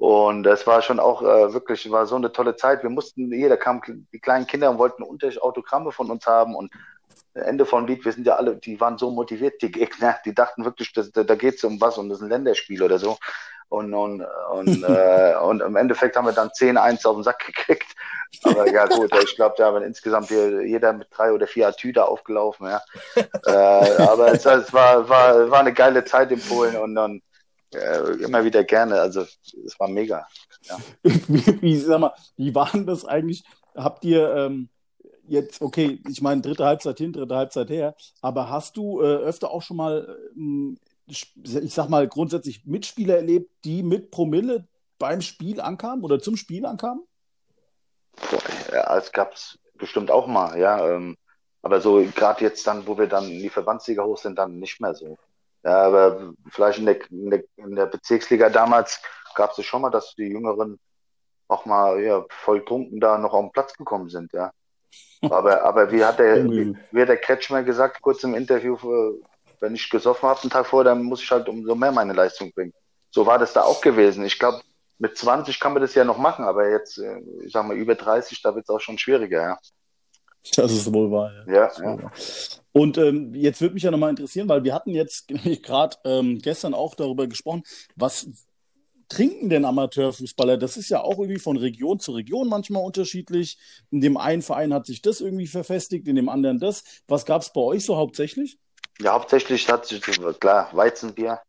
Und 0.01 0.41
das 0.41 0.65
war 0.65 0.81
schon 0.81 0.99
auch 0.99 1.21
äh, 1.21 1.53
wirklich, 1.53 1.91
war 1.91 2.07
so 2.07 2.15
eine 2.15 2.31
tolle 2.31 2.55
Zeit. 2.55 2.81
Wir 2.81 2.89
mussten, 2.89 3.31
jeder 3.31 3.55
kam, 3.55 3.83
die 4.11 4.19
kleinen 4.19 4.47
Kinder 4.47 4.75
wollten 4.79 5.03
unter 5.03 5.29
Autogramme 5.41 5.91
von 5.91 6.09
uns 6.09 6.25
haben 6.25 6.55
und 6.55 6.71
Ende 7.35 7.67
von 7.67 7.85
Lied, 7.85 8.03
wir 8.03 8.11
sind 8.11 8.25
ja 8.25 8.35
alle, 8.35 8.55
die 8.55 8.81
waren 8.81 8.97
so 8.97 9.11
motiviert, 9.11 9.61
die 9.61 9.71
Gegner, 9.71 10.17
die 10.25 10.33
dachten 10.33 10.65
wirklich, 10.65 10.91
dass, 10.93 11.11
da 11.11 11.35
geht 11.35 11.57
es 11.57 11.63
um 11.63 11.79
was 11.79 11.99
und 11.99 12.09
das 12.09 12.17
ist 12.17 12.23
ein 12.23 12.31
Länderspiel 12.31 12.81
oder 12.81 12.97
so. 12.97 13.19
Und, 13.69 13.93
und, 13.93 14.25
und, 14.51 14.83
äh, 14.89 15.35
und 15.39 15.61
im 15.61 15.75
Endeffekt 15.75 16.15
haben 16.15 16.25
wir 16.25 16.33
dann 16.33 16.49
10-1 16.49 17.05
auf 17.05 17.17
den 17.17 17.23
Sack 17.23 17.45
gekriegt. 17.45 17.93
Aber 18.41 18.67
ja 18.71 18.87
gut, 18.87 19.15
ich 19.23 19.35
glaube, 19.35 19.53
da 19.59 19.67
haben 19.67 19.83
insgesamt 19.83 20.29
hier 20.29 20.65
jeder 20.65 20.93
mit 20.93 21.09
drei 21.11 21.31
oder 21.31 21.45
vier 21.45 21.67
Atüder 21.67 22.09
aufgelaufen. 22.09 22.67
Ja. 22.67 22.81
äh, 23.45 24.01
aber 24.01 24.33
es, 24.33 24.47
es, 24.47 24.73
war, 24.73 25.07
war, 25.07 25.51
war 25.51 25.59
eine 25.59 25.73
geile 25.73 26.03
Zeit 26.05 26.31
in 26.31 26.41
Polen 26.41 26.75
und 26.75 26.95
dann 26.95 27.21
äh, 27.73 28.23
immer 28.23 28.43
wieder 28.43 28.63
gerne. 28.63 28.99
Also 28.99 29.21
es 29.21 29.79
war 29.79 29.87
mega. 29.87 30.27
Ja. 30.63 30.77
wie, 31.03 31.61
wie, 31.61 31.77
sag 31.77 31.99
mal, 31.99 32.13
wie 32.37 32.53
war 32.53 32.69
denn 32.71 32.85
das 32.85 33.05
eigentlich? 33.05 33.43
Habt 33.75 34.03
ihr 34.03 34.35
ähm, 34.35 34.69
jetzt, 35.27 35.61
okay, 35.61 35.99
ich 36.07 36.21
meine, 36.21 36.41
dritte 36.41 36.65
Halbzeit 36.65 36.97
hin, 36.97 37.13
dritte 37.13 37.35
Halbzeit 37.35 37.69
her, 37.69 37.95
aber 38.21 38.49
hast 38.49 38.77
du 38.77 39.01
äh, 39.01 39.05
öfter 39.05 39.51
auch 39.51 39.61
schon 39.61 39.77
mal, 39.77 40.17
äh, 40.35 40.75
ich 41.07 41.73
sag 41.73 41.89
mal, 41.89 42.07
grundsätzlich 42.07 42.65
Mitspieler 42.65 43.15
erlebt, 43.15 43.49
die 43.63 43.83
mit 43.83 44.11
Promille 44.11 44.67
beim 44.99 45.21
Spiel 45.21 45.59
ankamen 45.61 46.03
oder 46.03 46.19
zum 46.19 46.37
Spiel 46.37 46.65
ankamen? 46.65 47.03
Ja, 48.71 48.97
es 48.97 49.11
gab 49.11 49.33
es 49.33 49.57
bestimmt 49.77 50.11
auch 50.11 50.27
mal, 50.27 50.59
ja. 50.59 50.87
Ähm, 50.87 51.17
aber 51.61 51.81
so 51.81 52.03
gerade 52.15 52.43
jetzt 52.43 52.65
dann, 52.67 52.87
wo 52.87 52.97
wir 52.97 53.07
dann 53.07 53.25
in 53.25 53.39
die 53.39 53.49
Verbandsliga 53.49 54.03
hoch 54.03 54.17
sind, 54.17 54.37
dann 54.37 54.59
nicht 54.59 54.79
mehr 54.81 54.93
so. 54.95 55.17
Ja, 55.63 55.83
aber 55.83 56.33
vielleicht 56.49 56.79
in 56.79 56.85
der, 56.85 57.11
in 57.11 57.29
der, 57.29 57.43
in 57.57 57.75
der 57.75 57.85
Bezirksliga 57.85 58.49
damals 58.49 59.01
gab 59.35 59.57
es 59.57 59.65
schon 59.65 59.81
mal, 59.81 59.91
dass 59.91 60.15
die 60.15 60.27
Jüngeren 60.27 60.79
auch 61.47 61.65
mal 61.65 62.01
ja, 62.01 62.25
voll 62.29 62.63
trunken 62.65 62.99
da 62.99 63.17
noch 63.17 63.33
auf 63.33 63.45
den 63.45 63.51
Platz 63.51 63.73
gekommen 63.75 64.09
sind, 64.09 64.31
ja. 64.33 64.51
Aber, 65.29 65.63
aber 65.63 65.91
wie 65.91 66.03
hat 66.03 66.17
der, 66.17 66.43
wie, 66.49 66.75
wie 66.91 67.01
hat 67.01 67.09
der 67.09 67.17
Kretschmer 67.17 67.61
gesagt, 67.61 68.01
kurz 68.01 68.23
im 68.23 68.33
Interview, 68.33 68.75
wenn 69.59 69.75
ich 69.75 69.89
gesoffen 69.89 70.27
habe 70.27 70.41
einen 70.41 70.49
Tag 70.49 70.65
vorher, 70.65 70.91
dann 70.91 71.03
muss 71.03 71.21
ich 71.21 71.29
halt 71.29 71.47
umso 71.47 71.75
mehr 71.75 71.91
meine 71.91 72.13
Leistung 72.13 72.51
bringen. 72.51 72.73
So 73.11 73.25
war 73.25 73.37
das 73.37 73.53
da 73.53 73.61
auch 73.61 73.81
gewesen. 73.81 74.25
Ich 74.25 74.39
glaube, 74.39 74.61
mit 74.97 75.17
20 75.17 75.59
kann 75.59 75.73
man 75.73 75.81
das 75.81 75.93
ja 75.93 76.03
noch 76.03 76.17
machen, 76.17 76.45
aber 76.45 76.69
jetzt, 76.69 76.97
äh, 76.97 77.19
ich 77.43 77.51
sag 77.51 77.65
mal, 77.65 77.77
über 77.77 77.95
30, 77.95 78.41
da 78.41 78.55
wird 78.55 78.65
es 78.65 78.69
auch 78.69 78.79
schon 78.79 78.97
schwieriger, 78.97 79.41
ja. 79.41 79.57
Das 80.55 80.71
ist 80.71 80.91
wohl 80.91 81.11
wahr. 81.11 81.31
Ja. 81.47 81.71
ja, 81.77 81.95
ja. 81.95 82.11
Und 82.71 82.97
ähm, 82.97 83.33
jetzt 83.35 83.61
würde 83.61 83.73
mich 83.73 83.83
ja 83.83 83.91
nochmal 83.91 84.09
interessieren, 84.09 84.49
weil 84.49 84.63
wir 84.63 84.73
hatten 84.73 84.91
jetzt 84.91 85.27
gerade 85.63 85.97
ähm, 86.03 86.39
gestern 86.39 86.73
auch 86.73 86.95
darüber 86.95 87.27
gesprochen, 87.27 87.63
was 87.95 88.27
trinken 89.11 89.49
denn 89.49 89.65
Amateurfußballer? 89.65 90.57
Das 90.57 90.77
ist 90.77 90.89
ja 90.89 91.01
auch 91.01 91.19
irgendwie 91.19 91.39
von 91.39 91.57
Region 91.57 91.99
zu 91.99 92.13
Region 92.13 92.47
manchmal 92.47 92.83
unterschiedlich. 92.83 93.57
In 93.91 93.99
dem 93.99 94.17
einen 94.17 94.41
Verein 94.41 94.73
hat 94.73 94.85
sich 94.85 95.01
das 95.01 95.19
irgendwie 95.19 95.47
verfestigt, 95.47 96.07
in 96.07 96.15
dem 96.15 96.29
anderen 96.29 96.59
das. 96.59 96.83
Was 97.07 97.25
gab 97.25 97.41
es 97.41 97.51
bei 97.51 97.61
euch 97.61 97.85
so 97.85 97.97
hauptsächlich? 97.97 98.57
Ja, 99.01 99.13
hauptsächlich 99.13 99.67
hat 99.67 99.85
sich, 99.85 100.01
klar, 100.39 100.69
Weizenbier. 100.71 101.41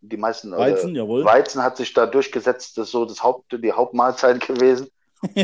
Die 0.00 0.16
meisten 0.16 0.52
Weizen, 0.52 0.94
jawohl. 0.94 1.24
Weizen 1.24 1.62
hat 1.62 1.78
sich 1.78 1.94
da 1.94 2.04
durchgesetzt, 2.06 2.76
das 2.76 2.88
ist 2.88 2.92
so 2.92 3.06
das 3.06 3.22
Haupt, 3.22 3.52
die 3.52 3.72
Hauptmahlzeit 3.72 4.46
gewesen. 4.46 4.88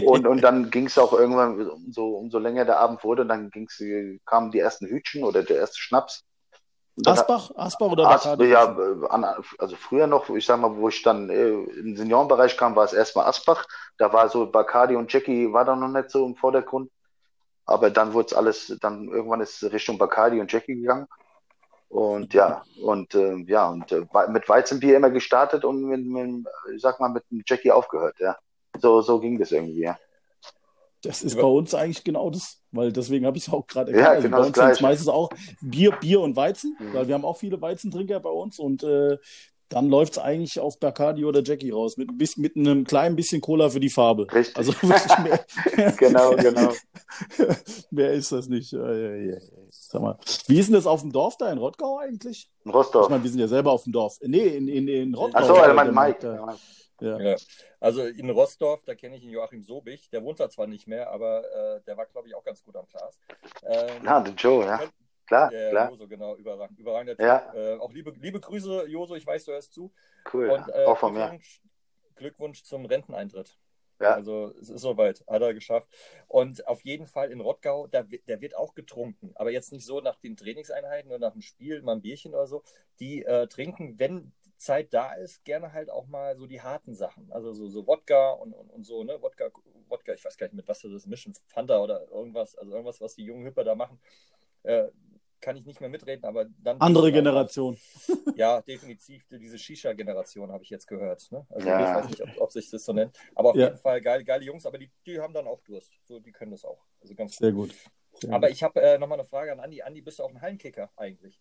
Und, 0.05 0.27
und 0.27 0.41
dann 0.43 0.71
ging 0.71 0.87
es 0.87 0.99
auch 0.99 1.13
irgendwann, 1.13 1.71
so, 1.91 2.17
umso 2.17 2.39
länger 2.39 2.65
der 2.65 2.79
Abend 2.81 3.03
wurde, 3.05 3.27
dann 3.27 3.51
ging's, 3.51 3.83
kamen 4.27 4.51
die 4.51 4.59
ersten 4.59 4.87
Hütchen 4.87 5.25
oder 5.25 5.43
der 5.43 5.57
erste 5.57 5.79
Schnaps. 5.79 6.25
Asbach, 7.07 7.51
Asbach 7.57 7.93
oder 7.93 8.09
Asbach? 8.09 8.39
Ja, 8.41 8.77
also 9.59 9.77
früher 9.77 10.07
noch, 10.07 10.29
ich 10.31 10.45
sag 10.45 10.61
mal, 10.61 10.77
wo 10.77 10.89
ich 10.89 11.03
dann 11.03 11.31
äh, 11.31 11.49
im 11.49 11.97
Seniorenbereich 11.97 12.57
kam, 12.57 12.77
war 12.77 12.85
es 12.85 12.93
erstmal 12.93 13.27
Asbach. 13.27 13.67
Da 13.97 14.13
war 14.13 14.29
so 14.29 14.47
Bacardi 14.47 14.97
und 14.97 15.13
Jackie 15.13 15.53
war 15.53 15.65
da 15.65 15.77
noch 15.77 15.89
nicht 15.89 16.11
so 16.11 16.27
im 16.27 16.37
Vordergrund. 16.37 16.91
Aber 17.65 17.91
dann 17.91 18.13
wurde 18.13 18.27
es 18.27 18.35
alles, 18.35 18.77
dann 18.81 19.09
irgendwann 19.09 19.41
ist 19.41 19.63
es 19.63 19.73
Richtung 19.73 19.97
Bacardi 19.97 20.41
und 20.41 20.53
Jackie 20.53 20.75
gegangen. 20.75 21.07
Und 21.89 22.35
ja, 22.35 22.63
und 22.83 23.15
äh, 23.15 23.37
ja, 23.47 23.69
und 23.69 23.91
äh, 23.91 24.05
mit 24.29 24.49
Weizenbier 24.49 24.97
immer 24.97 25.11
gestartet 25.11 25.65
und 25.65 25.83
mit, 25.83 26.05
mit, 26.05 26.47
ich 26.75 26.83
sag 26.83 27.01
mal, 27.01 27.09
mit 27.09 27.25
Jackie 27.47 27.73
aufgehört, 27.73 28.17
ja. 28.19 28.37
So, 28.81 29.01
so 29.03 29.21
ging 29.21 29.39
das 29.39 29.53
irgendwie, 29.53 29.81
ja. 29.81 29.99
Das 31.03 31.23
ist 31.23 31.37
bei 31.37 31.47
uns 31.47 31.75
eigentlich 31.75 32.05
genau 32.05 32.29
das, 32.29 32.59
weil 32.73 32.93
deswegen 32.93 33.25
habe 33.25 33.39
ich 33.39 33.47
es 33.47 33.53
auch 33.53 33.67
gerade 33.67 33.91
erklärt. 33.91 34.07
Ja, 34.07 34.15
also 34.17 34.29
genau 34.29 34.37
bei 34.41 34.47
uns 34.47 34.57
sind 34.57 34.71
es 34.71 34.81
meistens 34.83 35.09
auch 35.09 35.31
Bier, 35.63 35.93
Bier 35.93 36.21
und 36.21 36.37
Weizen, 36.37 36.77
mhm. 36.79 36.93
weil 36.93 37.09
wir 37.09 37.15
haben 37.15 37.25
auch 37.25 37.39
viele 37.39 37.61
Weizentrinker 37.61 38.21
bei 38.21 38.29
uns 38.29 38.59
und 38.59 38.83
äh, 38.83 39.17
dann 39.71 39.89
läuft 39.89 40.15
es 40.15 40.19
eigentlich 40.19 40.59
auf 40.59 40.79
Bacardi 40.79 41.25
oder 41.25 41.43
Jackie 41.43 41.71
raus, 41.71 41.97
mit, 41.97 42.11
mit 42.37 42.57
einem 42.57 42.85
kleinen 42.85 43.17
bisschen 43.17 43.41
Cola 43.41 43.71
für 43.71 43.81
die 43.81 43.89
Farbe. 43.89 44.27
Richtig. 44.31 44.57
Also 44.57 44.73
mehr, 44.83 45.45
genau, 45.97 46.33
genau. 46.33 46.73
mehr 47.91 48.13
ist 48.13 48.33
das 48.33 48.49
nicht. 48.49 48.71
Sag 48.71 50.03
mal, 50.03 50.19
wie 50.49 50.59
ist 50.59 50.67
denn 50.67 50.75
das 50.75 50.87
auf 50.87 51.01
dem 51.01 51.13
Dorf 51.13 51.37
da 51.39 51.51
in 51.51 51.59
Rottgau 51.59 51.99
eigentlich? 51.99 52.51
In 52.65 52.73
Rostock. 52.73 53.05
Ich 53.05 53.09
meine, 53.11 53.23
wir 53.23 53.31
sind 53.31 53.41
ja 53.41 53.49
selber 53.49 53.71
auf 53.71 53.85
dem 53.85 53.93
Dorf. 53.93 54.19
Nee, 54.23 54.49
in, 54.49 54.69
in, 54.69 54.89
in 54.89 55.15
Rottgau. 55.15 55.39
Achso, 55.39 55.55
er 55.55 55.73
meint 55.73 55.95
Mike. 55.95 56.27
Ja. 56.27 56.57
Ja. 57.01 57.19
ja. 57.19 57.37
Also 57.79 58.05
in 58.05 58.31
Rostorf, 58.31 58.83
da 58.85 58.95
kenne 58.95 59.17
ich 59.17 59.25
ihn 59.25 59.31
Joachim 59.31 59.63
Sobich. 59.63 60.11
Der 60.11 60.23
wohnt 60.23 60.41
da 60.41 60.49
zwar 60.51 60.67
nicht 60.67 60.87
mehr, 60.87 61.11
aber 61.11 61.45
äh, 61.51 61.81
der 61.83 61.97
war, 61.97 62.07
glaube 62.07 62.29
ich, 62.29 62.35
auch 62.35 62.45
ganz 62.45 62.63
gut 62.63 62.77
am 62.77 62.87
Glas. 62.87 63.19
Ähm, 63.65 64.05
ja, 64.05 64.21
der 64.21 64.35
Joe, 64.35 64.65
ja. 64.65 64.81
Klar, 65.27 65.51
der 65.51 65.71
klar. 65.71 65.91
Joso, 65.91 66.09
genau, 66.09 66.35
überragend, 66.35 66.79
überragender 66.79 67.25
ja. 67.25 67.55
Äh, 67.55 67.79
auch 67.79 67.93
liebe, 67.93 68.13
liebe 68.21 68.41
Grüße, 68.41 68.87
Joso, 68.89 69.15
ich 69.15 69.27
weiß, 69.27 69.45
du 69.45 69.53
hörst 69.53 69.73
zu. 69.73 69.93
Cool, 70.33 70.51
Und, 70.51 70.69
äh, 70.69 70.85
auch 70.85 70.99
von 70.99 71.13
mir. 71.13 71.21
Glückwunsch, 71.21 71.63
Glückwunsch 72.17 72.65
zum 72.65 72.85
Renteneintritt. 72.85 73.57
Ja. 74.01 74.15
Also 74.15 74.55
es 74.61 74.71
ist 74.71 74.81
soweit, 74.81 75.23
hat 75.29 75.43
er 75.43 75.55
geschafft. 75.55 75.87
Und 76.27 76.67
auf 76.67 76.85
jeden 76.85 77.07
Fall 77.07 77.31
in 77.31 77.41
Rottgau, 77.41 77.87
da, 77.87 78.03
der 78.03 78.41
wird 78.41 78.57
auch 78.57 78.75
getrunken, 78.75 79.31
aber 79.35 79.51
jetzt 79.51 79.73
nicht 79.73 79.85
so 79.85 80.01
nach 80.01 80.19
den 80.19 80.37
Trainingseinheiten 80.37 81.11
oder 81.11 81.21
nach 81.21 81.33
dem 81.33 81.43
Spiel, 81.43 81.83
mal 81.83 81.93
ein 81.93 82.03
Bierchen 82.03 82.35
oder 82.35 82.47
so. 82.47 82.63
Die 82.99 83.23
äh, 83.25 83.47
trinken, 83.47 83.99
wenn 83.99 84.33
Zeit 84.61 84.93
da 84.93 85.15
ist, 85.15 85.43
gerne 85.45 85.73
halt 85.73 85.91
auch 85.91 86.07
mal 86.07 86.37
so 86.37 86.47
die 86.47 86.61
harten 86.61 86.95
Sachen. 86.95 87.33
Also 87.33 87.53
so, 87.53 87.69
so 87.69 87.87
Wodka 87.87 88.33
und, 88.33 88.53
und, 88.53 88.71
und 88.71 88.85
so, 88.85 89.03
ne? 89.05 89.17
Wodka, 89.21 89.51
Wodka, 89.89 90.13
ich 90.13 90.25
weiß 90.25 90.37
gar 90.37 90.47
nicht, 90.47 90.55
mit 90.55 90.69
was 90.69 90.81
sie 90.81 90.93
das 90.93 91.07
mischen, 91.07 91.33
Fanta 91.47 91.83
oder 91.83 92.07
irgendwas, 92.11 92.55
also 92.57 92.73
irgendwas, 92.73 93.01
was 93.01 93.15
die 93.15 93.25
jungen 93.25 93.47
Hüpper 93.47 93.65
da 93.65 93.75
machen. 93.75 93.99
äh, 94.65 94.89
kann 95.41 95.57
ich 95.57 95.65
nicht 95.65 95.81
mehr 95.81 95.89
mitreden, 95.89 96.27
aber 96.27 96.45
dann. 96.63 96.79
Andere 96.83 97.11
Generation. 97.11 97.75
Auch, 97.75 98.09
ja, 98.37 98.61
definitiv 98.61 99.27
diese 99.31 99.59
Shisha-Generation 99.59 100.53
habe 100.53 100.63
ich 100.63 100.69
jetzt 100.69 100.87
gehört. 100.87 101.33
Ne? 101.33 101.47
Also 101.49 101.67
ja. 101.67 101.81
ich 101.81 101.97
weiß 101.97 102.11
nicht, 102.11 102.23
ob, 102.23 102.43
ob, 102.43 102.53
sich 102.53 102.69
das 102.69 102.85
so 102.85 102.93
nennt. 102.93 103.17
Aber 103.35 103.51
auf 103.51 103.57
ja. 103.57 103.69
jeden 103.69 103.79
Fall 103.79 104.03
geile, 104.03 104.23
geile 104.23 104.45
Jungs, 104.45 104.67
aber 104.67 104.77
die, 104.77 104.91
die 105.07 105.19
haben 105.19 105.33
dann 105.33 105.47
auch 105.47 105.63
Durst. 105.63 105.95
So, 106.05 106.21
die 106.21 106.33
können 106.33 106.51
das 106.51 106.67
auch. 106.67 106.85
Also 107.01 107.15
ganz 107.15 107.39
Sehr 107.39 107.53
gut. 107.53 107.75
Sehr 108.21 108.35
aber 108.35 108.49
gut. 108.49 108.57
ich 108.57 108.63
habe 108.63 108.83
äh, 108.83 108.99
nochmal 108.99 109.19
eine 109.19 109.27
Frage 109.27 109.53
an 109.53 109.61
Andi. 109.61 109.81
Andi, 109.81 110.03
bist 110.03 110.19
du 110.19 110.25
auch 110.25 110.31
ein 110.31 110.43
Hallenkicker 110.43 110.91
eigentlich? 110.97 111.41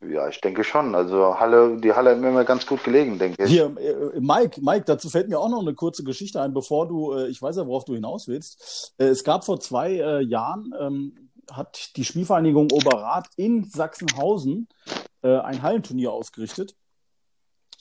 Ja, 0.00 0.28
ich 0.28 0.40
denke 0.40 0.62
schon. 0.64 0.94
Also 0.94 1.38
Halle, 1.38 1.78
die 1.80 1.92
Halle 1.92 2.12
ist 2.12 2.20
mir 2.20 2.28
immer 2.28 2.44
ganz 2.44 2.66
gut 2.66 2.84
gelegen, 2.84 3.18
denke 3.18 3.44
ich. 3.44 3.50
Hier, 3.50 3.74
äh, 3.78 4.20
Mike, 4.20 4.60
Mike, 4.60 4.84
dazu 4.84 5.08
fällt 5.08 5.28
mir 5.28 5.38
auch 5.38 5.48
noch 5.48 5.60
eine 5.60 5.74
kurze 5.74 6.04
Geschichte 6.04 6.40
ein, 6.40 6.52
bevor 6.52 6.86
du, 6.86 7.14
äh, 7.14 7.28
ich 7.28 7.40
weiß 7.40 7.56
ja, 7.56 7.66
worauf 7.66 7.84
du 7.84 7.94
hinaus 7.94 8.28
willst. 8.28 8.94
Äh, 8.98 9.06
es 9.06 9.24
gab 9.24 9.44
vor 9.44 9.60
zwei 9.60 10.20
Jahren, 10.22 10.74
ähm, 10.78 11.30
hat 11.50 11.96
die 11.96 12.04
Spielvereinigung 12.04 12.70
Oberrat 12.72 13.28
in 13.36 13.64
Sachsenhausen 13.64 14.68
ein 15.22 15.62
Hallenturnier 15.62 16.12
ausgerichtet. 16.12 16.76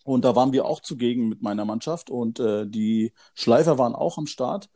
Und 0.04 0.24
da 0.24 0.36
waren 0.36 0.52
wir 0.52 0.66
auch 0.66 0.80
zugegen 0.80 1.30
mit 1.30 1.42
meiner 1.42 1.66
Mannschaft 1.66 2.10
und 2.10 2.40
die 2.40 3.12
Schleifer 3.34 3.78
waren 3.78 3.96
auch 3.96 4.18
am 4.18 4.28
Start 4.28 4.70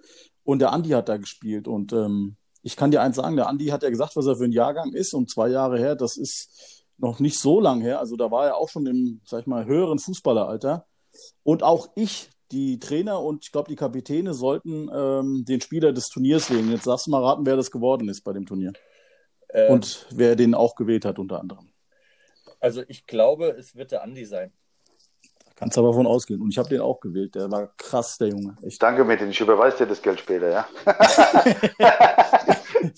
und 0.43 0.59
der 0.59 0.71
Andi 0.71 0.89
hat 0.89 1.09
da 1.09 1.17
gespielt 1.17 1.67
und 1.67 1.93
ähm, 1.93 2.35
ich 2.61 2.75
kann 2.75 2.91
dir 2.91 3.01
eins 3.01 3.15
sagen, 3.15 3.35
der 3.35 3.47
Andi 3.47 3.67
hat 3.67 3.83
ja 3.83 3.89
gesagt, 3.89 4.15
was 4.15 4.25
er 4.25 4.35
für 4.35 4.45
ein 4.45 4.51
Jahrgang 4.51 4.93
ist 4.93 5.13
und 5.13 5.29
zwei 5.29 5.49
Jahre 5.49 5.77
her, 5.77 5.95
das 5.95 6.17
ist 6.17 6.83
noch 6.97 7.19
nicht 7.19 7.39
so 7.39 7.59
lang 7.59 7.81
her. 7.81 7.99
Also 7.99 8.15
da 8.15 8.29
war 8.31 8.45
er 8.45 8.57
auch 8.57 8.69
schon 8.69 8.85
im, 8.85 9.21
sag 9.25 9.41
ich 9.41 9.47
mal, 9.47 9.65
höheren 9.65 9.99
Fußballeralter. 9.99 10.85
Und 11.43 11.63
auch 11.63 11.89
ich, 11.95 12.29
die 12.51 12.79
Trainer 12.79 13.21
und 13.21 13.45
ich 13.45 13.51
glaube 13.51 13.69
die 13.69 13.75
Kapitäne 13.75 14.33
sollten 14.33 14.89
ähm, 14.93 15.45
den 15.47 15.61
Spieler 15.61 15.93
des 15.93 16.09
Turniers 16.09 16.49
wählen. 16.49 16.71
Jetzt 16.71 16.85
sagst 16.85 17.07
du 17.07 17.11
mal 17.11 17.23
raten, 17.23 17.45
wer 17.45 17.55
das 17.55 17.71
geworden 17.71 18.09
ist 18.09 18.23
bei 18.23 18.33
dem 18.33 18.45
Turnier. 18.45 18.73
Ähm, 19.51 19.73
und 19.73 20.07
wer 20.11 20.35
den 20.35 20.53
auch 20.53 20.75
gewählt 20.75 21.05
hat 21.05 21.19
unter 21.19 21.39
anderem. 21.39 21.69
Also 22.59 22.83
ich 22.87 23.05
glaube, 23.05 23.55
es 23.57 23.75
wird 23.75 23.91
der 23.91 24.03
Andi 24.03 24.25
sein. 24.25 24.51
Kannst 25.59 25.77
aber 25.77 25.93
von 25.93 26.07
ausgehen. 26.07 26.41
Und 26.41 26.51
ich 26.51 26.57
habe 26.57 26.69
den 26.69 26.79
auch 26.79 27.01
gewählt. 27.01 27.35
Der 27.35 27.51
war 27.51 27.67
krass, 27.75 28.17
der 28.17 28.29
Junge. 28.29 28.55
Echt. 28.61 28.81
Danke, 28.81 29.03
Metin. 29.03 29.29
Ich 29.29 29.41
überweise 29.41 29.79
dir 29.79 29.87
das 29.87 30.01
Geld 30.01 30.21
später, 30.21 30.49
ja. 30.49 30.65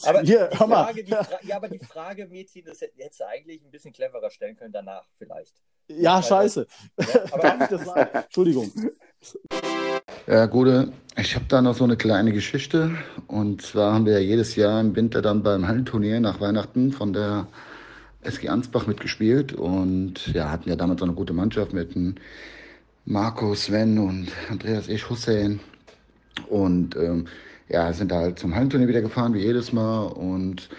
aber, 0.06 0.22
Hier, 0.22 0.48
die 0.48 0.58
Frage, 0.58 1.04
die 1.04 1.12
Fra 1.12 1.40
ja, 1.42 1.56
aber 1.56 1.70
die 1.70 1.80
Frage, 1.80 2.28
Metin, 2.28 2.66
das 2.66 2.82
hättest 2.82 3.20
du 3.20 3.28
eigentlich 3.28 3.64
ein 3.64 3.72
bisschen 3.72 3.92
cleverer 3.92 4.30
stellen 4.30 4.56
können 4.56 4.72
danach 4.72 5.08
vielleicht. 5.18 5.56
Ja, 5.88 6.18
also, 6.18 6.28
scheiße. 6.28 6.68
Ja, 7.00 7.06
aber 7.32 7.42
Darf 7.42 7.62
ich 7.62 7.68
das 7.68 7.86
sagen? 7.86 8.10
Entschuldigung. 8.14 8.72
Ja, 10.28 10.46
Gute, 10.46 10.92
ich 11.18 11.34
habe 11.34 11.46
da 11.48 11.64
noch 11.64 11.74
so 11.74 11.84
eine 11.84 11.98
kleine 11.98 12.32
Geschichte. 12.32 12.92
Und 13.26 13.64
zwar 13.64 13.96
haben 13.96 14.06
wir 14.06 14.14
ja 14.14 14.20
jedes 14.20 14.56
Jahr 14.56 14.80
im 14.80 14.96
Winter 14.96 15.24
dann 15.24 15.42
beim 15.42 15.68
Hallenturnier 15.68 16.20
nach 16.20 16.40
Weihnachten 16.40 16.92
von 16.92 17.12
der 17.12 17.48
SG 18.24 18.50
Ansbach 18.50 18.88
mitgespielt 18.88 19.54
und 19.54 20.28
ja, 20.34 20.52
hatten 20.52 20.70
ja 20.70 20.76
damals 20.76 21.00
so 21.00 21.06
eine 21.06 21.16
gute 21.16 21.34
Mannschaft 21.34 21.74
mit 21.74 21.96
Marco, 23.06 23.56
Sven 23.56 23.98
und 23.98 24.28
Andreas 24.50 24.88
Ich, 24.88 25.10
Hussein. 25.10 25.60
Und 26.48 26.96
ähm, 26.96 27.26
ja, 27.70 27.92
sind 27.94 28.12
da 28.12 28.20
halt 28.20 28.40
zum 28.40 28.56
Hallenturnier 28.56 28.88
wieder 28.88 29.02
gefahren, 29.02 29.34
wie 29.34 29.40
jedes 29.40 29.74
Mal. 29.74 30.06
Und 30.06 30.70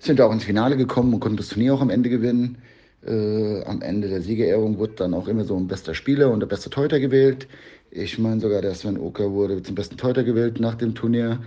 sind 0.00 0.20
auch 0.20 0.32
ins 0.32 0.44
Finale 0.44 0.76
gekommen 0.76 1.14
und 1.14 1.20
konnten 1.20 1.36
das 1.36 1.48
Turnier 1.48 1.74
auch 1.74 1.80
am 1.80 1.90
Ende 1.90 2.10
gewinnen. 2.10 2.58
Äh, 3.06 3.64
am 3.64 3.80
Ende 3.82 4.08
der 4.08 4.20
Siegerehrung 4.20 4.78
wurde 4.78 4.94
dann 4.96 5.14
auch 5.14 5.28
immer 5.28 5.44
so 5.44 5.56
ein 5.56 5.68
bester 5.68 5.94
Spieler 5.94 6.30
und 6.30 6.40
der 6.40 6.46
beste 6.46 6.70
Teuter 6.70 7.00
gewählt. 7.00 7.48
Ich 7.90 8.18
meine 8.18 8.40
sogar, 8.40 8.62
der 8.62 8.74
Sven 8.74 8.98
Oker 8.98 9.32
wurde 9.32 9.62
zum 9.62 9.74
besten 9.74 9.96
Teuter 9.96 10.24
gewählt 10.24 10.60
nach 10.60 10.74
dem 10.74 10.94
Turnier. 10.94 11.40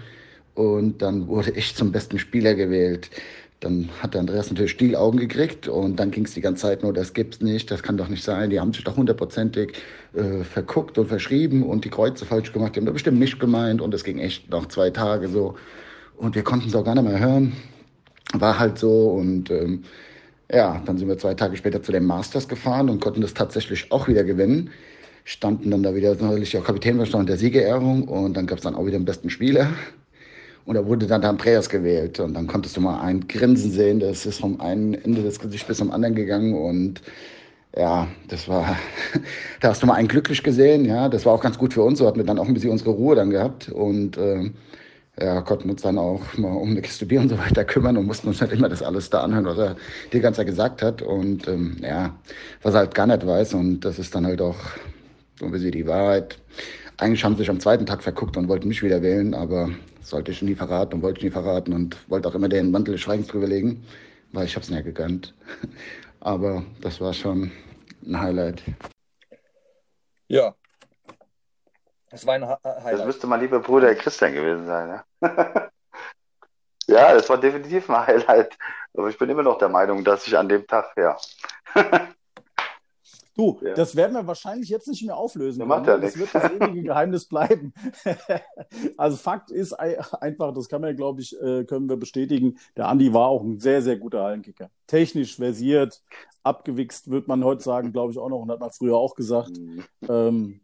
Und 0.53 1.01
dann 1.01 1.27
wurde 1.27 1.51
ich 1.51 1.75
zum 1.75 1.91
besten 1.91 2.17
Spieler 2.17 2.55
gewählt. 2.55 3.09
Dann 3.61 3.89
hat 4.01 4.13
der 4.13 4.21
Andreas 4.21 4.49
natürlich 4.49 4.71
Stielaugen 4.71 5.19
gekriegt 5.19 5.67
und 5.67 5.99
dann 5.99 6.11
ging 6.11 6.25
es 6.25 6.33
die 6.33 6.41
ganze 6.41 6.63
Zeit 6.63 6.83
nur, 6.83 6.93
das 6.93 7.13
gibt's 7.13 7.41
nicht, 7.41 7.71
das 7.71 7.81
kann 7.81 7.97
doch 7.97 8.09
nicht 8.09 8.23
sein. 8.23 8.49
Die 8.49 8.59
haben 8.59 8.73
sich 8.73 8.83
doch 8.83 8.97
hundertprozentig 8.97 9.73
äh, 10.13 10.43
verguckt 10.43 10.97
und 10.97 11.07
verschrieben 11.07 11.63
und 11.63 11.85
die 11.85 11.89
Kreuze 11.89 12.25
falsch 12.25 12.51
gemacht. 12.51 12.75
Die 12.75 12.79
haben 12.79 12.85
da 12.85 12.91
bestimmt 12.91 13.19
nicht 13.19 13.39
gemeint 13.39 13.81
und 13.81 13.93
es 13.93 14.03
ging 14.03 14.19
echt 14.19 14.49
noch 14.49 14.67
zwei 14.67 14.89
Tage 14.89 15.29
so. 15.29 15.55
Und 16.17 16.35
wir 16.35 16.43
konnten 16.43 16.67
es 16.67 16.75
auch 16.75 16.83
gar 16.83 16.95
nicht 16.95 17.05
mehr 17.05 17.19
hören. 17.19 17.53
War 18.33 18.59
halt 18.59 18.77
so 18.77 19.09
und 19.09 19.49
ähm, 19.51 19.83
ja, 20.51 20.81
dann 20.85 20.97
sind 20.97 21.07
wir 21.07 21.17
zwei 21.17 21.33
Tage 21.33 21.57
später 21.57 21.81
zu 21.81 21.91
den 21.91 22.05
Masters 22.05 22.47
gefahren 22.47 22.89
und 22.89 22.99
konnten 22.99 23.21
das 23.21 23.33
tatsächlich 23.33 23.91
auch 23.91 24.07
wieder 24.07 24.23
gewinnen. 24.23 24.69
Standen 25.23 25.71
dann 25.71 25.81
da 25.81 25.95
wieder 25.95 26.13
natürlich 26.15 26.55
auch 26.57 26.63
Kapitän 26.63 26.99
war 26.99 27.23
der 27.23 27.37
Siegerehrung 27.37 28.03
und 28.07 28.35
dann 28.35 28.45
gab 28.45 28.59
es 28.59 28.63
dann 28.63 28.75
auch 28.75 28.85
wieder 28.85 28.99
den 28.99 29.05
besten 29.05 29.29
Spieler. 29.29 29.69
Und 30.65 30.75
da 30.75 30.85
wurde 30.85 31.05
dann 31.05 31.21
der 31.21 31.29
Andreas 31.29 31.69
gewählt. 31.69 32.19
Und 32.19 32.33
dann 32.33 32.47
konntest 32.47 32.75
du 32.75 32.81
mal 32.81 32.99
ein 33.01 33.27
Grinsen 33.27 33.71
sehen, 33.71 33.99
das 33.99 34.25
ist 34.25 34.39
vom 34.39 34.59
einen 34.59 34.95
Ende 34.95 35.21
des 35.21 35.39
Gesichts 35.39 35.67
bis 35.67 35.77
zum 35.77 35.91
anderen 35.91 36.15
gegangen. 36.15 36.55
Und 36.55 37.01
ja, 37.77 38.07
das 38.29 38.47
war, 38.47 38.75
da 39.61 39.69
hast 39.69 39.83
du 39.83 39.87
mal 39.87 39.93
einen 39.93 40.07
glücklich 40.07 40.41
gesehen. 40.41 40.85
Ja, 40.85 41.07
das 41.07 41.25
war 41.25 41.33
auch 41.33 41.41
ganz 41.41 41.57
gut 41.57 41.73
für 41.73 41.83
uns. 41.83 41.99
So 41.99 42.07
hatten 42.07 42.17
wir 42.17 42.25
dann 42.25 42.39
auch 42.39 42.47
ein 42.47 42.53
bisschen 42.53 42.71
unsere 42.71 42.91
Ruhe 42.91 43.15
dann 43.15 43.29
gehabt. 43.29 43.69
Und 43.69 44.17
äh, 44.17 44.49
ja, 45.19 45.41
konnten 45.41 45.69
uns 45.69 45.83
dann 45.83 45.99
auch 45.99 46.21
mal 46.37 46.51
um 46.51 46.71
eine 46.71 46.81
Kiste 46.81 47.05
Bier 47.05 47.21
und 47.21 47.29
so 47.29 47.37
weiter 47.37 47.63
kümmern 47.63 47.95
und 47.97 48.05
mussten 48.07 48.27
uns 48.27 48.41
nicht 48.41 48.51
immer 48.51 48.67
das 48.67 48.81
alles 48.81 49.09
da 49.09 49.21
anhören, 49.21 49.45
was 49.45 49.57
er 49.57 49.75
die 50.11 50.19
ganze 50.19 50.37
Zeit 50.39 50.47
gesagt 50.47 50.81
hat. 50.81 51.01
Und 51.03 51.47
ähm, 51.47 51.77
ja, 51.81 52.15
was 52.63 52.73
er 52.73 52.79
halt 52.81 52.95
gar 52.95 53.05
nicht 53.05 53.25
weiß. 53.25 53.53
Und 53.53 53.81
das 53.81 53.99
ist 53.99 54.15
dann 54.15 54.25
halt 54.25 54.41
auch 54.41 54.57
so 55.39 55.45
ein 55.45 55.51
bisschen 55.51 55.71
die 55.71 55.85
Wahrheit. 55.85 56.37
Eigentlich 56.97 57.23
haben 57.23 57.33
sie 57.33 57.39
sich 57.39 57.49
am 57.49 57.59
zweiten 57.59 57.85
Tag 57.85 58.03
verguckt 58.03 58.37
und 58.37 58.47
wollten 58.47 58.69
mich 58.69 58.81
wieder 58.81 59.01
wählen, 59.01 59.33
aber 59.33 59.69
sollte 60.01 60.31
ich 60.31 60.41
nie 60.41 60.55
verraten 60.55 60.95
und 60.95 61.01
wollte 61.01 61.19
ich 61.19 61.25
nie 61.25 61.31
verraten 61.31 61.73
und 61.73 62.09
wollte 62.09 62.29
auch 62.29 62.35
immer 62.35 62.47
den 62.47 62.71
Mantel 62.71 62.93
des 62.93 63.01
Schweigens 63.01 63.27
drüber 63.27 63.47
legen, 63.47 63.85
weil 64.31 64.45
ich 64.45 64.55
habe 64.55 64.63
es 64.63 64.69
mir 64.69 64.81
gegönnt. 64.81 65.33
Aber 66.21 66.63
das 66.81 66.99
war 67.01 67.13
schon 67.13 67.51
ein 68.03 68.19
Highlight. 68.19 68.63
Ja. 70.27 70.55
Das 72.09 72.25
war 72.25 72.35
ein 72.35 72.47
ha 72.47 72.59
Highlight. 72.63 72.99
Das 72.99 73.05
müsste 73.05 73.27
mein 73.27 73.41
lieber 73.41 73.59
Bruder 73.59 73.93
Christian 73.93 74.33
gewesen 74.33 74.65
sein. 74.65 75.01
Ja? 75.21 75.25
ja, 76.87 77.13
das 77.13 77.29
war 77.29 77.37
definitiv 77.37 77.89
ein 77.89 78.07
Highlight. 78.07 78.57
Aber 78.93 79.09
ich 79.09 79.17
bin 79.19 79.29
immer 79.29 79.43
noch 79.43 79.57
der 79.57 79.69
Meinung, 79.69 80.03
dass 80.03 80.25
ich 80.25 80.35
an 80.35 80.49
dem 80.49 80.65
Tag, 80.65 80.95
ja. 80.97 81.17
Du, 83.35 83.59
ja. 83.61 83.73
das 83.73 83.95
werden 83.95 84.13
wir 84.13 84.25
wahrscheinlich 84.27 84.69
jetzt 84.69 84.87
nicht 84.87 85.05
mehr 85.05 85.17
auflösen. 85.17 85.59
Ja, 85.59 85.65
macht 85.65 85.87
ja 85.87 85.97
das 85.97 86.17
wird 86.17 86.33
das 86.33 86.51
ewige 86.51 86.83
Geheimnis 86.83 87.25
bleiben. 87.29 87.73
also 88.97 89.17
Fakt 89.17 89.51
ist 89.51 89.73
einfach, 89.73 90.53
das 90.53 90.69
kann 90.69 90.81
man, 90.81 90.95
glaube 90.95 91.21
ich, 91.21 91.39
äh, 91.41 91.65
können 91.65 91.89
wir 91.89 91.97
bestätigen, 91.97 92.57
der 92.77 92.87
Andi 92.87 93.13
war 93.13 93.27
auch 93.27 93.43
ein 93.43 93.59
sehr, 93.59 93.81
sehr 93.81 93.97
guter 93.97 94.23
Hallenkicker. 94.23 94.69
Technisch 94.87 95.35
versiert, 95.35 96.01
abgewichst, 96.43 97.11
wird 97.11 97.27
man 97.27 97.43
heute 97.43 97.61
sagen, 97.61 97.91
glaube 97.91 98.13
ich 98.13 98.17
auch 98.17 98.29
noch 98.29 98.39
und 98.39 98.51
hat 98.51 98.59
man 98.59 98.71
früher 98.71 98.95
auch 98.95 99.15
gesagt. 99.15 99.57
Mhm. 99.57 99.83
Ähm, 100.07 100.61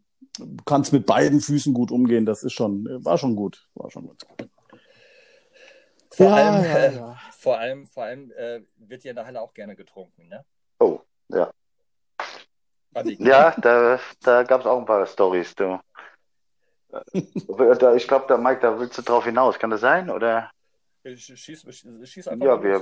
kannst 0.64 0.94
mit 0.94 1.04
beiden 1.04 1.40
Füßen 1.40 1.74
gut 1.74 1.90
umgehen, 1.90 2.24
das 2.24 2.42
ist 2.42 2.54
schon, 2.54 2.86
war 3.04 3.18
schon 3.18 3.36
gut. 3.36 3.68
War 3.74 3.90
schon 3.90 4.06
gut. 4.06 4.26
Vor 6.10 6.26
ja, 6.26 6.34
allem, 6.34 6.64
ja, 6.64 7.12
äh, 7.12 7.14
vor 7.38 7.58
allem, 7.58 7.86
vor 7.86 8.04
allem 8.04 8.30
äh, 8.32 8.60
wird 8.76 9.04
ja 9.04 9.10
in 9.10 9.16
der 9.16 9.26
Halle 9.26 9.40
auch 9.40 9.54
gerne 9.54 9.76
getrunken, 9.76 10.28
ne? 10.28 10.44
Oh, 10.78 11.00
ja. 11.28 11.50
Ja, 12.94 13.54
da, 13.58 13.98
da 14.22 14.42
gab 14.42 14.60
es 14.60 14.66
auch 14.66 14.78
ein 14.78 14.84
paar 14.84 15.06
Stories. 15.06 15.54
Du. 15.54 15.80
ich 17.12 18.08
glaube, 18.08 18.24
da 18.28 18.36
Mike, 18.36 18.60
da 18.60 18.78
willst 18.78 18.98
du 18.98 19.02
drauf 19.02 19.24
hinaus. 19.24 19.58
Kann 19.58 19.70
das 19.70 19.80
sein? 19.80 20.10
Oder? 20.10 20.50
Schieß, 21.04 21.66
schieß 22.04 22.28
einfach 22.28 22.46
ja, 22.46 22.62
wir, 22.62 22.80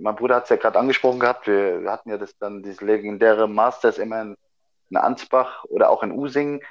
mein 0.00 0.16
Bruder 0.16 0.36
hat 0.36 0.44
es 0.44 0.50
ja 0.50 0.56
gerade 0.56 0.78
angesprochen 0.78 1.20
gehabt. 1.20 1.46
Wir, 1.46 1.82
wir, 1.82 1.90
hatten 1.90 2.08
ja 2.08 2.16
das 2.16 2.36
dann, 2.38 2.62
dieses 2.62 2.80
legendäre 2.80 3.46
Masters 3.46 3.98
immer 3.98 4.22
in, 4.22 4.36
in 4.90 4.96
Ansbach 4.96 5.64
oder 5.64 5.90
auch 5.90 6.02
in 6.02 6.12
Using 6.12 6.62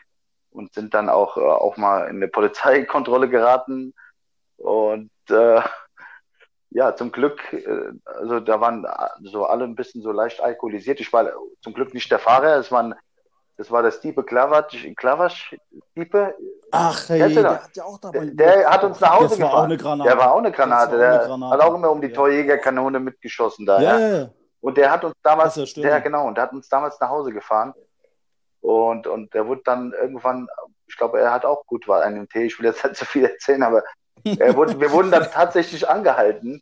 und 0.49 0.73
sind 0.73 0.95
dann 0.95 1.09
auch, 1.09 1.37
äh, 1.37 1.41
auch 1.41 1.77
mal 1.77 2.07
in 2.07 2.15
eine 2.15 2.27
Polizeikontrolle 2.27 3.29
geraten. 3.29 3.93
Und 4.57 5.11
äh, 5.29 5.61
ja, 6.69 6.95
zum 6.95 7.11
Glück, 7.11 7.53
äh, 7.53 7.91
also 8.05 8.39
da 8.39 8.59
waren 8.59 8.85
so 9.23 9.45
alle 9.45 9.63
ein 9.63 9.75
bisschen 9.75 10.01
so 10.01 10.11
leicht 10.11 10.41
alkoholisiert. 10.41 10.99
Ich 10.99 11.11
war 11.13 11.31
zum 11.61 11.73
Glück 11.73 11.93
nicht 11.93 12.11
der 12.11 12.19
Fahrer, 12.19 12.57
es 12.57 12.71
waren, 12.71 12.95
das 13.57 13.71
war 13.71 13.81
der 13.81 13.91
Stiepe 13.91 14.23
Klavasch, 14.23 15.55
Stiepe. 15.91 16.35
Ach, 16.71 17.09
hey, 17.09 17.33
der, 17.33 17.63
hat 17.63 17.75
ja 17.75 17.83
auch 17.83 17.97
dabei. 17.97 18.25
Der, 18.25 18.33
der 18.33 18.69
hat 18.69 18.83
uns 18.83 18.99
nach 18.99 19.19
Hause 19.19 19.35
gefahren. 19.35 19.51
War 19.51 19.59
auch 19.59 19.63
eine 19.63 19.77
Granate. 19.77 20.09
Der 20.09 20.17
war 20.17 20.33
auch 20.33 20.37
eine 20.39 20.51
Granate. 20.51 20.97
Der 20.97 21.19
eine 21.21 21.27
Granate. 21.27 21.53
hat 21.53 21.61
auch 21.61 21.75
immer 21.75 21.91
um 21.91 22.01
die 22.01 22.09
ja. 22.09 22.13
Torjägerkanone 22.13 22.99
mitgeschossen 22.99 23.65
da. 23.65 23.81
Ja, 23.81 23.99
ja. 23.99 24.17
ja. 24.17 24.29
Und 24.59 24.77
der 24.77 24.91
hat 24.91 25.03
uns 25.03 25.15
damals, 25.23 25.55
ja 25.55 25.81
der, 25.81 26.01
genau, 26.01 26.27
und 26.27 26.35
der 26.35 26.43
hat 26.43 26.51
uns 26.51 26.67
damals 26.67 26.99
nach 26.99 27.09
Hause 27.09 27.31
gefahren. 27.31 27.73
Und, 28.59 29.07
und 29.07 29.33
der 29.33 29.47
wurde 29.47 29.61
dann 29.63 29.93
irgendwann, 29.93 30.47
ich 30.87 30.97
glaube, 30.97 31.21
er 31.21 31.31
hat 31.31 31.45
auch 31.45 31.65
gut 31.65 31.87
war 31.87 32.01
einen 32.01 32.27
Tee. 32.27 32.45
Ich 32.45 32.59
will 32.59 32.65
jetzt 32.65 32.83
nicht 32.83 32.97
so 32.97 33.05
viel 33.05 33.25
erzählen, 33.25 33.63
aber 33.63 33.83
wurde, 34.25 34.79
wir 34.79 34.91
wurden 34.91 35.11
dann 35.11 35.29
tatsächlich 35.31 35.87
angehalten, 35.87 36.61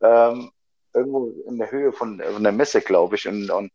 ähm, 0.00 0.50
irgendwo 0.92 1.28
in 1.46 1.58
der 1.58 1.70
Höhe 1.70 1.92
von, 1.92 2.20
von 2.20 2.42
der 2.42 2.52
Messe, 2.52 2.80
glaube 2.80 3.16
ich. 3.16 3.28
Und, 3.28 3.50
und 3.50 3.70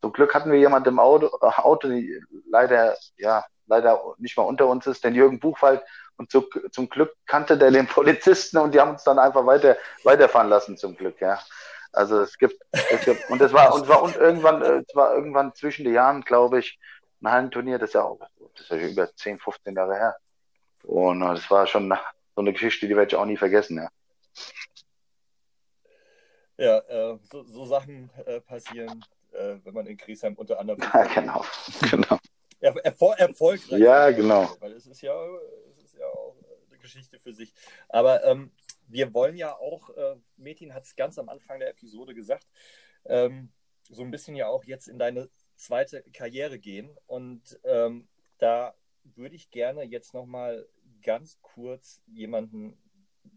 zum 0.00 0.12
Glück 0.12 0.34
hatten 0.34 0.50
wir 0.50 0.58
jemanden 0.58 0.90
im 0.90 0.98
Auto, 0.98 1.28
Auto, 1.40 1.88
die 1.88 2.20
leider, 2.50 2.96
ja, 3.16 3.44
leider 3.66 4.00
nicht 4.18 4.36
mal 4.36 4.44
unter 4.44 4.66
uns 4.66 4.86
ist, 4.86 5.04
den 5.04 5.14
Jürgen 5.14 5.40
Buchwald. 5.40 5.82
Und 6.16 6.30
zu, 6.30 6.48
zum 6.70 6.88
Glück 6.88 7.12
kannte 7.26 7.58
der 7.58 7.70
den 7.70 7.86
Polizisten 7.86 8.56
und 8.56 8.72
die 8.74 8.80
haben 8.80 8.92
uns 8.92 9.04
dann 9.04 9.18
einfach 9.18 9.44
weiter, 9.44 9.76
weiterfahren 10.02 10.48
lassen, 10.48 10.76
zum 10.76 10.96
Glück, 10.96 11.20
ja. 11.20 11.38
Also 11.92 12.20
es 12.20 12.36
gibt, 12.36 12.60
es 12.72 13.04
gibt 13.04 13.30
und 13.30 13.40
es 13.40 13.52
war, 13.52 13.74
und 13.74 13.88
war 13.88 14.02
und 14.02 14.16
irgendwann, 14.16 14.62
äh, 14.62 14.82
es 14.86 14.94
war 14.94 15.14
irgendwann 15.14 15.54
zwischen 15.54 15.84
den 15.84 15.94
Jahren, 15.94 16.22
glaube 16.22 16.58
ich, 16.58 16.78
ein 17.22 17.30
Hallenturnier, 17.30 17.78
das 17.78 17.90
ist 17.90 17.94
ja 17.94 18.02
auch, 18.02 18.18
das 18.54 18.62
ist 18.62 18.70
ja 18.70 18.76
über 18.76 19.14
10, 19.14 19.38
15 19.38 19.74
Jahre 19.74 19.94
her. 19.94 20.16
Und 20.84 21.22
äh, 21.22 21.34
das 21.34 21.50
war 21.50 21.66
schon 21.66 21.88
so 22.36 22.42
eine 22.42 22.52
Geschichte, 22.52 22.86
die 22.86 22.94
werde 22.94 23.08
ich 23.08 23.16
auch 23.16 23.24
nie 23.24 23.38
vergessen, 23.38 23.78
ja. 23.78 23.88
Ja, 26.58 26.78
äh, 26.78 27.18
so, 27.30 27.42
so, 27.44 27.64
Sachen 27.64 28.10
äh, 28.26 28.40
passieren, 28.40 29.04
äh, 29.32 29.56
wenn 29.64 29.74
man 29.74 29.86
in 29.86 29.96
Griesheim 29.96 30.34
unter 30.34 30.58
anderem. 30.58 30.80
Ja, 30.94 31.04
genau, 31.14 31.44
genau. 31.90 32.18
Er, 32.60 32.76
erfol 32.84 33.14
erfolgreich. 33.16 33.80
Ja, 33.80 34.10
genau. 34.10 34.54
Weil 34.60 34.72
es 34.72 34.86
ist 34.86 35.00
ja, 35.02 35.14
es 35.70 35.78
ist 35.78 35.94
ja 35.94 36.06
auch 36.06 36.34
eine 36.68 36.78
Geschichte 36.78 37.18
für 37.18 37.32
sich. 37.32 37.52
Aber 37.88 38.24
ähm, 38.24 38.50
wir 38.86 39.12
wollen 39.12 39.36
ja 39.36 39.54
auch, 39.56 39.90
äh, 39.90 40.16
Metin 40.36 40.74
hat 40.74 40.84
es 40.84 40.96
ganz 40.96 41.18
am 41.18 41.28
Anfang 41.28 41.58
der 41.58 41.70
Episode 41.70 42.14
gesagt, 42.14 42.46
ähm, 43.04 43.50
so 43.82 44.02
ein 44.02 44.10
bisschen 44.10 44.36
ja 44.36 44.48
auch 44.48 44.64
jetzt 44.64 44.88
in 44.88 44.98
deine 44.98 45.28
zweite 45.56 46.02
Karriere 46.12 46.58
gehen. 46.58 46.96
Und 47.06 47.58
ähm, 47.64 48.08
da 48.38 48.74
würde 49.14 49.36
ich 49.36 49.50
gerne 49.50 49.82
jetzt 49.84 50.14
nochmal 50.14 50.66
ganz 51.06 51.38
kurz 51.40 52.02
jemanden 52.08 52.76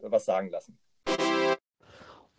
was 0.02 0.26
sagen 0.26 0.50
lassen. 0.50 0.78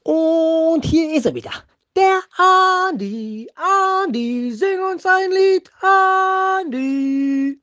Und 0.03 0.85
hier 0.85 1.15
ist 1.15 1.25
er 1.25 1.35
wieder. 1.35 1.53
Der 1.97 2.21
Andi, 2.37 3.49
Andi, 3.55 4.51
sing 4.53 4.81
uns 4.81 5.07
ein 5.07 5.31
Lied, 5.31 5.71
Andi. 5.81 7.61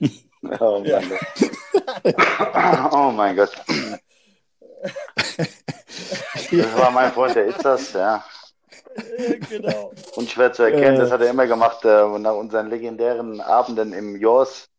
Oh 0.60 0.80
mein 0.80 0.94
Gott. 0.94 2.92
oh 2.92 3.10
mein 3.10 3.36
Gott. 3.36 3.50
Das 6.52 6.78
war 6.78 6.90
mein 6.92 7.12
Freund, 7.12 7.34
der 7.34 7.46
ist 7.46 7.64
das, 7.64 7.92
ja. 7.92 8.24
ja 9.18 9.34
genau. 9.50 9.92
Unschwer 10.14 10.52
zu 10.52 10.62
erkennen, 10.62 10.96
das 10.96 11.10
hat 11.10 11.22
er 11.22 11.30
immer 11.30 11.48
gemacht 11.48 11.84
äh, 11.84 12.18
nach 12.18 12.34
unseren 12.34 12.70
legendären 12.70 13.40
Abenden 13.40 13.92
im 13.92 14.16
JOS 14.16 14.70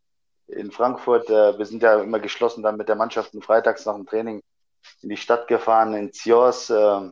in 0.49 0.71
Frankfurt. 0.71 1.29
Äh, 1.29 1.57
wir 1.57 1.65
sind 1.65 1.83
ja 1.83 1.99
immer 2.01 2.19
geschlossen 2.19 2.63
dann 2.63 2.77
mit 2.77 2.89
der 2.89 2.95
Mannschaft 2.95 3.35
freitags 3.41 3.85
nach 3.85 3.95
dem 3.95 4.05
Training 4.05 4.41
in 5.01 5.09
die 5.09 5.17
Stadt 5.17 5.47
gefahren, 5.47 5.93
in 5.93 6.11
Zios, 6.11 6.69
äh, 6.69 7.09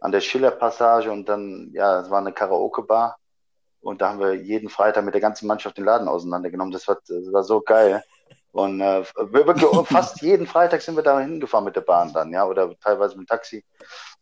an 0.00 0.12
der 0.12 0.20
Schiller-Passage 0.20 1.10
und 1.10 1.28
dann, 1.28 1.70
ja, 1.72 2.00
es 2.00 2.10
war 2.10 2.18
eine 2.18 2.32
Karaoke-Bar 2.32 3.18
und 3.80 4.00
da 4.00 4.10
haben 4.10 4.20
wir 4.20 4.34
jeden 4.34 4.68
Freitag 4.68 5.04
mit 5.04 5.14
der 5.14 5.20
ganzen 5.20 5.46
Mannschaft 5.46 5.76
den 5.76 5.84
Laden 5.84 6.08
auseinandergenommen. 6.08 6.72
Das 6.72 6.88
war, 6.88 6.98
das 7.06 7.32
war 7.32 7.44
so 7.44 7.60
geil. 7.60 8.02
Und 8.52 8.80
äh, 8.80 9.04
fast 9.84 10.22
jeden 10.22 10.46
Freitag 10.46 10.82
sind 10.82 10.96
wir 10.96 11.02
da 11.02 11.20
hingefahren 11.20 11.64
mit 11.64 11.76
der 11.76 11.82
Bahn 11.82 12.12
dann, 12.12 12.32
ja, 12.32 12.44
oder 12.46 12.76
teilweise 12.80 13.16
mit 13.16 13.26
dem 13.26 13.28
Taxi. 13.28 13.64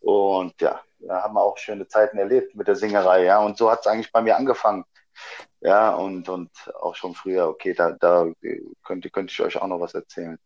Und 0.00 0.60
ja, 0.60 0.80
da 0.98 1.22
haben 1.22 1.34
wir 1.34 1.42
auch 1.42 1.56
schöne 1.56 1.88
Zeiten 1.88 2.18
erlebt 2.18 2.54
mit 2.54 2.68
der 2.68 2.76
Singerei, 2.76 3.24
ja. 3.24 3.40
Und 3.40 3.56
so 3.56 3.70
hat 3.70 3.80
es 3.80 3.86
eigentlich 3.86 4.12
bei 4.12 4.20
mir 4.20 4.36
angefangen. 4.36 4.84
Ja, 5.60 5.94
und, 5.94 6.28
und 6.28 6.50
auch 6.80 6.94
schon 6.94 7.14
früher, 7.14 7.48
okay, 7.48 7.74
da, 7.74 7.92
da 7.92 8.26
könnte, 8.84 9.10
könnte 9.10 9.32
ich 9.32 9.40
euch 9.40 9.56
auch 9.56 9.66
noch 9.66 9.80
was 9.80 9.94
erzählen. 9.94 10.38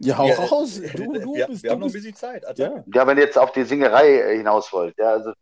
Ja, 0.00 0.18
hau 0.18 0.26
ja, 0.26 0.34
raus. 0.36 0.80
Du, 0.94 1.12
du 1.12 1.34
wir, 1.34 1.46
bist, 1.46 1.62
wir 1.62 1.70
haben 1.70 1.80
noch 1.80 1.86
ein 1.86 1.92
bisschen 1.92 2.14
Zeit. 2.14 2.44
Also, 2.44 2.62
ja. 2.62 2.84
ja, 2.92 3.06
wenn 3.06 3.18
ihr 3.18 3.24
jetzt 3.24 3.38
auf 3.38 3.52
die 3.52 3.64
Singerei 3.64 4.20
äh, 4.20 4.36
hinaus 4.36 4.72
wollt. 4.72 4.96
Ja, 4.98 5.10
also, 5.10 5.32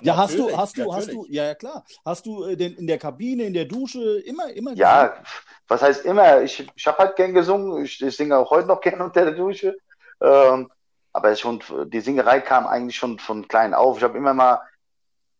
ja, 0.00 0.16
hast 0.16 0.38
du, 0.38 0.56
hast 0.56 0.76
du, 0.76 0.92
hast 0.92 1.12
du, 1.12 1.26
ja, 1.28 1.44
ja 1.44 1.54
klar. 1.54 1.84
Hast 2.04 2.26
du 2.26 2.44
äh, 2.44 2.56
den 2.56 2.74
in 2.74 2.86
der 2.86 2.98
Kabine, 2.98 3.44
in 3.44 3.54
der 3.54 3.64
Dusche 3.64 4.20
immer, 4.20 4.52
immer 4.52 4.72
Ja, 4.74 5.06
gesungen? 5.06 5.26
was 5.68 5.82
heißt 5.82 6.04
immer? 6.04 6.42
Ich, 6.42 6.66
ich 6.74 6.86
habe 6.86 6.98
halt 6.98 7.16
gern 7.16 7.34
gesungen. 7.34 7.84
Ich, 7.84 8.00
ich, 8.00 8.16
singe 8.16 8.36
auch 8.36 8.50
heute 8.50 8.68
noch 8.68 8.80
gern 8.80 9.00
unter 9.00 9.24
der 9.24 9.34
Dusche. 9.34 9.76
Ähm, 10.20 10.70
aber 11.12 11.36
schon, 11.36 11.62
die 11.86 12.00
Singerei 12.00 12.40
kam 12.40 12.66
eigentlich 12.66 12.96
schon 12.96 13.18
von 13.18 13.46
klein 13.46 13.72
auf. 13.72 13.98
Ich 13.98 14.04
habe 14.04 14.18
immer 14.18 14.34
mal, 14.34 14.60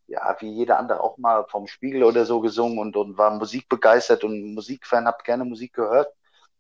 ja, 0.07 0.37
wie 0.41 0.51
jeder 0.53 0.79
andere 0.79 1.01
auch 1.01 1.19
mal 1.19 1.45
vom 1.49 1.67
Spiegel 1.67 2.05
oder 2.05 2.25
so 2.25 2.41
gesungen 2.41 2.79
und, 2.79 2.97
und 2.97 3.17
war 3.19 3.31
musikbegeistert 3.31 4.25
und 4.25 4.55
Musikfan, 4.55 5.07
habe 5.07 5.23
gerne 5.25 5.45
Musik 5.45 5.73
gehört 5.75 6.13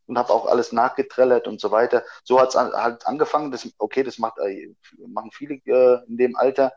und 0.06 0.18
habe 0.18 0.32
auch 0.32 0.46
alles 0.46 0.72
nachgetrellert 0.72 1.46
und 1.46 1.60
so 1.60 1.70
weiter. 1.70 2.04
So 2.24 2.40
hat's 2.40 2.56
an, 2.56 2.72
halt 2.72 3.06
angefangen. 3.06 3.50
Das, 3.50 3.68
okay, 3.78 4.02
das 4.02 4.18
macht, 4.18 4.38
äh, 4.38 4.74
machen 5.06 5.30
viele 5.32 5.54
äh, 5.66 6.04
in 6.08 6.16
dem 6.16 6.36
Alter 6.36 6.72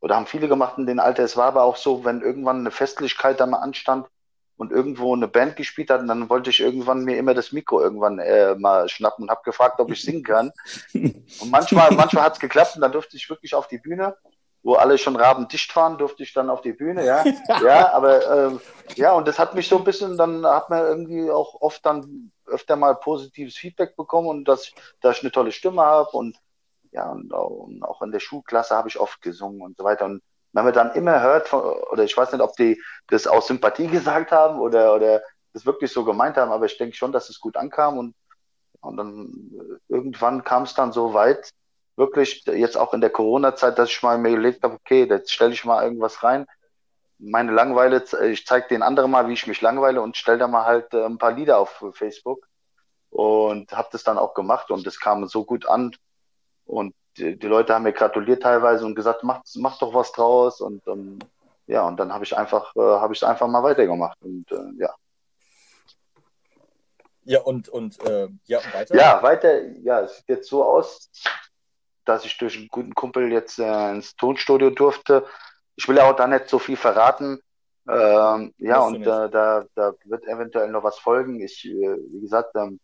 oder 0.00 0.16
haben 0.16 0.26
viele 0.26 0.48
gemacht 0.48 0.78
in 0.78 0.86
dem 0.86 1.00
Alter. 1.00 1.22
Es 1.22 1.36
war 1.36 1.46
aber 1.46 1.62
auch 1.62 1.76
so, 1.76 2.04
wenn 2.04 2.22
irgendwann 2.22 2.60
eine 2.60 2.70
Festlichkeit 2.70 3.40
da 3.40 3.46
mal 3.46 3.58
anstand 3.58 4.08
und 4.56 4.70
irgendwo 4.70 5.14
eine 5.14 5.28
Band 5.28 5.56
gespielt 5.56 5.90
hat, 5.90 6.08
dann 6.08 6.28
wollte 6.28 6.50
ich 6.50 6.60
irgendwann 6.60 7.04
mir 7.04 7.16
immer 7.16 7.34
das 7.34 7.52
Mikro 7.52 7.80
irgendwann 7.80 8.18
äh, 8.18 8.54
mal 8.54 8.88
schnappen 8.88 9.24
und 9.24 9.30
habe 9.30 9.42
gefragt, 9.44 9.80
ob 9.80 9.90
ich 9.90 10.02
singen 10.02 10.22
kann. 10.22 10.52
Und 10.94 11.50
manchmal, 11.50 11.90
manchmal 11.92 12.24
hat's 12.24 12.38
geklappt 12.38 12.76
und 12.76 12.82
dann 12.82 12.92
durfte 12.92 13.16
ich 13.16 13.28
wirklich 13.28 13.54
auf 13.54 13.66
die 13.66 13.78
Bühne 13.78 14.16
wo 14.62 14.74
alle 14.74 14.96
schon 14.96 15.16
rabendicht 15.16 15.74
waren, 15.74 15.98
durfte 15.98 16.22
ich 16.22 16.32
dann 16.32 16.50
auf 16.50 16.60
die 16.60 16.72
Bühne, 16.72 17.04
ja. 17.04 17.24
ja, 17.62 17.92
aber 17.92 18.52
äh, 18.52 18.58
ja, 18.94 19.12
und 19.12 19.26
das 19.26 19.38
hat 19.38 19.54
mich 19.54 19.68
so 19.68 19.78
ein 19.78 19.84
bisschen, 19.84 20.16
dann 20.16 20.46
hat 20.46 20.70
man 20.70 20.84
irgendwie 20.84 21.30
auch 21.30 21.60
oft 21.60 21.84
dann 21.84 22.32
öfter 22.46 22.76
mal 22.76 22.94
positives 22.94 23.56
Feedback 23.56 23.96
bekommen 23.96 24.28
und 24.28 24.44
dass, 24.46 24.72
dass 25.00 25.18
ich 25.18 25.22
eine 25.22 25.32
tolle 25.32 25.52
Stimme 25.52 25.82
habe 25.82 26.10
und 26.10 26.38
ja, 26.92 27.10
und 27.10 27.32
auch, 27.32 27.48
und 27.48 27.82
auch 27.82 28.02
in 28.02 28.12
der 28.12 28.20
Schulklasse 28.20 28.76
habe 28.76 28.88
ich 28.88 29.00
oft 29.00 29.20
gesungen 29.22 29.62
und 29.62 29.78
so 29.78 29.84
weiter. 29.84 30.04
Und 30.04 30.22
wenn 30.52 30.64
man 30.64 30.74
dann 30.74 30.92
immer 30.92 31.22
hört, 31.22 31.48
von, 31.48 31.62
oder 31.62 32.04
ich 32.04 32.16
weiß 32.16 32.32
nicht, 32.32 32.42
ob 32.42 32.54
die 32.56 32.80
das 33.08 33.26
aus 33.26 33.46
Sympathie 33.46 33.86
gesagt 33.88 34.30
haben 34.30 34.60
oder, 34.60 34.94
oder 34.94 35.22
das 35.54 35.66
wirklich 35.66 35.90
so 35.90 36.04
gemeint 36.04 36.36
haben, 36.36 36.52
aber 36.52 36.66
ich 36.66 36.76
denke 36.76 36.94
schon, 36.94 37.12
dass 37.12 37.30
es 37.30 37.40
gut 37.40 37.56
ankam 37.56 37.98
und, 37.98 38.14
und 38.80 38.96
dann 38.98 39.50
äh, 39.54 39.92
irgendwann 39.92 40.44
kam 40.44 40.64
es 40.64 40.74
dann 40.74 40.92
so 40.92 41.14
weit, 41.14 41.50
wirklich 41.96 42.44
jetzt 42.46 42.76
auch 42.76 42.94
in 42.94 43.00
der 43.00 43.10
Corona-Zeit, 43.10 43.78
dass 43.78 43.90
ich 43.90 44.02
mal 44.02 44.18
mir 44.18 44.30
überlegt 44.30 44.62
habe, 44.62 44.74
okay, 44.74 45.04
jetzt 45.04 45.32
stelle 45.32 45.52
ich 45.52 45.64
mal 45.64 45.84
irgendwas 45.84 46.22
rein. 46.22 46.46
Meine 47.18 47.52
Langeweile, 47.52 48.04
ich 48.30 48.46
zeige 48.46 48.68
den 48.68 48.82
anderen 48.82 49.10
mal, 49.10 49.28
wie 49.28 49.34
ich 49.34 49.46
mich 49.46 49.60
langweile 49.60 50.02
und 50.02 50.16
stelle 50.16 50.38
da 50.38 50.48
mal 50.48 50.64
halt 50.64 50.92
äh, 50.94 51.04
ein 51.04 51.18
paar 51.18 51.32
Lieder 51.32 51.58
auf 51.58 51.84
Facebook 51.92 52.48
und 53.10 53.72
habe 53.72 53.88
das 53.92 54.02
dann 54.04 54.18
auch 54.18 54.34
gemacht 54.34 54.70
und 54.70 54.86
das 54.86 54.98
kam 54.98 55.26
so 55.28 55.44
gut 55.44 55.66
an 55.66 55.94
und 56.64 56.94
die, 57.18 57.38
die 57.38 57.46
Leute 57.46 57.74
haben 57.74 57.82
mir 57.82 57.92
gratuliert 57.92 58.42
teilweise 58.42 58.86
und 58.86 58.94
gesagt, 58.94 59.22
mach, 59.22 59.42
mach 59.56 59.78
doch 59.78 59.92
was 59.92 60.12
draus 60.12 60.60
und, 60.60 60.86
und 60.86 61.20
ja 61.66 61.86
und 61.86 61.98
dann 61.98 62.12
habe 62.12 62.24
ich 62.24 62.36
einfach 62.36 62.74
äh, 62.74 62.80
habe 62.80 63.12
ich 63.12 63.20
es 63.20 63.28
einfach 63.28 63.46
mal 63.46 63.62
weitergemacht 63.62 64.16
und 64.22 64.50
äh, 64.50 64.80
ja. 64.80 64.94
Ja, 67.24 67.40
und, 67.42 67.68
und 67.68 68.04
äh, 68.04 68.28
ja, 68.46 68.58
weiter? 68.72 68.96
Ja, 68.96 69.22
weiter, 69.22 69.62
ja, 69.82 70.00
es 70.00 70.16
sieht 70.16 70.28
jetzt 70.28 70.48
so 70.48 70.64
aus, 70.64 71.08
dass 72.04 72.24
ich 72.24 72.36
durch 72.38 72.56
einen 72.56 72.68
guten 72.68 72.94
Kumpel 72.94 73.30
jetzt 73.32 73.58
äh, 73.58 73.90
ins 73.90 74.16
Tonstudio 74.16 74.70
durfte. 74.70 75.26
Ich 75.76 75.88
will 75.88 75.98
auch 76.00 76.14
da 76.16 76.26
nicht 76.26 76.48
so 76.48 76.58
viel 76.58 76.76
verraten. 76.76 77.40
Ähm, 77.88 78.54
ja, 78.58 78.80
und 78.80 79.02
äh, 79.02 79.30
da, 79.30 79.64
da 79.74 79.94
wird 80.04 80.24
eventuell 80.26 80.70
noch 80.70 80.84
was 80.84 80.98
folgen. 80.98 81.40
Ich, 81.40 81.64
äh, 81.64 81.96
wie 82.12 82.20
gesagt, 82.20 82.54
ähm, 82.54 82.78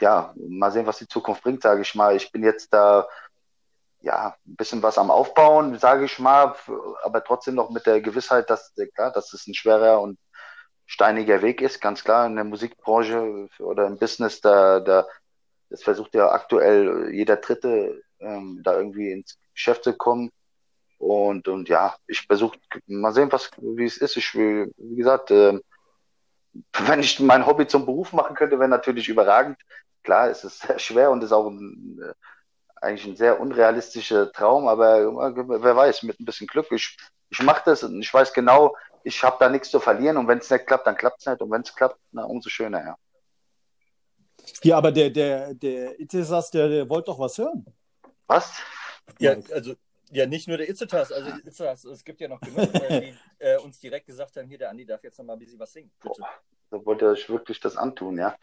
ja, 0.00 0.34
mal 0.36 0.70
sehen, 0.70 0.86
was 0.86 0.98
die 0.98 1.08
Zukunft 1.08 1.42
bringt, 1.42 1.62
sage 1.62 1.82
ich 1.82 1.94
mal. 1.94 2.14
Ich 2.14 2.30
bin 2.30 2.44
jetzt 2.44 2.72
da 2.72 3.08
ja 4.02 4.36
ein 4.46 4.56
bisschen 4.56 4.82
was 4.82 4.98
am 4.98 5.10
Aufbauen, 5.10 5.78
sage 5.78 6.04
ich 6.04 6.18
mal, 6.18 6.54
aber 7.02 7.24
trotzdem 7.24 7.54
noch 7.54 7.70
mit 7.70 7.86
der 7.86 8.00
Gewissheit, 8.00 8.50
dass 8.50 8.72
klar, 8.94 9.10
dass 9.10 9.32
es 9.32 9.46
ein 9.46 9.54
schwerer 9.54 10.00
und 10.00 10.18
steiniger 10.86 11.42
Weg 11.42 11.60
ist, 11.60 11.80
ganz 11.80 12.04
klar 12.04 12.26
in 12.26 12.36
der 12.36 12.44
Musikbranche 12.44 13.48
oder 13.58 13.86
im 13.86 13.98
Business, 13.98 14.40
da, 14.40 14.80
da 14.80 15.06
das 15.70 15.82
versucht 15.82 16.14
ja 16.14 16.30
aktuell 16.30 17.10
jeder 17.12 17.36
Dritte, 17.36 18.02
ähm, 18.20 18.60
da 18.62 18.76
irgendwie 18.76 19.12
ins 19.12 19.38
Geschäft 19.54 19.84
zu 19.84 19.92
kommen. 19.94 20.30
Und, 20.98 21.48
und 21.48 21.68
ja, 21.68 21.96
ich 22.06 22.22
versuche 22.22 22.58
mal 22.86 23.12
sehen, 23.12 23.30
was, 23.30 23.50
wie 23.58 23.84
es 23.84 23.98
ist. 23.98 24.16
Ich 24.16 24.34
will, 24.34 24.72
wie 24.76 24.96
gesagt, 24.96 25.30
äh, 25.30 25.58
wenn 26.86 27.00
ich 27.00 27.20
mein 27.20 27.46
Hobby 27.46 27.66
zum 27.66 27.84
Beruf 27.84 28.12
machen 28.12 28.36
könnte, 28.36 28.58
wäre 28.58 28.68
natürlich 28.68 29.08
überragend. 29.08 29.58
Klar, 30.02 30.30
es 30.30 30.44
ist 30.44 30.60
sehr 30.60 30.78
schwer 30.78 31.10
und 31.10 31.22
ist 31.22 31.32
auch 31.32 31.48
ein, 31.48 32.00
äh, 32.02 32.14
eigentlich 32.80 33.06
ein 33.06 33.16
sehr 33.16 33.40
unrealistischer 33.40 34.32
Traum, 34.32 34.68
aber 34.68 34.98
äh, 35.00 35.62
wer 35.62 35.76
weiß, 35.76 36.02
mit 36.04 36.20
ein 36.20 36.24
bisschen 36.24 36.46
Glück. 36.46 36.70
Ich, 36.70 36.96
ich 37.30 37.42
mache 37.42 37.62
das 37.66 37.82
und 37.82 38.00
ich 38.00 38.12
weiß 38.12 38.32
genau, 38.32 38.76
ich 39.02 39.22
habe 39.22 39.36
da 39.40 39.48
nichts 39.48 39.70
zu 39.70 39.80
verlieren 39.80 40.16
und 40.16 40.28
wenn 40.28 40.38
es 40.38 40.50
nicht 40.50 40.66
klappt, 40.66 40.86
dann 40.86 40.96
klappt 40.96 41.20
es 41.20 41.26
nicht 41.26 41.40
und 41.40 41.50
wenn 41.50 41.62
es 41.62 41.74
klappt, 41.74 41.98
na, 42.12 42.24
umso 42.24 42.48
schöner, 42.48 42.84
ja. 42.84 42.96
Ja, 44.62 44.78
aber 44.78 44.92
der, 44.92 45.10
der, 45.10 45.54
der 45.54 45.98
Itesas, 46.00 46.50
der, 46.50 46.68
der 46.68 46.88
wollte 46.88 47.06
doch 47.06 47.18
was 47.18 47.38
hören. 47.38 47.66
Was? 48.26 48.52
Ja, 49.18 49.36
also 49.52 49.74
ja, 50.12 50.26
nicht 50.26 50.46
nur 50.46 50.56
der 50.56 50.68
Itzetas, 50.68 51.10
also 51.10 51.30
Itzetas, 51.44 51.84
es 51.84 52.04
gibt 52.04 52.20
ja 52.20 52.28
noch 52.28 52.40
genug, 52.40 52.72
die 52.72 53.14
äh, 53.38 53.58
uns 53.58 53.80
direkt 53.80 54.06
gesagt 54.06 54.36
haben, 54.36 54.48
hier, 54.48 54.58
der 54.58 54.70
Andi 54.70 54.86
darf 54.86 55.02
jetzt 55.02 55.18
noch 55.18 55.24
mal 55.24 55.32
ein 55.32 55.38
bisschen 55.38 55.58
was 55.58 55.72
singen. 55.72 55.90
Bitte. 56.00 56.20
Boah, 56.20 56.28
so 56.70 56.86
wollte 56.86 57.06
er 57.06 57.28
wirklich 57.28 57.58
das 57.60 57.76
antun, 57.76 58.18
ja. 58.18 58.36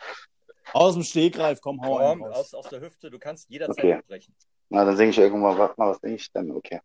Aus 0.73 0.93
dem 0.93 1.03
Stegreif, 1.03 1.61
komm, 1.61 1.81
hau 1.81 1.97
komm, 1.97 2.23
aus, 2.23 2.53
aus 2.53 2.67
der 2.69 2.81
Hüfte, 2.81 3.09
du 3.09 3.19
kannst 3.19 3.49
jederzeit 3.49 3.77
okay. 3.77 4.01
brechen. 4.07 4.35
Na, 4.69 4.85
dann 4.85 4.97
singe 4.97 5.11
ich 5.11 5.17
irgendwann, 5.17 5.57
warte 5.57 5.75
mal, 5.77 5.91
was 5.91 5.99
singe 5.99 6.15
ich 6.15 6.31
denn? 6.31 6.51
Okay. 6.51 6.79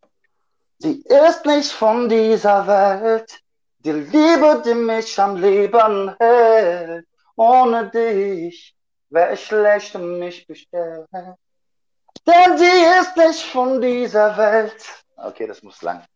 Sie 0.79 1.03
ist 1.03 1.45
nicht 1.45 1.73
von 1.73 2.09
dieser 2.09 2.67
Welt, 2.67 3.41
die 3.81 3.93
Liebe, 3.93 4.63
die 4.65 4.75
mich 4.75 5.19
am 5.19 5.37
Leben 5.37 6.15
hält 6.19 7.07
Ohne 7.37 7.89
dich 7.91 8.75
ich 9.11 9.45
schlecht 9.45 9.95
um 9.95 10.19
mich 10.19 10.47
bestellt. 10.47 11.07
Denn 11.13 12.59
sie 12.59 13.01
ist 13.01 13.17
nicht 13.17 13.43
von 13.47 13.81
dieser 13.81 14.37
Welt. 14.37 15.05
Okay, 15.17 15.47
das 15.47 15.63
muss 15.63 15.83
lang. 15.83 16.05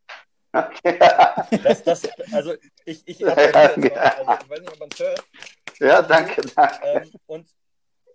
Okay. 0.55 0.99
Das, 1.62 1.82
das, 1.82 2.07
also 2.30 2.53
ich, 2.84 3.03
ich, 3.09 3.18
ja, 3.20 3.28
also, 3.28 3.80
ich 3.80 3.90
weiß 4.51 4.61
nicht, 4.61 4.70
ob 4.70 4.80
man 4.80 4.90
es 4.93 4.99
hört. 4.99 5.24
Ja, 5.78 6.03
danke, 6.03 6.43
danke. 6.43 6.78
Ähm, 6.84 7.11
und, 7.24 7.49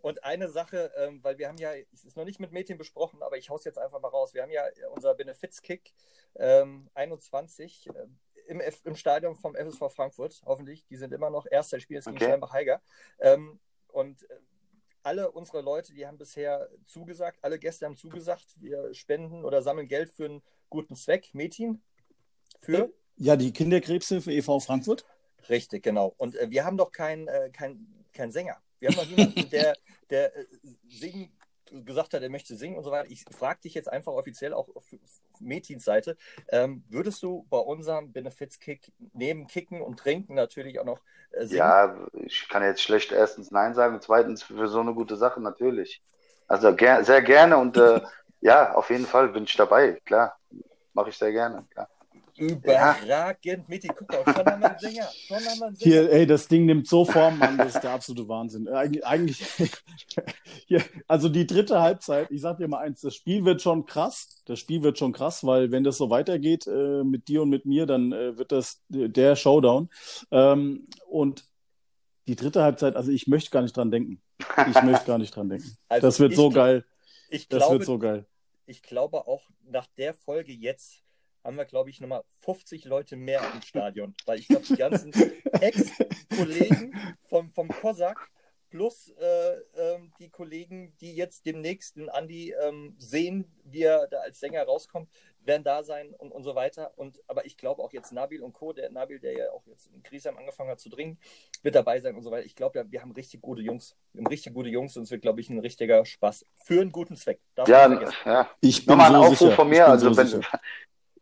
und 0.03 0.23
eine 0.23 0.47
Sache, 0.47 0.91
ähm, 0.97 1.23
weil 1.23 1.39
wir 1.39 1.47
haben 1.47 1.57
ja, 1.57 1.71
es 1.91 2.05
ist 2.05 2.15
noch 2.15 2.25
nicht 2.25 2.39
mit 2.39 2.51
Mädchen 2.51 2.77
besprochen, 2.77 3.23
aber 3.23 3.37
ich 3.37 3.49
hau's 3.49 3.63
jetzt 3.63 3.79
einfach 3.79 3.99
mal 3.99 4.09
raus. 4.09 4.35
Wir 4.35 4.43
haben 4.43 4.51
ja 4.51 4.63
unser 4.93 5.15
Benefizkick 5.15 5.91
ähm, 6.35 6.91
21 6.93 7.87
äh, 7.87 8.05
im, 8.45 8.61
F 8.61 8.85
im 8.85 8.95
Stadion 8.95 9.35
vom 9.35 9.55
FSV 9.55 9.91
Frankfurt, 9.91 10.41
hoffentlich. 10.45 10.85
Die 10.85 10.95
sind 10.95 11.13
immer 11.13 11.31
noch 11.31 11.47
erster 11.49 11.79
Spiel, 11.79 11.97
ist 11.97 12.05
gegen 12.05 12.17
okay. 12.17 12.25
Steinbach-Heiger. 12.25 12.81
Ähm, 13.17 13.59
und 13.87 14.29
äh, 14.29 14.35
alle 15.07 15.31
unsere 15.31 15.61
Leute, 15.61 15.93
die 15.93 16.05
haben 16.05 16.17
bisher 16.17 16.67
zugesagt, 16.85 17.39
alle 17.41 17.57
Gäste 17.57 17.85
haben 17.85 17.95
zugesagt, 17.95 18.45
wir 18.59 18.93
spenden 18.93 19.45
oder 19.45 19.61
sammeln 19.61 19.87
Geld 19.87 20.09
für 20.09 20.25
einen 20.25 20.41
guten 20.69 20.95
Zweck. 20.95 21.29
Metin, 21.33 21.81
für? 22.59 22.91
Ja, 23.15 23.37
die 23.37 23.53
Kinderkrebshilfe 23.53 24.33
e.V. 24.33 24.59
Frankfurt. 24.59 25.05
Richtig, 25.47 25.83
genau. 25.83 26.13
Und 26.17 26.35
äh, 26.35 26.49
wir 26.51 26.65
haben 26.65 26.75
doch 26.75 26.91
keinen 26.91 27.29
äh, 27.29 27.49
kein, 27.51 27.87
kein 28.11 28.31
Sänger. 28.31 28.57
Wir 28.79 28.89
haben 28.89 28.97
noch 28.97 29.05
jemanden, 29.05 29.49
der, 29.49 29.77
der 30.09 30.35
äh, 30.35 30.45
singen 30.89 31.31
gesagt 31.85 32.13
hat, 32.13 32.21
er 32.21 32.29
möchte 32.29 32.55
singen 32.55 32.77
und 32.77 32.83
so 32.83 32.91
weiter. 32.91 33.09
Ich 33.09 33.25
frage 33.31 33.61
dich 33.61 33.73
jetzt 33.73 33.91
einfach 33.91 34.13
offiziell 34.13 34.53
auch 34.53 34.67
auf 34.75 34.83
Metins 35.39 35.83
Seite, 35.83 36.17
ähm, 36.49 36.83
würdest 36.89 37.21
du 37.23 37.45
bei 37.49 37.57
unserem 37.57 38.11
Benefits-Kick 38.11 38.91
neben 39.13 39.47
Kicken 39.47 39.81
und 39.81 39.99
Trinken 39.99 40.35
natürlich 40.35 40.79
auch 40.79 40.85
noch 40.85 40.99
äh, 41.31 41.45
singen? 41.45 41.59
Ja, 41.59 41.95
ich 42.13 42.47
kann 42.49 42.63
jetzt 42.63 42.81
schlecht 42.81 43.11
erstens 43.11 43.51
Nein 43.51 43.73
sagen 43.73 43.95
und 43.95 44.03
zweitens 44.03 44.43
für 44.43 44.67
so 44.67 44.79
eine 44.79 44.93
gute 44.93 45.15
Sache 45.15 45.41
natürlich. 45.41 46.01
Also 46.47 46.75
ger 46.75 47.03
sehr 47.03 47.21
gerne 47.21 47.57
und 47.57 47.77
äh, 47.77 48.01
ja, 48.41 48.73
auf 48.73 48.89
jeden 48.89 49.05
Fall 49.05 49.29
bin 49.29 49.43
ich 49.43 49.55
dabei, 49.55 49.99
klar. 50.05 50.37
Mache 50.93 51.09
ich 51.09 51.17
sehr 51.17 51.31
gerne, 51.31 51.65
klar. 51.71 51.89
Überragend, 52.37 53.43
ja. 53.45 53.55
Miti, 53.67 53.87
guck 53.87 54.07
mal, 54.09 54.23
schon 54.23 54.45
haben 54.45 54.61
wir 54.61 54.69
einen 54.69 54.79
Sänger. 54.79 55.07
Schon 55.27 55.37
haben 55.37 55.59
wir 55.59 55.65
einen 55.67 55.75
Sänger. 55.75 55.91
Hier, 55.91 56.11
ey, 56.11 56.27
das 56.27 56.47
Ding 56.47 56.65
nimmt 56.65 56.87
so 56.87 57.03
Form, 57.03 57.39
Mann, 57.39 57.57
das 57.57 57.75
ist 57.75 57.81
der 57.81 57.91
absolute 57.91 58.27
Wahnsinn. 58.27 58.67
Eig 58.69 59.03
eigentlich, 59.03 59.43
hier, 60.67 60.83
also 61.07 61.29
die 61.29 61.47
dritte 61.47 61.81
Halbzeit, 61.81 62.29
ich 62.31 62.41
sag 62.41 62.57
dir 62.57 62.67
mal 62.67 62.79
eins, 62.79 63.01
das 63.01 63.15
Spiel 63.15 63.43
wird 63.45 63.61
schon 63.61 63.85
krass. 63.85 64.43
Das 64.45 64.59
Spiel 64.59 64.83
wird 64.83 64.97
schon 64.97 65.13
krass, 65.13 65.45
weil 65.45 65.71
wenn 65.71 65.83
das 65.83 65.97
so 65.97 66.09
weitergeht 66.09 66.67
äh, 66.67 67.03
mit 67.03 67.27
dir 67.27 67.41
und 67.41 67.49
mit 67.49 67.65
mir, 67.65 67.85
dann 67.85 68.11
äh, 68.11 68.37
wird 68.37 68.51
das 68.51 68.83
der 68.89 69.35
Showdown. 69.35 69.89
Ähm, 70.31 70.87
und 71.09 71.43
die 72.27 72.35
dritte 72.35 72.61
Halbzeit, 72.61 72.95
also 72.95 73.11
ich 73.11 73.27
möchte 73.27 73.51
gar 73.51 73.61
nicht 73.61 73.75
dran 73.75 73.89
denken. 73.89 74.21
Ich 74.69 74.83
möchte 74.83 75.05
gar 75.05 75.17
nicht 75.17 75.35
dran 75.35 75.49
denken. 75.49 75.77
Also 75.89 76.07
das 76.07 76.19
wird 76.19 76.35
so 76.35 76.49
geil. 76.49 76.85
Ich 77.29 77.47
das 77.47 77.59
glaube, 77.59 77.73
wird 77.79 77.85
so 77.85 77.97
geil. 77.97 78.25
Ich 78.65 78.83
glaube 78.83 79.27
auch 79.27 79.43
nach 79.63 79.87
der 79.97 80.13
Folge 80.13 80.51
jetzt 80.51 81.03
haben 81.47 81.57
wir, 81.57 81.65
glaube 81.65 81.89
ich, 81.89 82.01
nochmal 82.01 82.23
50 82.41 82.83
Leute 82.85 83.15
mehr 83.15 83.41
im 83.53 83.61
Stadion. 83.61 84.13
Weil 84.25 84.39
ich 84.39 84.49
glaube, 84.49 84.65
die 84.65 84.75
ganzen 84.75 85.13
Ex-Kollegen 85.61 86.93
vom, 87.21 87.49
vom 87.49 87.69
COSAC 87.69 88.29
plus 88.69 89.13
äh, 89.17 89.53
ähm, 89.77 90.11
die 90.19 90.29
Kollegen, 90.29 90.93
die 90.99 91.15
jetzt 91.15 91.45
demnächst 91.45 91.95
den 91.95 92.09
Andi 92.09 92.53
ähm, 92.61 92.95
sehen, 92.97 93.49
wie 93.63 93.83
er 93.83 94.07
da 94.07 94.17
als 94.17 94.41
Sänger 94.41 94.63
rauskommt, 94.63 95.09
werden 95.39 95.63
da 95.63 95.83
sein 95.83 96.13
und, 96.17 96.33
und 96.33 96.43
so 96.43 96.53
weiter. 96.53 96.91
Und, 96.97 97.21
aber 97.27 97.45
ich 97.45 97.55
glaube 97.55 97.81
auch 97.81 97.93
jetzt 97.93 98.11
Nabil 98.11 98.43
und 98.43 98.51
Co., 98.51 98.73
der 98.73 98.91
Nabil, 98.91 99.21
der 99.21 99.31
ja 99.31 99.51
auch 99.53 99.65
jetzt 99.67 99.87
in 99.87 100.03
Griesheim 100.03 100.35
angefangen 100.35 100.69
hat 100.69 100.81
zu 100.81 100.89
dringen, 100.89 101.17
wird 101.61 101.75
dabei 101.75 102.01
sein 102.01 102.17
und 102.17 102.23
so 102.23 102.31
weiter. 102.31 102.45
Ich 102.45 102.57
glaube, 102.57 102.85
wir 102.89 103.01
haben 103.01 103.13
richtig 103.13 103.41
gute 103.41 103.61
Jungs. 103.61 103.95
Wir 104.11 104.19
haben 104.19 104.27
richtig 104.27 104.53
gute 104.53 104.67
Jungs 104.67 104.97
und 104.97 105.03
es 105.03 105.11
wird, 105.11 105.21
glaube 105.21 105.39
ich, 105.39 105.49
ein 105.49 105.59
richtiger 105.59 106.03
Spaß 106.03 106.45
für 106.57 106.81
einen 106.81 106.91
guten 106.91 107.15
Zweck. 107.15 107.39
Darf 107.55 107.69
ja, 107.69 108.11
ja. 108.25 108.49
Ich 108.59 108.85
bin 108.85 108.97
Nochmal 108.97 109.15
ein 109.15 109.21
so 109.21 109.27
Aufruf 109.27 109.37
sicher. 109.37 109.55
von 109.55 109.69
mir. 109.69 109.87
Also, 109.87 110.11
so 110.11 110.17
wenn, 110.17 110.43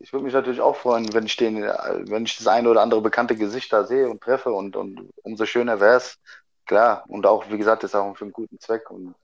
ich 0.05 0.13
würde 0.13 0.23
mich 0.23 0.35
natürlich 0.35 0.61
auch 0.61 0.75
freuen, 0.75 1.11
wenn 1.15 1.25
ich 1.25 1.35
den, 1.35 1.55
wenn 1.63 2.25
ich 2.25 2.37
das 2.37 2.45
eine 2.45 2.69
oder 2.69 2.83
andere 2.83 3.01
bekannte 3.01 3.35
Gesicht 3.35 3.73
da 3.73 3.85
sehe 3.85 4.07
und 4.07 4.21
treffe 4.21 4.51
und, 4.51 4.75
und 4.75 5.09
umso 5.23 5.47
schöner 5.47 5.79
wäre 5.79 5.97
es. 5.97 6.19
Klar. 6.67 7.05
Und 7.07 7.25
auch, 7.25 7.49
wie 7.49 7.57
gesagt, 7.57 7.81
das 7.81 7.91
ist 7.91 7.95
auch 7.95 8.15
für 8.15 8.25
einen 8.25 8.31
guten 8.31 8.59
Zweck 8.59 8.91
und 8.91 9.15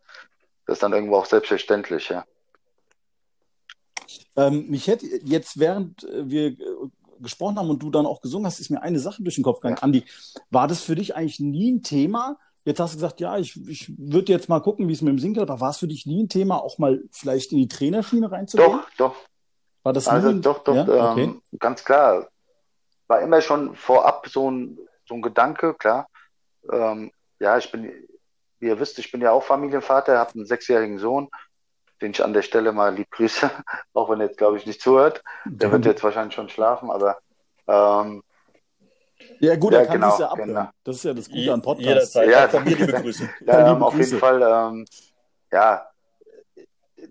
das 0.66 0.78
ist 0.78 0.84
dann 0.84 0.94
irgendwo 0.94 1.18
auch 1.18 1.28
selbstverständlich, 1.28 2.10
ja. 2.10 2.26
Ähm, 4.36 4.70
mich 4.70 4.88
hätte 4.88 5.06
jetzt, 5.06 5.60
während 5.60 6.02
wir 6.02 6.58
gesprochen 7.20 7.60
haben 7.60 7.70
und 7.70 7.84
du 7.84 7.92
dann 7.92 8.08
auch 8.08 8.20
gesungen 8.20 8.48
hast, 8.48 8.60
ist 8.60 8.72
mir 8.72 8.82
eine 8.82 9.00
Sache 9.00 9.22
durch 9.22 9.36
den 9.36 9.44
Kopf 9.44 9.60
gegangen. 9.60 9.78
Ja. 9.78 9.84
Andi, 9.84 10.04
war 10.50 10.68
das 10.68 10.82
für 10.82 10.96
dich 10.96 11.16
eigentlich 11.16 11.40
nie 11.40 11.74
ein 11.74 11.84
Thema? 11.84 12.40
Jetzt 12.66 12.80
hast 12.80 12.94
du 12.94 12.98
gesagt, 12.98 13.20
ja, 13.20 13.38
ich, 13.38 13.56
ich 13.68 13.92
würde 14.00 14.32
jetzt 14.32 14.50
mal 14.50 14.62
gucken, 14.62 14.88
wie 14.88 14.94
es 14.94 15.04
mit 15.04 15.12
dem 15.12 15.20
Singen 15.20 15.36
geht, 15.36 15.44
aber 15.44 15.60
war 15.60 15.70
es 15.70 15.78
für 15.78 15.88
dich 15.88 16.08
nie 16.08 16.24
ein 16.24 16.30
Thema, 16.30 16.58
auch 16.64 16.80
mal 16.80 17.04
vielleicht 17.12 17.52
in 17.52 17.60
die 17.60 17.68
Trainerschiene 17.68 18.32
reinzugehen? 18.32 18.72
Doch, 18.72 18.90
doch, 18.98 19.16
war 19.84 19.94
das 19.94 20.08
also 20.08 20.32
nie? 20.32 20.42
doch, 20.42 20.64
doch, 20.64 20.76
ja? 20.76 21.12
okay. 21.12 21.24
ähm, 21.24 21.42
ganz 21.60 21.84
klar. 21.84 22.28
War 23.08 23.22
immer 23.22 23.42
schon 23.42 23.76
vorab 23.76 24.28
so 24.28 24.50
ein, 24.50 24.78
so 25.08 25.16
ein 25.16 25.22
Gedanke, 25.22 25.74
klar. 25.74 26.08
Ähm, 26.72 27.12
ja, 27.40 27.58
ich 27.58 27.72
bin, 27.72 27.92
wie 28.60 28.68
ihr 28.68 28.80
wisst, 28.80 29.00
ich 29.00 29.12
bin 29.12 29.22
ja 29.22 29.32
auch 29.32 29.44
Familienvater, 29.44 30.18
habe 30.18 30.36
einen 30.36 30.46
sechsjährigen 30.46 31.00
Sohn, 31.00 31.30
den 32.02 32.12
ich 32.12 32.24
an 32.24 32.34
der 32.34 32.44
Stelle 32.44 32.72
mal 32.72 32.94
lieb 32.94 33.10
grüße, 33.12 33.50
auch 33.94 34.10
wenn 34.10 34.20
er 34.22 34.28
jetzt, 34.28 34.38
glaube 34.38 34.58
ich, 34.58 34.66
nicht 34.66 34.82
zuhört. 34.82 35.24
Der 35.46 35.72
wird 35.72 35.86
jetzt 35.86 36.04
wahrscheinlich 36.04 36.36
schon 36.36 36.50
schlafen, 36.50 36.90
aber 36.90 37.18
ähm, 37.68 38.24
ja, 39.40 39.56
gut, 39.56 39.74
ja, 39.74 39.80
er 39.80 39.86
kann 39.86 40.02
genau, 40.02 40.20
ja 40.20 40.30
abhören. 40.30 40.50
Genau. 40.50 40.70
Das 40.84 40.96
ist 40.98 41.04
ja 41.04 41.14
das 41.14 41.30
Gute 41.30 41.54
an 41.54 41.62
Podcasts. 41.62 42.14
Jederzeit. 42.14 42.54
Ja, 42.54 42.60
liebe 42.62 42.88
Grüße. 42.88 43.30
ja, 43.46 43.72
ähm, 43.72 43.84
auf 43.84 43.96
jeden 43.96 44.20
Fall, 44.20 44.42
ähm, 44.42 44.86
ja, 45.52 45.91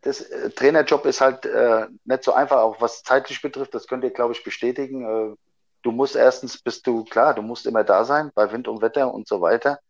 das 0.03 0.21
äh, 0.23 0.51
Trainerjob 0.51 1.07
ist 1.07 1.21
halt 1.21 1.47
äh, 1.47 1.87
nicht 2.05 2.25
so 2.25 2.33
einfach, 2.33 2.59
auch 2.59 2.81
was 2.81 3.03
zeitlich 3.03 3.43
betrifft. 3.43 3.75
Das 3.75 3.87
könnt 3.87 4.05
ihr, 4.05 4.11
glaube 4.11 4.33
ich, 4.33 4.45
bestätigen. 4.45 5.05
Äh, 5.05 5.37
du 5.83 5.93
musst 5.93 6.17
erstens, 6.17 6.59
bist 6.59 6.87
du 6.87 7.05
klar, 7.05 7.35
du 7.35 7.43
musst 7.43 7.67
immer 7.67 7.85
da 7.85 8.05
sein 8.05 8.31
bei 8.35 8.51
Wind 8.53 8.69
und 8.69 8.83
Wetter 8.83 9.13
und 9.13 9.29
so 9.29 9.41
weiter. 9.41 9.81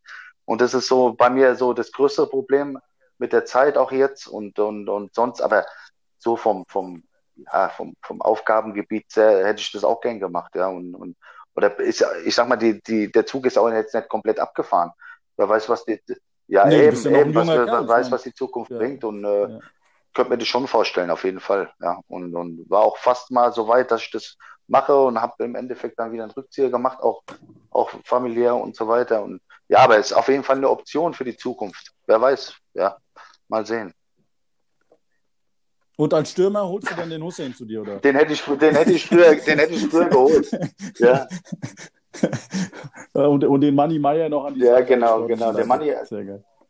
Und 0.45 0.61
das 0.61 0.75
ist 0.75 0.89
so 0.89 1.13
bei 1.13 1.31
mir 1.31 1.55
so 1.55 1.73
das 1.73 1.93
größte 1.93 2.27
Problem 2.27 2.79
mit 3.19 3.33
der 3.33 3.45
Zeit 3.45 3.77
auch 3.77 3.93
jetzt 3.93 4.27
und, 4.27 4.59
und, 4.59 4.89
und 4.89 5.15
sonst, 5.15 5.41
aber 5.41 5.67
so 6.19 6.37
vom, 6.37 6.65
vom, 6.69 7.05
ja, 7.37 7.69
vom, 7.69 7.95
vom 8.03 8.21
Aufgabengebiet 8.21 9.11
sehr, 9.11 9.47
hätte 9.47 9.61
ich 9.61 9.73
das 9.73 9.85
auch 9.85 10.01
gern 10.01 10.19
gemacht, 10.19 10.55
ja. 10.55 10.69
Und, 10.69 10.95
und 10.95 11.17
oder 11.55 11.79
ist, 11.79 12.05
ich 12.25 12.35
sag 12.35 12.49
mal, 12.49 12.57
die, 12.57 12.81
die, 12.83 13.11
der 13.11 13.27
Zug 13.27 13.47
ist 13.47 13.59
auch 13.59 13.69
jetzt 13.71 13.95
nicht 13.95 14.09
komplett 14.09 14.41
abgefahren. 14.41 14.93
Wer 15.37 15.49
weiß, 15.49 15.69
was 15.69 15.85
die, 15.85 16.01
ja, 16.47 16.65
nee, 16.67 16.87
eben, 16.87 17.15
eben 17.15 17.35
was, 17.35 17.49
wer 17.49 17.89
weiß, 17.89 18.11
was 18.11 18.23
die 18.23 18.35
Zukunft 18.35 18.71
ja. 18.71 18.79
bringt. 18.79 19.05
Und 19.05 19.25
äh, 19.25 19.49
ja 19.49 19.61
könnte 20.15 20.31
mir 20.31 20.39
das 20.39 20.49
schon 20.49 20.67
vorstellen, 20.67 21.11
auf 21.11 21.25
jeden 21.25 21.41
Fall. 21.41 21.73
Ja, 21.81 22.01
und, 22.09 22.35
und 22.35 22.69
war 22.69 22.83
auch 22.83 22.97
fast 22.97 23.31
mal 23.31 23.53
so 23.53 23.69
weit, 23.69 23.91
dass 23.91 24.03
ich 24.03 24.11
das 24.11 24.37
mache 24.67 24.97
und 24.97 25.21
habe 25.21 25.45
im 25.45 25.55
Endeffekt 25.55 25.99
dann 25.99 26.13
wieder 26.13 26.25
einen 26.25 26.33
Rückzieher 26.33 26.71
gemacht, 26.71 27.01
auch, 27.01 27.23
auch 27.71 27.91
familiär 28.05 28.55
und 28.55 28.77
so 28.77 28.87
weiter. 28.89 29.23
Und 29.23 29.41
ja, 29.69 29.81
aber 29.81 29.99
es 29.99 30.07
ist 30.07 30.13
auf 30.13 30.29
jeden 30.29 30.45
Fall 30.45 30.57
eine 30.57 30.69
Option 30.71 31.13
für 31.13 31.25
die 31.25 31.37
Zukunft. 31.37 31.93
Wer 32.07 32.21
weiß, 32.21 32.55
ja, 32.75 32.97
mal 33.49 33.67
sehen. 33.67 33.93
Und 35.97 36.15
als 36.15 36.31
Stürmer 36.31 36.67
holst 36.67 36.91
du 36.91 36.95
dann 36.95 37.11
den 37.11 37.23
Hussein 37.23 37.55
zu 37.55 37.67
dir, 37.67 37.83
oder? 37.83 37.97
Den 37.97 38.17
hätte 38.17 38.33
ich, 38.33 38.43
den 38.43 38.75
hätte 38.75 38.93
ich 38.93 39.07
früher, 39.07 39.35
den 39.35 39.59
hätte 39.59 39.75
ich 39.75 39.87
früher 39.87 40.09
geholt. 40.09 40.51
Ja. 40.99 41.27
und, 43.13 43.45
und 43.45 43.61
den 43.61 43.75
Manni 43.75 43.99
Meier 43.99 44.29
noch 44.29 44.45
an 44.45 44.55
die 44.55 44.61
Ja, 44.61 44.75
Seite 44.75 44.87
genau, 44.87 45.27
genau. 45.27 45.53
Der 45.53 45.65
Manni. 45.65 45.95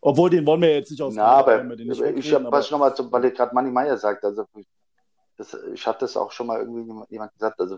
Obwohl, 0.03 0.30
den 0.30 0.46
wollen 0.46 0.62
wir 0.62 0.74
jetzt 0.74 0.90
nicht 0.90 1.03
aus. 1.03 1.14
Na, 1.14 1.26
aber 1.26 1.62
ich 1.76 2.32
habe 2.32 2.51
was 2.51 2.70
nochmal, 2.70 2.94
weil 2.98 3.26
ich 3.26 3.34
gerade 3.34 3.55
Manni 3.55 3.70
Meier 3.70 3.98
sagt, 3.98 4.24
also 4.24 4.46
das, 5.36 5.57
ich 5.74 5.86
hatte 5.86 6.01
das 6.01 6.16
auch 6.16 6.32
schon 6.32 6.46
mal 6.46 6.59
irgendwie 6.59 7.05
jemand 7.11 7.32
gesagt, 7.32 7.61
also 7.61 7.76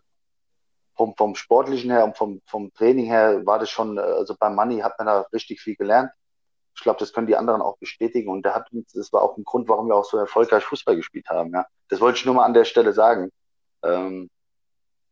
vom, 0.95 1.15
vom 1.17 1.35
Sportlichen 1.35 1.91
her 1.91 2.05
und 2.05 2.17
vom, 2.17 2.41
vom 2.47 2.73
Training 2.75 3.07
her 3.07 3.45
war 3.45 3.59
das 3.59 3.71
schon, 3.71 3.99
also 3.99 4.37
beim 4.39 4.55
Manni 4.55 4.81
hat 4.81 4.99
man 4.99 5.07
da 5.07 5.21
richtig 5.33 5.61
viel 5.61 5.75
gelernt. 5.75 6.11
Ich 6.75 6.83
glaube, 6.83 6.99
das 7.01 7.13
können 7.13 7.27
die 7.27 7.37
anderen 7.37 7.61
auch 7.61 7.77
bestätigen 7.79 8.31
und 8.31 8.45
der 8.45 8.55
hat 8.55 8.69
das 8.95 9.13
war 9.13 9.23
auch 9.23 9.37
ein 9.37 9.45
Grund, 9.45 9.69
warum 9.69 9.89
wir 9.89 9.97
auch 9.97 10.05
so 10.05 10.17
erfolgreich 10.17 10.65
Fußball 10.65 10.97
gespielt 10.97 11.29
haben. 11.29 11.53
Ja, 11.53 11.67
das 11.89 12.01
wollte 12.01 12.19
ich 12.19 12.25
nur 12.25 12.35
mal 12.35 12.45
an 12.45 12.55
der 12.55 12.65
Stelle 12.65 12.93
sagen. 12.93 13.31
Ähm, 13.83 14.31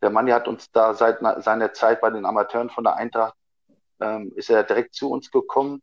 der 0.01 0.11
Manni 0.11 0.31
hat 0.31 0.49
uns 0.49 0.71
da 0.71 0.95
seit 0.95 1.19
seiner 1.43 1.73
Zeit 1.73 2.01
bei 2.01 2.11
den 2.11 2.25
Amateuren 2.25 2.71
von 2.71 2.85
der 2.85 2.95
Eintracht 2.97 3.35
ähm, 4.01 4.33
ist 4.37 4.49
er 4.49 4.63
direkt 4.63 4.95
zu 4.95 5.11
uns 5.11 5.31
gekommen 5.31 5.83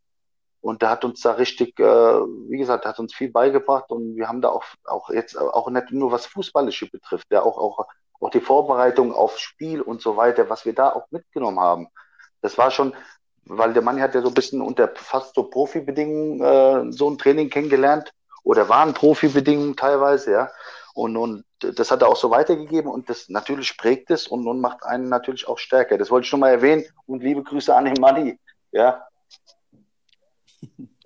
und 0.67 0.81
der 0.81 0.89
hat 0.89 1.05
uns 1.05 1.21
da 1.21 1.31
richtig, 1.31 1.79
äh, 1.79 1.83
wie 1.83 2.57
gesagt, 2.57 2.85
hat 2.85 2.99
uns 2.99 3.13
viel 3.13 3.31
beigebracht 3.31 3.89
und 3.89 4.17
wir 4.17 4.27
haben 4.27 4.41
da 4.41 4.49
auch, 4.49 4.65
auch 4.83 5.09
jetzt 5.09 5.37
auch 5.37 5.69
nicht 5.69 5.91
nur 5.91 6.11
was 6.11 6.25
Fußballische 6.25 6.89
betrifft, 6.89 7.27
ja 7.31 7.41
auch, 7.41 7.57
auch, 7.57 7.87
auch 8.19 8.29
die 8.31 8.41
Vorbereitung 8.41 9.13
aufs 9.13 9.39
Spiel 9.39 9.81
und 9.81 10.01
so 10.01 10.17
weiter, 10.17 10.49
was 10.49 10.65
wir 10.65 10.75
da 10.75 10.89
auch 10.89 11.09
mitgenommen 11.09 11.61
haben. 11.61 11.87
Das 12.41 12.57
war 12.57 12.69
schon, 12.69 12.93
weil 13.45 13.71
der 13.71 13.81
Mann 13.81 14.01
hat 14.01 14.13
ja 14.13 14.21
so 14.21 14.27
ein 14.27 14.33
bisschen 14.33 14.61
unter 14.61 14.89
fast 14.93 15.35
so 15.35 15.43
Profibedingungen 15.43 16.41
äh, 16.41 16.91
so 16.91 17.09
ein 17.09 17.17
Training 17.17 17.49
kennengelernt 17.49 18.11
oder 18.43 18.67
waren 18.67 18.93
Profibedingungen 18.93 19.77
teilweise, 19.77 20.31
ja. 20.31 20.51
Und, 20.93 21.15
und 21.15 21.45
das 21.59 21.91
hat 21.91 22.01
er 22.01 22.09
auch 22.09 22.17
so 22.17 22.29
weitergegeben 22.29 22.91
und 22.91 23.09
das 23.09 23.29
natürlich 23.29 23.77
prägt 23.77 24.11
es 24.11 24.27
und, 24.27 24.45
und 24.45 24.59
macht 24.59 24.83
einen 24.83 25.07
natürlich 25.07 25.47
auch 25.47 25.59
stärker. 25.59 25.97
Das 25.97 26.11
wollte 26.11 26.25
ich 26.25 26.29
schon 26.29 26.41
mal 26.41 26.49
erwähnen 26.49 26.83
und 27.05 27.23
liebe 27.23 27.41
Grüße 27.41 27.73
an 27.73 27.85
den 27.85 28.01
Manni, 28.01 28.37
ja, 28.71 29.06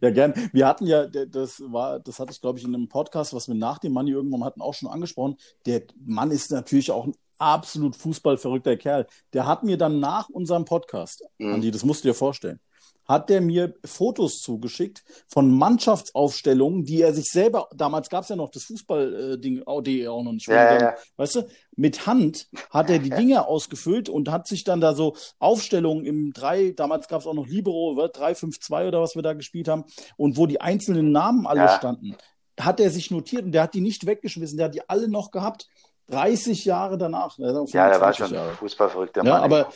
Ja, 0.00 0.10
gern. 0.10 0.32
Wir 0.54 0.66
hatten 0.66 0.86
ja, 0.86 1.06
das 1.06 1.60
war, 1.60 2.00
das 2.00 2.18
hatte 2.18 2.32
ich, 2.32 2.40
glaube 2.40 2.58
ich, 2.58 2.64
in 2.64 2.74
einem 2.74 2.88
Podcast, 2.88 3.34
was 3.34 3.48
wir 3.48 3.54
nach 3.54 3.78
dem 3.78 3.92
Money 3.92 4.12
irgendwann 4.12 4.42
hatten, 4.42 4.62
auch 4.62 4.72
schon 4.72 4.88
angesprochen. 4.88 5.36
Der 5.66 5.82
Mann 6.04 6.30
ist 6.30 6.50
natürlich 6.50 6.90
auch 6.90 7.06
ein 7.06 7.14
absolut 7.38 7.94
fußballverrückter 7.96 8.76
Kerl. 8.76 9.06
Der 9.32 9.46
hat 9.46 9.64
mir 9.64 9.76
dann 9.76 10.00
nach 10.00 10.28
unserem 10.28 10.64
Podcast, 10.64 11.24
mhm. 11.38 11.54
Andi, 11.54 11.70
das 11.70 11.84
musst 11.84 12.04
du 12.04 12.08
dir 12.08 12.14
vorstellen, 12.14 12.60
hat 13.08 13.30
der 13.30 13.40
mir 13.40 13.74
Fotos 13.84 14.40
zugeschickt 14.40 15.02
von 15.26 15.50
Mannschaftsaufstellungen, 15.50 16.84
die 16.84 17.00
er 17.00 17.14
sich 17.14 17.30
selber, 17.30 17.68
damals 17.74 18.10
gab 18.10 18.22
es 18.22 18.28
ja 18.28 18.36
noch 18.36 18.50
das 18.50 18.64
Fußball-Ding, 18.64 19.62
äh, 19.62 20.06
auch 20.08 20.22
noch 20.22 20.32
nicht. 20.32 20.46
Ja, 20.46 20.74
ja, 20.74 20.80
ja. 20.80 20.94
Weißt 21.16 21.36
du, 21.36 21.48
mit 21.74 22.06
Hand 22.06 22.48
hat 22.70 22.90
er 22.90 22.98
die 22.98 23.10
Dinge 23.18 23.46
ausgefüllt 23.46 24.10
und 24.10 24.30
hat 24.30 24.46
sich 24.46 24.64
dann 24.64 24.82
da 24.82 24.94
so 24.94 25.16
Aufstellungen 25.38 26.04
im 26.04 26.32
3, 26.34 26.72
damals 26.72 27.08
gab 27.08 27.22
es 27.22 27.26
auch 27.26 27.34
noch 27.34 27.46
Libero, 27.46 27.94
3-5-2 27.98 28.88
oder 28.88 29.00
was 29.00 29.14
wir 29.14 29.22
da 29.22 29.32
gespielt 29.32 29.68
haben, 29.68 29.84
und 30.16 30.36
wo 30.36 30.46
die 30.46 30.60
einzelnen 30.60 31.10
Namen 31.10 31.46
alle 31.46 31.68
standen, 31.70 32.14
hat 32.60 32.78
er 32.78 32.90
sich 32.90 33.10
notiert 33.10 33.44
und 33.44 33.52
der 33.52 33.62
hat 33.62 33.74
die 33.74 33.80
nicht 33.80 34.04
weggeschmissen, 34.04 34.58
der 34.58 34.66
hat 34.66 34.74
die 34.74 34.88
alle 34.88 35.08
noch 35.08 35.30
gehabt. 35.30 35.68
30 36.10 36.64
Jahre 36.64 36.96
danach. 36.96 37.36
Ne, 37.38 37.64
ja, 37.68 37.90
der 37.90 38.00
war 38.00 38.14
schon 38.14 38.34
Fußballverrückter 38.58 39.22
Mann. 39.22 39.32
Ja, 39.32 39.42
aber 39.42 39.68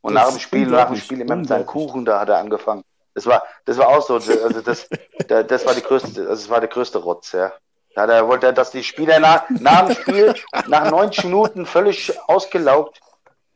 und 0.00 0.14
nach 0.14 0.28
dem 0.28 0.38
Spiel, 0.38 0.66
nach 0.66 0.88
dem 0.88 0.96
Spiel 0.96 1.20
immer 1.20 1.36
mit 1.36 1.48
seinem 1.48 1.66
Kuchen, 1.66 2.04
da 2.04 2.20
hat 2.20 2.28
er 2.28 2.38
angefangen. 2.38 2.84
Das 3.14 3.26
war, 3.26 3.42
das 3.64 3.76
war 3.78 3.88
auch 3.88 4.02
so, 4.02 4.14
also 4.14 4.60
das, 4.60 4.88
das 5.28 5.66
war 5.66 5.74
die 5.74 5.82
größte, 5.82 6.20
also 6.20 6.30
das 6.30 6.48
war 6.48 6.60
der 6.60 6.68
größte 6.68 6.98
Rotz, 6.98 7.32
ja. 7.32 7.52
Da 7.94 8.06
er, 8.06 8.28
wollte 8.28 8.46
er, 8.46 8.52
dass 8.52 8.70
die 8.70 8.84
Spieler 8.84 9.18
nach, 9.18 9.50
nach 9.50 9.86
dem 9.86 9.96
Spiel, 9.96 10.34
nach 10.68 10.88
90 10.88 11.24
Minuten 11.24 11.66
völlig 11.66 12.16
ausgelaugt, 12.28 13.00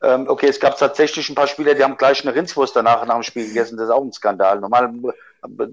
ähm, 0.03 0.27
okay, 0.29 0.49
es 0.49 0.59
gab 0.59 0.77
tatsächlich 0.77 1.29
ein 1.29 1.37
paar 1.37 1.47
Spieler, 1.47 1.75
die 1.75 1.85
haben 1.85 1.97
gleich 1.97 2.23
eine 2.23 2.35
Rindswurst 2.35 2.75
danach 2.75 3.07
nach 3.07 3.15
dem 3.15 3.23
Spiel 3.23 3.47
gegessen, 3.47 3.77
das 3.77 3.87
ist 3.87 3.95
auch 3.95 4.03
ein 4.03 4.13
Skandal. 4.13 4.59
Normal 4.59 4.93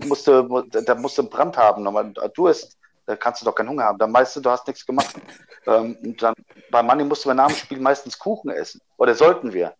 musste, 0.05 0.47
da 0.71 0.95
musst 0.95 1.17
du 1.17 1.23
einen 1.23 1.31
Brand 1.31 1.57
haben, 1.57 1.81
normal, 1.81 2.13
du 2.35 2.47
hast, 2.47 2.77
da 3.07 3.15
kannst 3.15 3.41
du 3.41 3.45
doch 3.45 3.55
keinen 3.55 3.69
Hunger 3.69 3.85
haben, 3.85 3.97
dann 3.97 4.13
weißt 4.13 4.35
du, 4.35 4.41
du 4.41 4.51
hast 4.51 4.67
nichts 4.67 4.85
gemacht. 4.85 5.15
Ähm, 5.65 5.97
und 6.03 6.21
dann, 6.21 6.35
bei 6.69 6.83
Manni 6.83 7.05
mussten 7.05 7.29
wir 7.29 7.33
nach 7.33 7.47
dem 7.47 7.55
Spiel 7.55 7.79
meistens 7.79 8.19
Kuchen 8.19 8.51
essen, 8.51 8.81
oder 8.97 9.15
sollten 9.15 9.51
wir. 9.51 9.73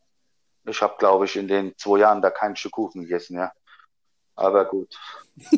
Ich 0.69 0.81
habe, 0.81 0.95
glaube 0.97 1.25
ich, 1.25 1.35
in 1.35 1.47
den 1.47 1.77
zwei 1.77 1.99
Jahren 1.99 2.21
da 2.21 2.29
kein 2.29 2.55
Stück 2.55 2.73
Kuchen 2.73 3.01
gegessen, 3.01 3.37
ja. 3.37 3.51
Aber 4.35 4.65
gut. 4.65 4.95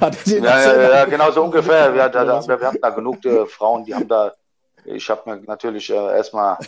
ja, 0.00 0.40
ja, 0.40 0.90
ja, 0.90 1.04
genau 1.04 1.30
so 1.30 1.42
ungefähr. 1.44 1.92
Wir, 1.94 2.08
da, 2.08 2.24
da, 2.24 2.46
wir 2.46 2.66
hatten 2.66 2.80
da 2.80 2.90
genug 2.90 3.24
äh, 3.24 3.46
Frauen, 3.46 3.84
die 3.84 3.94
haben 3.94 4.08
da. 4.08 4.32
Ich 4.84 5.08
habe 5.10 5.30
mir 5.30 5.42
natürlich 5.42 5.90
äh, 5.90 5.94
erstmal 5.94 6.58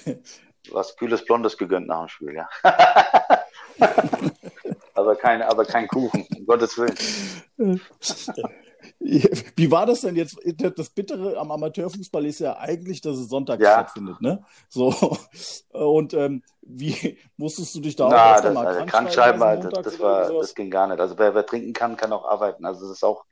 was 0.71 0.97
kühles 0.97 1.25
Blondes 1.25 1.57
gegönnt 1.57 1.89
nach 1.89 2.01
dem 2.01 2.09
Spiel, 2.09 2.35
ja. 2.35 2.49
aber, 4.95 5.17
kein, 5.17 5.43
aber 5.43 5.65
kein 5.65 5.89
Kuchen, 5.89 6.27
um 6.37 6.47
Gottes 6.47 6.79
Willen. 6.79 7.81
Wie 9.57 9.71
war 9.71 9.87
das 9.87 10.03
denn 10.03 10.17
jetzt? 10.17 10.39
Das 10.77 10.89
Bittere 10.91 11.37
am 11.37 11.51
Amateurfußball 11.51 12.25
ist 12.27 12.41
ja 12.41 12.57
eigentlich, 12.57 13.01
dass 13.01 13.19
es 13.19 13.29
Sonntag 13.29 13.61
ja. 13.61 13.73
stattfindet, 13.73 14.21
ne? 14.21 14.43
So. 14.69 14.95
Und 15.73 16.15
ähm, 16.15 16.43
wie 16.63 17.19
musstest 17.37 17.75
du 17.75 17.81
dich 17.81 17.97
da 17.97 18.09
Na, 18.09 18.35
auch 18.35 18.41
das, 18.41 18.55
mal 18.55 18.67
also 18.67 18.87
krank 18.87 19.13
schreiben? 19.13 19.43
Also 19.43 19.69
das, 19.69 19.85
das, 19.85 20.01
war, 20.01 20.33
das 20.33 20.55
ging 20.55 20.71
gar 20.71 20.87
nicht. 20.87 21.01
Also 21.01 21.19
wer, 21.19 21.35
wer, 21.35 21.45
trinken 21.45 21.73
kann, 21.73 21.97
kann 21.97 22.13
auch 22.13 22.27
arbeiten. 22.27 22.65
Also 22.65 22.83
das 22.83 22.97
ist 22.97 23.05
auch 23.05 23.25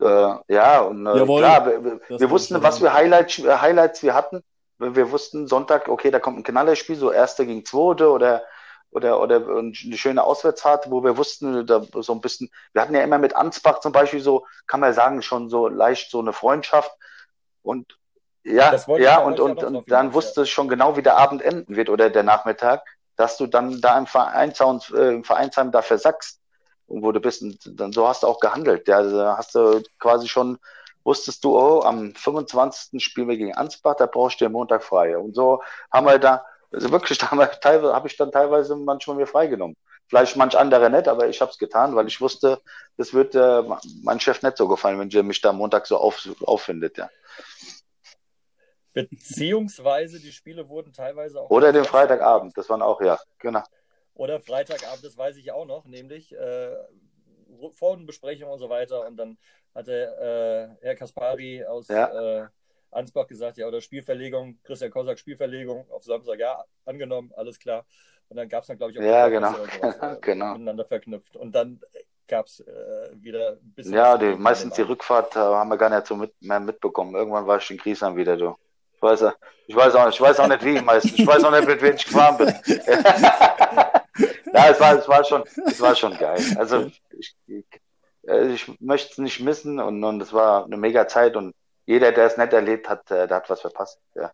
äh, 0.00 0.34
ja 0.48 0.80
und 0.80 1.06
äh, 1.06 1.24
klar, 1.24 1.66
wir, 1.66 2.00
wir 2.08 2.30
wussten, 2.30 2.62
was 2.62 2.78
für 2.78 2.92
Highlights, 2.92 3.38
äh, 3.38 3.58
Highlights 3.58 4.02
wir 4.02 4.14
hatten. 4.14 4.42
Wir 4.78 5.12
wussten 5.12 5.46
Sonntag, 5.46 5.88
okay, 5.88 6.10
da 6.10 6.20
kommt 6.20 6.38
ein 6.38 6.42
Knallerspiel, 6.42 6.96
so 6.96 7.12
erste 7.12 7.44
gegen 7.44 7.66
zweite 7.66 8.10
oder 8.10 8.42
oder, 8.90 9.20
oder 9.20 9.36
eine 9.36 9.74
schöne 9.74 10.24
Auswärtsfahrt, 10.24 10.90
wo 10.90 11.02
wir 11.04 11.16
wussten, 11.16 11.66
da 11.66 11.82
so 12.00 12.12
ein 12.12 12.20
bisschen, 12.20 12.50
wir 12.72 12.82
hatten 12.82 12.94
ja 12.94 13.02
immer 13.02 13.18
mit 13.18 13.36
Ansbach 13.36 13.80
zum 13.80 13.92
Beispiel 13.92 14.20
so, 14.20 14.46
kann 14.66 14.80
man 14.80 14.92
sagen, 14.94 15.22
schon 15.22 15.48
so 15.48 15.68
leicht 15.68 16.10
so 16.10 16.18
eine 16.18 16.32
Freundschaft. 16.32 16.90
Und 17.62 17.98
ja, 18.42 18.74
ja, 18.96 19.18
und, 19.18 19.38
und, 19.38 19.62
und 19.62 19.90
dann 19.90 20.14
wusste 20.14 20.42
es 20.42 20.50
schon 20.50 20.68
genau, 20.68 20.96
wie 20.96 21.02
der 21.02 21.18
Abend 21.18 21.42
enden 21.42 21.76
wird 21.76 21.90
oder 21.90 22.10
der 22.10 22.22
Nachmittag, 22.22 22.82
dass 23.16 23.36
du 23.36 23.46
dann 23.46 23.80
da 23.80 23.98
im 23.98 24.06
Vereinsheim, 24.06 24.80
äh, 24.94 25.14
im 25.14 25.24
Vereinsheim 25.24 25.70
da 25.70 25.82
versackst 25.82 26.40
und 26.86 27.02
wo 27.02 27.12
du 27.12 27.20
bist. 27.20 27.42
Und 27.42 27.58
dann 27.78 27.92
so 27.92 28.08
hast 28.08 28.22
du 28.22 28.26
auch 28.26 28.40
gehandelt. 28.40 28.88
Ja, 28.88 28.96
also 28.96 29.24
hast 29.24 29.54
du 29.54 29.82
quasi 29.98 30.26
schon, 30.26 30.58
wusstest 31.04 31.44
du, 31.44 31.58
oh, 31.58 31.82
am 31.82 32.14
25. 32.14 33.02
spielen 33.04 33.28
wir 33.28 33.36
gegen 33.36 33.54
Ansbach, 33.54 33.96
da 33.96 34.06
brauchst 34.06 34.40
du 34.40 34.46
den 34.46 34.52
Montag 34.52 34.82
frei. 34.82 35.16
Und 35.18 35.34
so 35.34 35.62
haben 35.92 36.06
wir 36.06 36.18
da, 36.18 36.44
also 36.72 36.90
wirklich, 36.90 37.18
da 37.18 37.30
habe 37.30 37.50
hab 37.92 38.06
ich 38.06 38.16
dann 38.16 38.32
teilweise 38.32 38.76
manchmal 38.76 39.16
mir 39.16 39.26
freigenommen. 39.26 39.76
Vielleicht 40.08 40.36
manch 40.36 40.58
andere 40.58 40.90
nicht, 40.90 41.06
aber 41.06 41.28
ich 41.28 41.40
habe 41.40 41.52
es 41.52 41.58
getan, 41.58 41.94
weil 41.94 42.08
ich 42.08 42.20
wusste, 42.20 42.60
das 42.96 43.14
wird 43.14 43.36
äh, 43.36 43.62
mein 44.02 44.18
Chef 44.18 44.42
nicht 44.42 44.56
so 44.56 44.66
gefallen, 44.66 44.98
wenn 44.98 45.10
er 45.10 45.22
mich 45.22 45.40
da 45.40 45.52
Montag 45.52 45.86
so 45.86 45.98
auf, 45.98 46.28
auffindet. 46.42 46.98
Ja. 46.98 47.08
Beziehungsweise 48.92 50.18
die 50.18 50.32
Spiele 50.32 50.68
wurden 50.68 50.92
teilweise 50.92 51.40
auch. 51.40 51.50
Oder 51.50 51.72
den 51.72 51.84
Freitagabend, 51.84 52.58
das 52.58 52.68
waren 52.68 52.82
auch, 52.82 53.00
ja, 53.00 53.20
genau. 53.38 53.62
Oder 54.14 54.40
Freitagabend, 54.40 55.04
das 55.04 55.16
weiß 55.16 55.36
ich 55.36 55.52
auch 55.52 55.64
noch, 55.64 55.84
nämlich 55.84 56.34
äh, 56.34 56.76
Vorbesprechung 57.72 58.50
und 58.50 58.58
so 58.58 58.68
weiter. 58.68 59.06
Und 59.06 59.16
dann 59.16 59.38
hatte 59.74 60.76
äh, 60.80 60.84
Herr 60.84 60.96
Kaspari 60.96 61.64
aus 61.64 61.86
ja. 61.88 62.42
äh, 62.42 62.48
Ansbach 62.90 63.26
gesagt, 63.26 63.56
ja, 63.56 63.66
oder 63.66 63.80
Spielverlegung, 63.80 64.58
Christian 64.64 64.90
Kosak, 64.90 65.18
Spielverlegung 65.18 65.90
auf 65.90 66.04
Samstag, 66.04 66.38
ja, 66.38 66.64
angenommen, 66.84 67.32
alles 67.36 67.58
klar. 67.58 67.84
Und 68.28 68.36
dann 68.36 68.48
gab 68.48 68.62
es 68.62 68.68
dann, 68.68 68.78
glaube 68.78 68.92
ich, 68.92 68.98
auch 68.98 69.02
ja, 69.02 69.28
genau. 69.28 69.52
Sowas, 69.52 69.96
äh, 70.00 70.16
genau. 70.20 70.52
miteinander 70.52 70.84
verknüpft. 70.84 71.36
Und 71.36 71.52
dann 71.52 71.80
gab 72.28 72.46
es 72.46 72.60
äh, 72.60 73.10
wieder 73.14 73.52
ein 73.52 73.72
bisschen. 73.74 73.94
Ja, 73.94 74.16
die, 74.16 74.36
meistens 74.36 74.74
die 74.74 74.82
Rückfahrt 74.82 75.34
äh, 75.34 75.40
haben 75.40 75.68
wir 75.68 75.76
gar 75.76 75.90
nicht 75.90 76.06
so 76.06 76.14
mit, 76.14 76.32
mehr 76.40 76.60
mitbekommen. 76.60 77.14
Irgendwann 77.14 77.46
war 77.46 77.58
ich 77.58 77.70
in 77.70 77.76
Griesheim 77.76 78.16
wieder, 78.16 78.36
du. 78.36 78.56
Ich 78.94 79.02
weiß, 79.02 79.24
ich 79.66 79.74
weiß, 79.74 79.94
auch, 79.94 80.08
ich 80.08 80.20
weiß 80.20 80.40
auch 80.40 80.46
nicht 80.46 80.64
wie 80.64 80.80
meistens. 80.80 81.18
Ich 81.18 81.26
weiß 81.26 81.42
auch 81.42 81.50
nicht, 81.50 81.66
mit 81.66 81.82
wem 81.82 81.94
ich 81.94 82.04
gefahren 82.04 82.36
bin. 82.36 82.48
ja, 84.52 84.68
es 84.68 84.78
war, 84.78 84.98
es 84.98 85.08
war 85.08 85.24
schon, 85.24 85.42
es 85.66 85.80
war 85.80 85.96
schon 85.96 86.16
geil. 86.16 86.40
Also 86.56 86.90
ich, 87.18 87.34
ich, 87.46 87.64
ich 88.22 88.80
möchte 88.80 89.12
es 89.12 89.18
nicht 89.18 89.40
missen 89.40 89.80
und, 89.80 90.04
und 90.04 90.20
es 90.20 90.32
war 90.32 90.66
eine 90.66 90.76
mega 90.76 91.08
Zeit 91.08 91.34
und 91.34 91.54
jeder, 91.90 92.12
der 92.12 92.26
es 92.26 92.36
nicht 92.36 92.52
erlebt 92.52 92.88
hat, 92.88 93.10
äh, 93.10 93.26
der 93.26 93.38
hat 93.38 93.50
was 93.50 93.60
verpasst. 93.60 94.00
Ja. 94.14 94.32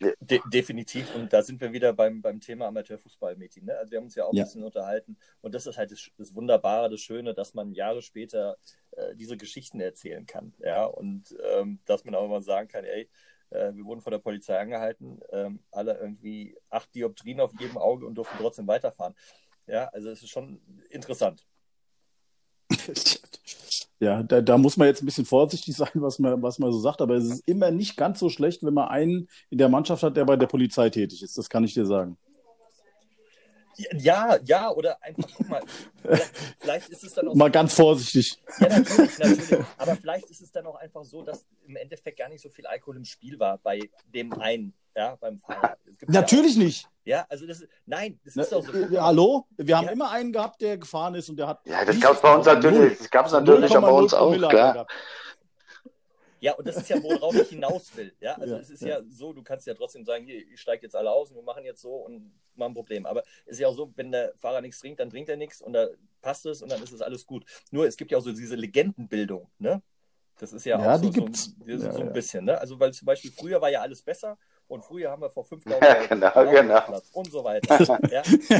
De 0.00 0.40
definitiv. 0.52 1.14
Und 1.14 1.32
da 1.32 1.40
sind 1.40 1.60
wir 1.60 1.72
wieder 1.72 1.92
beim, 1.92 2.20
beim 2.20 2.40
Thema 2.40 2.66
Amateurfußball, 2.66 3.36
Metin. 3.36 3.66
Ne? 3.66 3.78
Also 3.78 3.92
wir 3.92 3.98
haben 3.98 4.06
uns 4.06 4.16
ja 4.16 4.24
auch 4.24 4.34
ja. 4.34 4.42
ein 4.42 4.46
bisschen 4.46 4.64
unterhalten. 4.64 5.16
Und 5.40 5.54
das 5.54 5.66
ist 5.66 5.78
halt 5.78 5.92
das, 5.92 6.10
das 6.18 6.34
Wunderbare, 6.34 6.90
das 6.90 7.00
Schöne, 7.00 7.32
dass 7.32 7.54
man 7.54 7.72
Jahre 7.72 8.02
später 8.02 8.56
äh, 8.90 9.14
diese 9.14 9.36
Geschichten 9.36 9.80
erzählen 9.80 10.26
kann. 10.26 10.52
Ja, 10.58 10.84
und 10.84 11.34
ähm, 11.54 11.78
dass 11.84 12.04
man 12.04 12.16
auch 12.16 12.28
mal 12.28 12.42
sagen 12.42 12.66
kann, 12.66 12.84
ey, 12.84 13.08
äh, 13.50 13.72
wir 13.72 13.84
wurden 13.84 14.00
von 14.00 14.10
der 14.10 14.18
Polizei 14.18 14.58
angehalten, 14.58 15.20
ähm, 15.30 15.62
alle 15.70 15.96
irgendwie 15.96 16.58
acht 16.70 16.92
Dioptrien 16.92 17.40
auf 17.40 17.52
jedem 17.60 17.78
Auge 17.78 18.04
und 18.04 18.16
durften 18.16 18.36
trotzdem 18.38 18.66
weiterfahren. 18.66 19.14
Ja, 19.66 19.84
also 19.92 20.10
es 20.10 20.24
ist 20.24 20.30
schon 20.30 20.60
interessant. 20.90 21.46
Ja, 24.00 24.22
da, 24.22 24.40
da 24.40 24.58
muss 24.58 24.76
man 24.76 24.88
jetzt 24.88 25.02
ein 25.02 25.06
bisschen 25.06 25.24
vorsichtig 25.24 25.76
sein, 25.76 25.90
was 25.94 26.18
man, 26.18 26.42
was 26.42 26.58
man 26.58 26.72
so 26.72 26.80
sagt, 26.80 27.00
aber 27.00 27.14
es 27.14 27.24
ist 27.24 27.42
immer 27.46 27.70
nicht 27.70 27.96
ganz 27.96 28.18
so 28.18 28.28
schlecht, 28.28 28.62
wenn 28.62 28.74
man 28.74 28.88
einen 28.88 29.28
in 29.50 29.58
der 29.58 29.68
Mannschaft 29.68 30.02
hat, 30.02 30.16
der 30.16 30.24
bei 30.24 30.36
der 30.36 30.46
Polizei 30.46 30.90
tätig 30.90 31.22
ist. 31.22 31.38
Das 31.38 31.48
kann 31.48 31.64
ich 31.64 31.74
dir 31.74 31.86
sagen. 31.86 32.16
Ja, 33.98 34.38
ja, 34.44 34.70
oder 34.70 35.02
einfach, 35.02 35.28
guck 35.36 35.48
mal, 35.48 35.62
vielleicht 36.58 36.90
ist 36.90 37.02
es 37.02 37.14
dann 37.14 37.28
auch. 37.28 37.34
Mal 37.34 37.46
so, 37.46 37.52
ganz 37.52 37.74
vorsichtig. 37.74 38.38
Ja, 38.60 38.68
natürlich, 38.68 39.18
natürlich. 39.18 39.64
Aber 39.78 39.96
vielleicht 39.96 40.30
ist 40.30 40.42
es 40.42 40.52
dann 40.52 40.66
auch 40.66 40.76
einfach 40.76 41.04
so, 41.04 41.22
dass 41.22 41.44
im 41.66 41.76
Endeffekt 41.76 42.18
gar 42.18 42.28
nicht 42.28 42.40
so 42.40 42.48
viel 42.50 42.66
Alkohol 42.66 42.96
im 42.96 43.04
Spiel 43.04 43.38
war 43.38 43.58
bei 43.58 43.80
dem 44.12 44.32
einen, 44.34 44.74
ja, 44.94 45.16
beim 45.16 45.38
Fahrer. 45.38 45.76
Natürlich 46.06 46.56
ja 46.56 46.62
nicht. 46.62 46.88
Ja, 47.04 47.26
also 47.28 47.46
das 47.46 47.60
ist, 47.60 47.68
nein, 47.84 48.18
das 48.24 48.36
ist 48.36 48.50
Na, 48.50 48.56
auch 48.56 48.64
so. 48.64 48.72
Äh, 48.72 48.96
hallo? 48.98 49.46
Wir 49.56 49.76
haben 49.76 49.86
ja. 49.86 49.92
immer 49.92 50.10
einen 50.10 50.32
gehabt, 50.32 50.60
der 50.62 50.78
gefahren 50.78 51.14
ist 51.14 51.28
und 51.28 51.36
der 51.36 51.48
hat. 51.48 51.66
Ja, 51.66 51.84
das 51.84 52.00
gab 52.00 52.14
es 52.14 52.20
bei 52.22 52.34
uns 52.34 52.46
natürlich, 52.46 52.98
das 52.98 53.10
gab 53.10 53.26
es 53.26 53.32
natürlich 53.32 53.76
auch 53.76 53.82
bei 53.82 53.90
uns 53.90 54.14
auch, 54.14 54.48
klar. 54.48 54.86
Ja, 56.40 56.52
und 56.52 56.68
das 56.68 56.76
ist 56.76 56.90
ja, 56.90 57.02
worauf 57.02 57.34
ich 57.34 57.48
hinaus 57.48 57.96
will. 57.96 58.12
Ja, 58.20 58.34
also 58.34 58.56
ja, 58.56 58.60
es 58.60 58.68
ist 58.68 58.82
ja. 58.82 58.98
ja. 58.98 59.00
so, 59.08 59.32
du 59.32 59.42
kannst 59.42 59.66
ja 59.66 59.72
trotzdem 59.72 60.04
sagen, 60.04 60.26
hier, 60.26 60.36
ich 60.36 60.60
steige 60.60 60.82
jetzt 60.82 60.94
alle 60.94 61.10
aus 61.10 61.30
und 61.30 61.36
wir 61.36 61.42
machen 61.42 61.64
jetzt 61.64 61.80
so 61.80 61.94
und 61.94 62.34
machen 62.54 62.72
ein 62.72 62.74
Problem. 62.74 63.06
Aber 63.06 63.22
es 63.46 63.52
ist 63.52 63.60
ja 63.60 63.68
auch 63.68 63.74
so, 63.74 63.90
wenn 63.96 64.12
der 64.12 64.34
Fahrer 64.36 64.60
nichts 64.60 64.78
trinkt, 64.78 65.00
dann 65.00 65.08
trinkt 65.08 65.30
er 65.30 65.38
nichts 65.38 65.62
und 65.62 65.72
da 65.72 65.88
passt 66.20 66.44
es 66.44 66.60
und 66.60 66.70
dann 66.70 66.82
ist 66.82 66.92
es 66.92 67.00
alles 67.00 67.24
gut. 67.24 67.46
Nur 67.70 67.86
es 67.86 67.96
gibt 67.96 68.10
ja 68.10 68.18
auch 68.18 68.22
so 68.22 68.30
diese 68.32 68.56
Legendenbildung, 68.56 69.50
ne? 69.58 69.82
Das 70.36 70.52
ist 70.52 70.66
ja, 70.66 70.78
ja 70.78 70.96
auch 70.96 71.02
so, 71.02 71.10
so, 71.10 71.78
so, 71.78 71.92
so 71.92 72.00
ein 72.02 72.12
bisschen, 72.12 72.44
ne? 72.44 72.60
Also 72.60 72.78
weil 72.78 72.92
zum 72.92 73.06
Beispiel 73.06 73.32
früher 73.32 73.62
war 73.62 73.70
ja 73.70 73.80
alles 73.80 74.02
besser 74.02 74.36
und 74.68 74.84
früher 74.84 75.10
haben 75.10 75.22
wir 75.22 75.30
vor 75.30 75.44
5000 75.44 75.82
ja, 75.82 76.06
genau, 76.06 76.50
genau. 76.50 77.00
und 77.12 77.30
so 77.30 77.44
weiter. 77.44 77.78
ja, 78.10 78.22
so, 78.24 78.56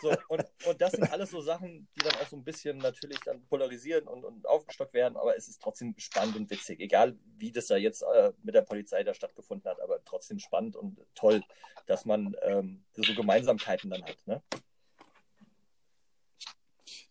so, 0.00 0.16
und, 0.28 0.44
und 0.66 0.80
das 0.80 0.92
sind 0.92 1.10
alles 1.12 1.30
so 1.30 1.40
Sachen, 1.40 1.88
die 1.94 2.00
dann 2.00 2.14
auch 2.14 2.28
so 2.28 2.36
ein 2.36 2.44
bisschen 2.44 2.78
natürlich 2.78 3.20
dann 3.20 3.44
polarisieren 3.46 4.06
und, 4.06 4.24
und 4.24 4.46
aufgestockt 4.46 4.94
werden, 4.94 5.16
aber 5.16 5.36
es 5.36 5.48
ist 5.48 5.60
trotzdem 5.62 5.94
spannend 5.98 6.36
und 6.36 6.50
witzig, 6.50 6.80
egal 6.80 7.16
wie 7.36 7.52
das 7.52 7.66
da 7.66 7.76
jetzt 7.76 8.02
äh, 8.02 8.32
mit 8.42 8.54
der 8.54 8.62
Polizei 8.62 9.02
da 9.04 9.14
stattgefunden 9.14 9.70
hat, 9.70 9.80
aber 9.80 10.04
trotzdem 10.04 10.38
spannend 10.38 10.76
und 10.76 10.98
toll, 11.14 11.42
dass 11.86 12.04
man 12.04 12.36
ähm, 12.42 12.84
so 12.94 13.14
Gemeinsamkeiten 13.14 13.90
dann 13.90 14.02
hat. 14.02 14.18
Ne? 14.26 14.42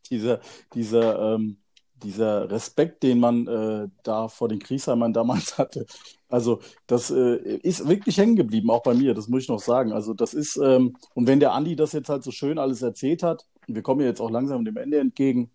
dieser, 0.09 0.39
dieser, 0.73 1.35
ähm, 1.35 1.57
dieser 2.03 2.49
Respekt, 2.49 3.03
den 3.03 3.19
man 3.19 3.47
äh, 3.47 3.87
da 4.03 4.27
vor 4.27 4.49
den 4.49 4.59
Kriegsheimern 4.59 5.13
damals 5.13 5.57
hatte, 5.57 5.85
also 6.29 6.59
das 6.87 7.09
äh, 7.09 7.57
ist 7.57 7.87
wirklich 7.87 8.17
hängen 8.17 8.35
geblieben, 8.35 8.69
auch 8.69 8.83
bei 8.83 8.93
mir, 8.93 9.13
das 9.13 9.27
muss 9.27 9.43
ich 9.43 9.49
noch 9.49 9.61
sagen. 9.61 9.93
Also 9.93 10.13
das 10.13 10.33
ist, 10.33 10.57
ähm, 10.57 10.97
und 11.13 11.27
wenn 11.27 11.39
der 11.39 11.53
Andi 11.53 11.75
das 11.75 11.93
jetzt 11.93 12.09
halt 12.09 12.23
so 12.23 12.31
schön 12.31 12.57
alles 12.57 12.81
erzählt 12.81 13.23
hat, 13.23 13.45
wir 13.67 13.81
kommen 13.81 14.01
ja 14.01 14.07
jetzt 14.07 14.21
auch 14.21 14.31
langsam 14.31 14.65
dem 14.65 14.77
Ende 14.77 14.99
entgegen, 14.99 15.51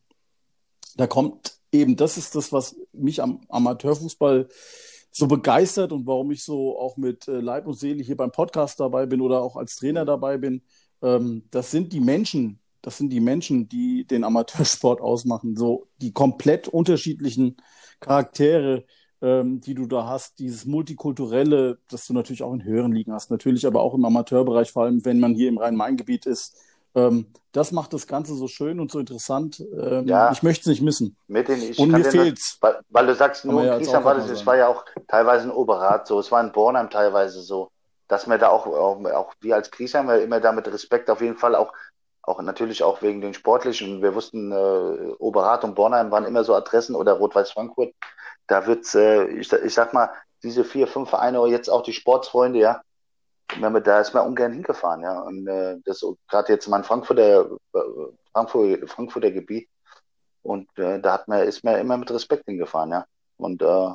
da 0.97 1.07
kommt 1.07 1.59
eben, 1.73 1.97
das 1.97 2.17
ist 2.17 2.35
das, 2.35 2.53
was 2.53 2.77
mich 2.93 3.23
am 3.23 3.41
Amateurfußball 3.49 4.49
so 5.11 5.27
begeistert 5.27 5.93
und 5.93 6.07
warum 6.07 6.31
ich 6.31 6.43
so 6.43 6.79
auch 6.79 6.97
mit 6.97 7.29
äh, 7.29 7.41
Leib 7.41 7.67
und 7.67 7.75
Seele 7.75 8.03
hier 8.03 8.17
beim 8.17 8.33
Podcast 8.33 8.81
dabei 8.81 9.07
bin 9.07 9.21
oder 9.21 9.43
auch 9.43 9.57
als 9.57 9.77
Trainer 9.77 10.05
dabei 10.07 10.39
bin. 10.39 10.63
Ähm, 11.03 11.45
das 11.51 11.71
sind 11.71 11.93
die 11.93 12.01
Menschen, 12.01 12.62
das 12.83 12.99
sind 12.99 13.11
die 13.11 13.21
Menschen, 13.21 13.69
die 13.69 14.05
den 14.05 14.25
Amateursport 14.25 15.01
ausmachen. 15.01 15.57
So 15.57 15.87
die 15.99 16.13
komplett 16.13 16.69
unterschiedlichen 16.69 17.57
Charaktere, 18.01 18.85
ähm, 19.23 19.61
die 19.61 19.75
du 19.75 19.87
da 19.87 20.07
hast, 20.07 20.41
dieses 20.41 20.67
multikulturelle, 20.67 21.79
das 21.89 22.07
du 22.07 22.13
natürlich 22.13 22.43
auch 22.43 22.53
in 22.53 22.65
höheren 22.65 22.93
Ligen 22.93 23.13
hast, 23.13 23.31
natürlich 23.31 23.67
aber 23.67 23.81
auch 23.81 23.95
im 23.95 24.05
Amateurbereich, 24.05 24.73
vor 24.73 24.85
allem 24.85 25.05
wenn 25.05 25.21
man 25.21 25.35
hier 25.35 25.49
im 25.49 25.59
Rhein-Main-Gebiet 25.59 26.27
ist. 26.27 26.57
Ähm, 26.95 27.27
das 27.53 27.73
macht 27.73 27.93
das 27.93 28.07
Ganze 28.07 28.35
so 28.35 28.49
schön 28.49 28.81
und 28.81 28.91
so 28.91 28.99
interessant. 28.99 29.65
Ähm, 29.79 30.07
ja, 30.07 30.33
ich 30.33 30.43
möchte 30.43 30.63
es 30.63 30.67
nicht 30.67 30.83
missen. 30.83 31.17
Mit 31.27 31.49
den, 31.49 31.75
und 31.77 31.91
mir 31.91 32.05
fehlt's. 32.05 32.59
Weil, 32.61 32.81
weil, 32.91 33.07
du 33.07 33.15
sagst, 33.15 33.45
nur 33.45 33.63
in 33.63 33.87
war 34.05 34.15
das, 34.15 34.29
es 34.29 34.45
war 34.45 34.57
ja 34.57 34.69
auch 34.69 34.85
teilweise 35.07 35.45
in 35.45 35.51
Oberrat 35.53 36.07
so, 36.07 36.19
es 36.19 36.31
war 36.31 36.43
in 36.43 36.53
Bornheim 36.53 36.91
teilweise 36.91 37.41
so, 37.41 37.71
dass 38.09 38.27
wir 38.27 38.37
da 38.37 38.49
auch, 38.49 38.67
auch, 38.67 39.03
auch 39.05 39.33
wir 39.41 39.55
als 39.55 39.71
Griesheimer 39.71 40.19
immer 40.19 40.41
da 40.41 40.53
mit 40.53 40.67
Respekt 40.67 41.09
auf 41.09 41.23
jeden 41.23 41.37
Fall 41.37 41.55
auch 41.55 41.73
auch 42.23 42.41
natürlich 42.43 42.83
auch 42.83 43.03
wegen 43.03 43.21
den 43.21 43.35
sportlichen. 43.35 44.03
Wir 44.03 44.15
wussten, 44.15 44.53
äh, 44.53 45.15
Oberrat 45.19 45.65
und 45.65 45.75
Bornheim 45.75 46.11
waren 46.11 46.25
immer 46.25 46.45
so 46.45 46.55
Adressen 46.55 46.95
oder 46.95 47.15
Rot-Weiß 47.15 47.53
Frankfurt. 47.53 47.95
Da 48.47 48.67
wird's, 48.67 48.95
äh, 48.95 49.25
ich, 49.25 49.53
ich 49.53 49.75
sag 49.75 49.93
mal, 49.93 50.11
diese 50.43 50.65
vier, 50.65 50.87
fünf 50.87 51.11
Vereine, 51.11 51.45
jetzt 51.47 51.69
auch 51.69 51.83
die 51.83 51.93
Sportsfreunde, 51.93 52.59
ja, 52.59 52.83
wenn 53.61 53.73
wir, 53.73 53.81
da 53.81 54.01
ist 54.01 54.15
man 54.15 54.27
ungern 54.27 54.53
hingefahren, 54.53 55.03
ja. 55.03 55.21
Und 55.21 55.47
äh, 55.47 55.79
das 55.85 56.05
gerade 56.29 56.53
jetzt 56.53 56.69
mein 56.69 56.85
Frankfurter, 56.85 57.51
äh, 57.75 57.79
Frankfurt, 58.33 58.89
Frankfurter 58.91 59.31
Gebiet. 59.31 59.69
Und 60.43 60.69
äh, 60.79 61.01
da 61.01 61.13
hat 61.13 61.29
man, 61.29 61.47
ist 61.47 61.63
man 61.63 61.77
immer 61.77 61.97
mit 61.97 62.11
Respekt 62.11 62.47
hingefahren, 62.47 62.91
ja. 62.91 63.07
Und 63.37 63.63
äh, 63.63 63.91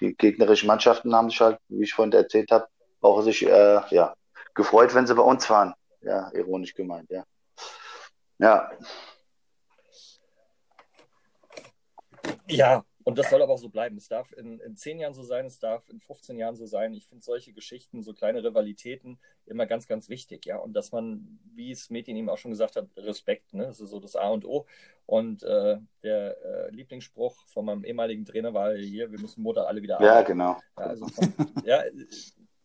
die 0.00 0.14
gegnerischen 0.14 0.66
Mannschaften 0.66 1.14
haben 1.14 1.30
sich 1.30 1.40
halt, 1.40 1.58
wie 1.68 1.84
ich 1.84 1.94
vorhin 1.94 2.12
erzählt 2.12 2.50
habe, 2.50 2.66
auch 3.00 3.22
sich 3.22 3.44
äh, 3.46 3.80
ja, 3.90 4.14
gefreut, 4.54 4.94
wenn 4.94 5.06
sie 5.06 5.14
bei 5.14 5.22
uns 5.22 5.48
waren. 5.50 5.74
Ja, 6.00 6.30
ironisch 6.32 6.74
gemeint, 6.74 7.10
ja. 7.10 7.24
Ja. 8.38 8.70
Ja, 12.48 12.84
und 13.04 13.18
das 13.18 13.30
soll 13.30 13.42
aber 13.42 13.52
auch 13.52 13.58
so 13.58 13.68
bleiben. 13.68 13.96
Es 13.96 14.08
darf 14.08 14.32
in, 14.32 14.60
in 14.60 14.76
zehn 14.76 14.98
Jahren 14.98 15.14
so 15.14 15.22
sein, 15.22 15.46
es 15.46 15.58
darf 15.58 15.88
in 15.88 15.98
15 15.98 16.38
Jahren 16.38 16.54
so 16.54 16.66
sein. 16.66 16.94
Ich 16.94 17.06
finde 17.06 17.24
solche 17.24 17.52
Geschichten, 17.52 18.02
so 18.02 18.12
kleine 18.12 18.44
Rivalitäten 18.44 19.18
immer 19.46 19.66
ganz, 19.66 19.88
ganz 19.88 20.08
wichtig, 20.08 20.46
ja. 20.46 20.58
Und 20.58 20.74
dass 20.74 20.92
man, 20.92 21.40
wie 21.54 21.72
es 21.72 21.90
Metin 21.90 22.16
ihm 22.16 22.28
auch 22.28 22.38
schon 22.38 22.52
gesagt 22.52 22.76
hat, 22.76 22.86
Respekt, 22.96 23.54
ne? 23.54 23.66
Das 23.66 23.80
ist 23.80 23.90
so 23.90 23.98
das 23.98 24.14
A 24.14 24.28
und 24.28 24.44
O. 24.44 24.66
Und 25.06 25.42
äh, 25.42 25.78
der 26.02 26.36
äh, 26.44 26.70
Lieblingsspruch 26.70 27.46
von 27.46 27.64
meinem 27.64 27.84
ehemaligen 27.84 28.24
Trainer 28.24 28.54
war 28.54 28.74
hier, 28.74 29.10
wir 29.10 29.20
müssen 29.20 29.42
Motor 29.42 29.66
alle 29.66 29.82
wieder 29.82 29.96
arbeiten. 29.96 30.14
Ja, 30.14 30.22
genau. 30.22 30.60
Ja, 30.78 30.86
also 30.86 31.08
von, 31.08 31.34
ja, 31.64 31.82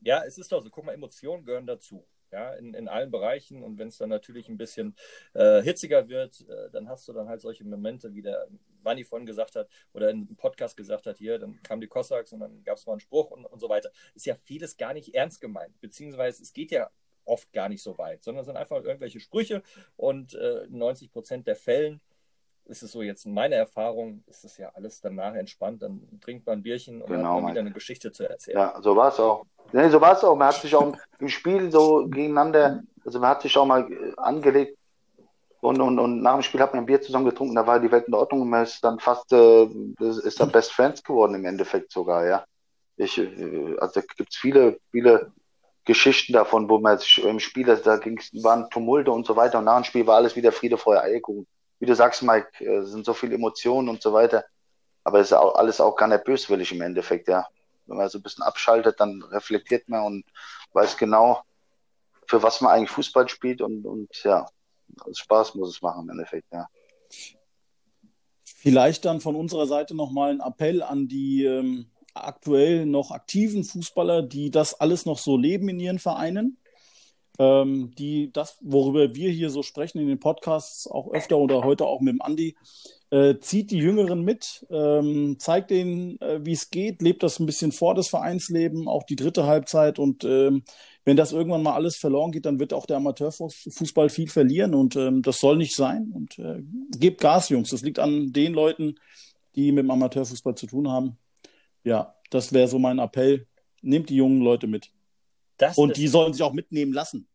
ja, 0.02 0.24
es 0.24 0.38
ist 0.38 0.52
doch 0.52 0.64
so. 0.64 0.70
Guck 0.70 0.86
mal, 0.86 0.94
Emotionen 0.94 1.46
gehören 1.46 1.66
dazu 1.66 2.06
ja, 2.32 2.54
in, 2.54 2.74
in 2.74 2.88
allen 2.88 3.12
Bereichen. 3.12 3.64
Und 3.64 3.78
wenn 3.78 3.88
es 3.88 3.98
dann 3.98 4.10
natürlich 4.10 4.50
ein 4.50 4.58
bisschen 4.58 4.96
äh, 5.34 5.62
hitziger 5.62 6.10
wird, 6.10 6.42
äh, 6.50 6.70
dann 6.72 6.90
hast 6.90 7.08
du 7.08 7.14
dann 7.14 7.28
halt 7.28 7.42
solche 7.42 7.64
Momente, 7.64 8.14
wie 8.14 8.22
der 8.22 8.48
Manni 8.84 9.04
vorhin 9.04 9.26
gesagt 9.26 9.56
hat 9.56 9.68
oder 9.94 10.10
in 10.10 10.28
einem 10.28 10.38
Podcast 10.38 10.78
gesagt 10.78 11.06
hat, 11.06 11.18
hier, 11.18 11.40
dann 11.40 11.62
kamen 11.64 11.82
die 11.82 11.88
Cossacks 11.88 12.32
und 12.34 12.40
dann 12.40 12.64
gab 12.64 12.78
es 12.78 12.86
mal 12.86 12.94
einen 12.94 13.02
Spruch 13.02 13.32
und, 13.32 13.46
und 13.46 13.60
so 13.60 13.70
weiter. 13.70 13.92
Ist 14.16 14.26
ja 14.26 14.36
vieles 14.36 14.78
gar 14.78 14.94
nicht 14.94 15.14
ernst 15.14 15.42
gemeint, 15.42 15.80
beziehungsweise 15.82 16.42
es 16.42 16.54
geht 16.54 16.72
ja 16.72 16.90
oft 17.26 17.52
gar 17.52 17.70
nicht 17.70 17.84
so 17.84 17.98
weit, 17.98 18.24
sondern 18.24 18.42
es 18.42 18.48
sind 18.48 18.56
einfach 18.56 18.84
irgendwelche 18.84 19.20
Sprüche 19.20 19.62
und 19.98 20.34
äh, 20.34 20.66
90 20.70 21.12
Prozent 21.12 21.48
der 21.48 21.56
Fällen 21.56 22.02
ist 22.70 22.84
es 22.84 22.92
so 22.92 23.02
jetzt 23.02 23.26
in 23.26 23.34
meiner 23.34 23.56
Erfahrung, 23.56 24.24
ist 24.28 24.44
es 24.44 24.58
ja 24.58 24.72
alles 24.74 25.02
danach 25.02 25.34
entspannt, 25.36 25.82
dann 25.82 26.02
trinkt 26.22 26.46
man 26.46 26.60
ein 26.60 26.64
Bierchen 26.64 27.02
und 27.02 27.10
genau, 27.10 27.36
hat 27.36 27.42
man 27.42 27.52
wieder 27.52 27.62
eine 27.62 27.72
Geschichte 27.72 28.12
zu 28.12 28.30
erzählen. 28.30 28.58
Ja, 28.58 28.82
so 28.82 28.96
war 28.96 29.10
es 29.10 29.20
auch. 29.20 29.46
Nee, 29.72 29.90
so 29.90 30.00
war 30.00 30.14
es 30.14 30.24
auch. 30.24 30.36
Man 30.36 30.48
hat 30.50 30.56
sich 30.56 30.74
auch 30.76 30.96
im 31.20 31.30
Spiel 31.30 31.72
so 31.72 32.08
gegeneinander, 32.08 32.84
also 33.06 33.20
man 33.20 33.30
hat 33.30 33.42
sich 33.42 33.58
auch 33.58 33.66
mal 33.66 33.92
äh, 33.92 34.14
angelegt 34.18 34.78
und, 35.62 35.82
und, 35.82 36.00
und 36.00 36.22
nach 36.22 36.34
dem 36.34 36.44
Spiel 36.44 36.62
hat 36.62 36.74
man 36.74 36.84
ein 36.84 36.86
Bier 36.86 37.02
zusammen 37.02 37.26
getrunken, 37.26 37.56
da 37.56 37.66
war 37.66 37.80
die 37.80 37.92
Welt 37.92 38.08
in 38.08 38.14
Ordnung 38.14 38.42
und 38.42 38.50
man 38.50 38.64
ist 38.64 38.84
dann 38.84 39.00
fast, 39.00 39.32
äh, 39.34 39.66
ist 40.00 40.40
dann 40.40 40.52
Best 40.52 40.72
Friends 40.72 41.04
geworden 41.04 41.36
im 41.36 41.46
Endeffekt 41.46 41.92
sogar, 41.92 42.26
ja. 42.26 42.46
Ich, 42.98 43.18
äh, 43.18 43.76
also 43.80 44.02
da 44.02 44.02
gibt 44.16 44.30
es 44.30 44.38
viele, 44.38 44.80
viele 44.92 45.32
Geschichten 45.86 46.34
davon, 46.34 46.70
wo 46.70 46.80
man 46.80 46.98
sich 46.98 47.24
im 47.24 47.40
Spiel, 47.40 47.70
also 47.70 47.84
da 47.84 47.98
ging's, 47.98 48.30
waren 48.44 48.70
Tumulte 48.70 49.12
und 49.12 49.26
so 49.26 49.36
weiter 49.36 49.60
und 49.60 49.66
nach 49.66 49.78
dem 49.78 49.86
Spiel 49.86 50.06
war 50.06 50.18
alles 50.18 50.36
wieder 50.36 50.52
Friede, 50.52 50.78
Feuer, 50.78 51.02
Eierkuchen. 51.02 51.48
Wie 51.80 51.86
du 51.86 51.96
sagst, 51.96 52.24
Mike, 52.24 52.64
äh, 52.64 52.84
sind 52.84 53.06
so 53.06 53.14
viele 53.14 53.36
Emotionen 53.36 53.90
und 53.90 54.02
so 54.02 54.14
weiter. 54.14 54.46
Aber 55.04 55.20
es 55.20 55.28
ist 55.28 55.34
auch 55.34 55.56
alles 55.56 55.80
auch 55.80 55.96
gar 55.96 56.08
nicht 56.08 56.24
böswillig 56.24 56.72
im 56.72 56.82
Endeffekt, 56.82 57.28
ja 57.28 57.48
wenn 57.88 57.98
man 57.98 58.10
so 58.10 58.20
ein 58.20 58.24
bisschen 58.24 58.44
abschaltet, 58.44 59.00
dann 59.00 59.24
reflektiert 59.24 59.88
man 59.90 60.04
und 60.04 60.26
weiß 60.74 60.98
genau, 60.98 61.42
für 62.28 62.44
was 62.44 62.62
man 62.62 62.72
eigentlich 62.72 62.92
Fußball 62.92 63.28
spielt 63.30 63.62
und, 63.62 63.86
und 63.86 64.10
ja, 64.24 64.46
Spaß 65.12 65.56
muss 65.56 65.70
es 65.70 65.82
machen 65.82 66.04
im 66.04 66.10
Endeffekt, 66.10 66.52
ja. 66.52 66.68
Vielleicht 68.44 69.06
dann 69.06 69.22
von 69.22 69.36
unserer 69.36 69.68
Seite 69.68 69.96
nochmal 69.96 70.32
ein 70.32 70.42
Appell 70.42 70.82
an 70.84 71.08
die 71.08 71.46
ähm, 71.46 71.90
aktuell 72.14 72.86
noch 72.86 73.12
aktiven 73.12 73.64
Fußballer, 73.64 74.24
die 74.24 74.52
das 74.52 74.74
alles 74.74 75.06
noch 75.06 75.20
so 75.20 75.38
leben 75.38 75.70
in 75.70 75.80
ihren 75.80 76.00
Vereinen, 76.00 76.58
ähm, 77.40 77.92
die 77.98 78.32
das, 78.34 78.58
worüber 78.62 79.16
wir 79.16 79.32
hier 79.32 79.50
so 79.50 79.64
sprechen 79.64 80.00
in 80.00 80.08
den 80.08 80.20
Podcasts, 80.20 80.88
auch 80.88 81.12
öfter 81.12 81.38
oder 81.38 81.64
heute 81.64 81.86
auch 81.86 82.02
mit 82.02 82.14
dem 82.14 82.22
Andi, 82.22 82.56
äh, 83.10 83.36
zieht 83.40 83.72
die 83.72 83.78
Jüngeren 83.78 84.24
mit, 84.24 84.66
ähm, 84.70 85.38
zeigt 85.40 85.72
denen, 85.72 86.20
äh, 86.20 86.46
wie 86.46 86.52
es 86.52 86.70
geht, 86.72 87.02
lebt 87.02 87.24
das 87.24 87.40
ein 87.40 87.46
bisschen 87.46 87.72
vor, 87.72 87.96
das 87.96 88.10
Vereinsleben, 88.10 88.88
auch 88.88 89.04
die 89.04 89.16
dritte 89.16 89.46
Halbzeit. 89.46 89.98
Und 89.98 90.24
ähm, 90.26 90.64
wenn 91.06 91.16
das 91.16 91.32
irgendwann 91.32 91.64
mal 91.64 91.74
alles 91.74 91.96
verloren 91.96 92.32
geht, 92.32 92.46
dann 92.46 92.60
wird 92.60 92.74
auch 92.74 92.86
der 92.86 92.98
Amateurfußball 92.98 94.10
viel 94.10 94.28
verlieren. 94.28 94.74
Und 94.74 94.96
ähm, 94.98 95.22
das 95.22 95.40
soll 95.40 95.58
nicht 95.58 95.76
sein. 95.76 96.12
Und 96.14 96.38
äh, 96.40 96.62
gebt 96.98 97.22
Gas, 97.22 97.50
Jungs. 97.50 97.70
Das 97.70 97.82
liegt 97.82 98.00
an 98.00 98.34
den 98.34 98.54
Leuten, 98.54 98.96
die 99.56 99.72
mit 99.72 99.86
dem 99.86 99.92
Amateurfußball 99.92 100.56
zu 100.56 100.68
tun 100.68 100.90
haben. 100.90 101.18
Ja, 101.86 102.16
das 102.30 102.52
wäre 102.52 102.68
so 102.68 102.78
mein 102.78 103.00
Appell. 103.00 103.48
Nehmt 103.82 104.10
die 104.10 104.18
jungen 104.18 104.42
Leute 104.42 104.68
mit. 104.68 104.92
Das 105.58 105.78
und 105.78 105.98
die 105.98 106.08
sollen 106.08 106.34
sich 106.34 106.44
auch 106.44 106.54
mitnehmen 106.54 106.94
lassen. 106.94 107.28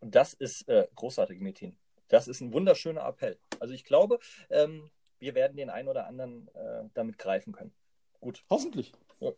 Und 0.00 0.14
das 0.14 0.34
ist 0.34 0.68
äh, 0.68 0.86
großartig, 0.94 1.40
Metin. 1.40 1.76
Das 2.08 2.28
ist 2.28 2.40
ein 2.40 2.52
wunderschöner 2.52 3.06
Appell. 3.06 3.38
Also 3.60 3.74
ich 3.74 3.84
glaube, 3.84 4.18
ähm, 4.50 4.90
wir 5.18 5.34
werden 5.34 5.56
den 5.56 5.70
einen 5.70 5.88
oder 5.88 6.06
anderen 6.06 6.48
äh, 6.54 6.84
damit 6.94 7.18
greifen 7.18 7.52
können. 7.52 7.72
Gut. 8.20 8.42
Hoffentlich. 8.48 8.92
Ja. 9.20 9.32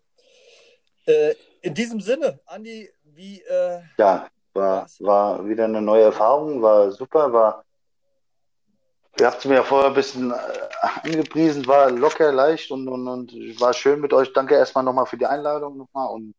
Äh, 1.07 1.35
in 1.63 1.75
diesem 1.75 2.01
Sinne, 2.01 2.41
Andi, 2.47 2.91
wie. 3.03 3.41
Äh, 3.43 3.81
ja, 3.99 4.29
war, 4.53 4.87
war 5.01 5.49
wieder 5.49 5.65
eine 5.65 5.83
neue 5.83 6.05
Erfahrung, 6.05 6.63
war 6.63 6.91
super, 6.93 7.33
war. 7.33 7.65
Ihr 9.19 9.27
habt 9.27 9.39
es 9.41 9.45
mir 9.45 9.57
ja 9.57 9.63
vorher 9.65 9.89
ein 9.89 9.95
bisschen 9.95 10.31
äh, 10.31 10.37
angepriesen, 11.03 11.67
war 11.67 11.91
locker, 11.91 12.33
leicht 12.33 12.71
und, 12.71 12.89
und, 12.89 13.07
und 13.09 13.61
war 13.61 13.73
schön 13.75 14.01
mit 14.01 14.13
euch. 14.13 14.33
Danke 14.33 14.55
erstmal 14.55 14.85
nochmal 14.85 15.07
für 15.07 15.19
die 15.19 15.27
Einladung 15.27 15.77
nochmal 15.77 16.09
und 16.15 16.35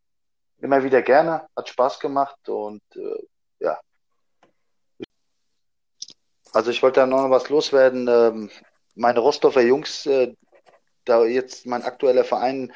immer 0.62 0.84
wieder 0.84 1.02
gerne. 1.02 1.48
Hat 1.56 1.70
Spaß 1.70 2.00
gemacht 2.00 2.48
und 2.50 2.82
äh, 2.96 3.24
ja, 3.60 3.80
also 6.54 6.72
ich 6.72 6.84
wollte 6.84 7.00
da 7.00 7.06
noch 7.06 7.30
was 7.30 7.50
loswerden. 7.50 8.08
Ähm, 8.08 8.50
meine 8.96 9.20
Rostoffer 9.20 9.62
Jungs, 9.62 10.06
äh, 10.06 10.34
da 11.06 11.24
jetzt 11.26 11.66
mein 11.66 11.84
aktueller 11.84 12.24
Verein, 12.24 12.72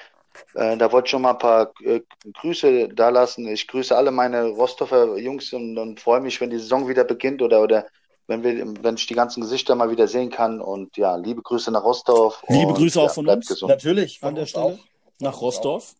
äh, 0.54 0.78
da 0.78 0.92
wollte 0.92 1.08
ich 1.08 1.12
schon 1.12 1.22
mal 1.22 1.32
ein 1.32 1.38
paar 1.38 1.74
äh, 1.82 2.02
Grüße 2.34 2.90
da 2.90 3.10
lassen. 3.10 3.48
Ich 3.48 3.68
grüße 3.68 3.96
alle 3.96 4.12
meine 4.12 4.48
Rostoffer 4.48 5.18
Jungs 5.18 5.52
und, 5.54 5.78
und 5.78 6.00
freue 6.00 6.22
mich, 6.22 6.40
wenn 6.40 6.50
die 6.50 6.60
Saison 6.60 6.88
wieder 6.88 7.04
beginnt 7.04 7.42
oder, 7.42 7.62
oder 7.62 7.86
wenn, 8.28 8.44
wir, 8.44 8.74
wenn 8.82 8.96
ich 8.96 9.08
die 9.08 9.14
ganzen 9.14 9.42
Gesichter 9.42 9.76
mal 9.76 9.92
wieder 9.92 10.08
sehen 10.08 10.30
kann. 10.30 10.62
Und 10.62 10.96
ja, 10.98 11.16
liebe 11.18 11.42
Grüße 11.42 11.72
nach 11.72 11.84
Rostov. 11.84 12.42
Liebe 12.48 12.74
Grüße 12.74 13.00
auch 13.00 13.08
ja, 13.08 13.14
von 13.14 13.28
uns. 13.28 13.48
Gesund. 13.48 13.70
Natürlich. 13.70 14.24
An 14.24 14.36
der 14.36 14.46
Stelle. 14.46 14.66
Auch. 14.66 14.78
Nach 15.20 15.42
Rostov. 15.42 15.96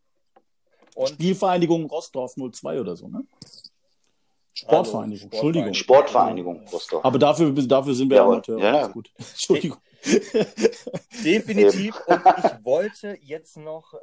Und 0.96 1.10
Spielvereinigung 1.10 1.84
Rostov 1.90 2.34
02 2.34 2.80
oder 2.80 2.96
so, 2.96 3.06
ne? 3.08 3.22
Sportvereinigung, 4.54 5.30
Entschuldigung. 5.30 5.74
Sportvereinigung 5.74 6.66
Rostock. 6.68 7.04
Aber 7.04 7.18
dafür, 7.18 7.52
dafür 7.52 7.94
sind 7.94 8.08
wir 8.08 8.16
ja, 8.16 8.24
Amateure. 8.24 8.58
Ja. 8.58 8.86
Gut. 8.86 9.12
Entschuldigung. 9.18 9.76
Definitiv. 11.22 12.00
Und 12.06 12.22
ich 12.38 12.64
wollte 12.64 13.18
jetzt 13.20 13.58
noch 13.58 13.92
äh, 13.92 13.98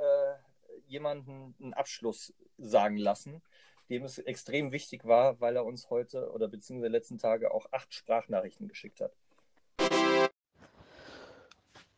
jemanden 0.85 1.55
einen 1.59 1.73
Abschluss 1.73 2.31
sagen 2.59 2.97
lassen, 2.97 3.41
dem 3.89 4.03
es 4.03 4.19
extrem 4.19 4.71
wichtig 4.71 5.03
war, 5.03 5.41
weil 5.41 5.55
er 5.55 5.65
uns 5.65 5.89
heute 5.89 6.31
oder 6.31 6.47
beziehungsweise 6.47 6.91
letzten 6.91 7.17
Tage 7.17 7.51
auch 7.51 7.65
acht 7.71 7.91
Sprachnachrichten 7.91 8.67
geschickt 8.67 9.01
hat. 9.01 9.13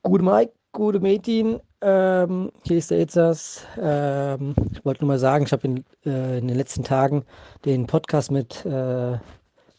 Gute 0.03 0.23
Mike, 0.23 0.53
gute 0.71 1.01
Metin. 1.01 1.59
Ähm, 1.87 2.51
hier 2.63 2.79
ist 2.79 2.89
der 2.89 2.99
Itzas. 2.99 3.63
Ähm, 3.79 4.55
ich 4.73 4.83
wollte 4.83 5.01
nur 5.01 5.09
mal 5.09 5.19
sagen, 5.19 5.45
ich 5.45 5.51
habe 5.51 5.67
in, 5.67 5.85
äh, 6.03 6.39
in, 6.39 6.47
den 6.47 6.57
letzten 6.57 6.83
Tagen 6.83 7.23
den 7.63 7.85
Podcast 7.85 8.31
mit 8.31 8.65
äh, 8.65 9.19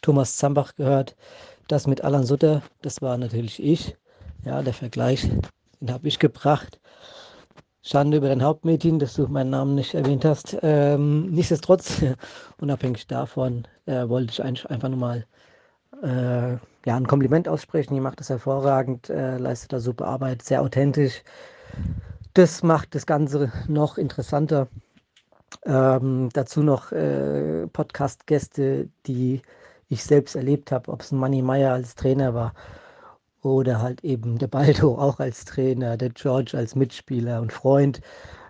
Thomas 0.01 0.37
Zambach 0.37 0.73
gehört. 0.75 1.17
Das 1.67 1.85
mit 1.85 2.05
Alan 2.05 2.23
Sutter, 2.23 2.61
das 2.81 3.01
war 3.01 3.17
natürlich 3.17 3.61
ich. 3.61 3.97
Ja, 4.45 4.61
der 4.61 4.73
Vergleich, 4.73 5.29
den 5.81 5.91
habe 5.91 6.07
ich 6.07 6.17
gebracht. 6.17 6.79
Schande 7.81 8.15
über 8.15 8.29
dein 8.29 8.41
Hauptmädchen, 8.41 8.99
dass 8.99 9.15
du 9.15 9.27
meinen 9.27 9.49
Namen 9.49 9.75
nicht 9.75 9.93
erwähnt 9.93 10.23
hast. 10.23 10.57
Ähm, 10.61 11.29
nichtsdestotrotz, 11.31 12.01
unabhängig 12.61 13.07
davon, 13.07 13.67
äh, 13.85 14.07
wollte 14.07 14.31
ich 14.31 14.41
eigentlich 14.41 14.69
einfach 14.69 14.87
nur 14.87 14.99
mal 14.99 15.25
äh, 16.03 16.53
ja, 16.85 16.95
ein 16.95 17.07
Kompliment 17.07 17.49
aussprechen. 17.49 17.95
Ihr 17.95 18.01
macht 18.01 18.21
das 18.21 18.29
hervorragend, 18.29 19.09
äh, 19.09 19.37
leistet 19.37 19.73
da 19.73 19.81
super 19.81 20.07
Arbeit, 20.07 20.41
sehr 20.41 20.61
authentisch. 20.61 21.21
Das 22.33 22.63
macht 22.63 22.95
das 22.95 23.05
Ganze 23.05 23.51
noch 23.67 23.97
interessanter. 23.97 24.67
Ähm, 25.65 26.29
dazu 26.33 26.61
noch 26.61 26.91
äh, 26.91 27.67
Podcast-Gäste, 27.67 28.89
die 29.05 29.41
ich 29.89 30.03
selbst 30.03 30.35
erlebt 30.35 30.71
habe, 30.71 30.91
ob 30.91 31.01
es 31.01 31.11
ein 31.11 31.19
Manny 31.19 31.41
Meyer 31.41 31.73
als 31.73 31.95
Trainer 31.95 32.33
war 32.33 32.53
oder 33.41 33.81
halt 33.81 34.03
eben 34.03 34.37
der 34.37 34.47
Baldo 34.47 34.95
auch 34.99 35.19
als 35.19 35.45
Trainer, 35.45 35.97
der 35.97 36.09
George 36.09 36.57
als 36.57 36.75
Mitspieler 36.75 37.41
und 37.41 37.53
Freund. 37.53 38.01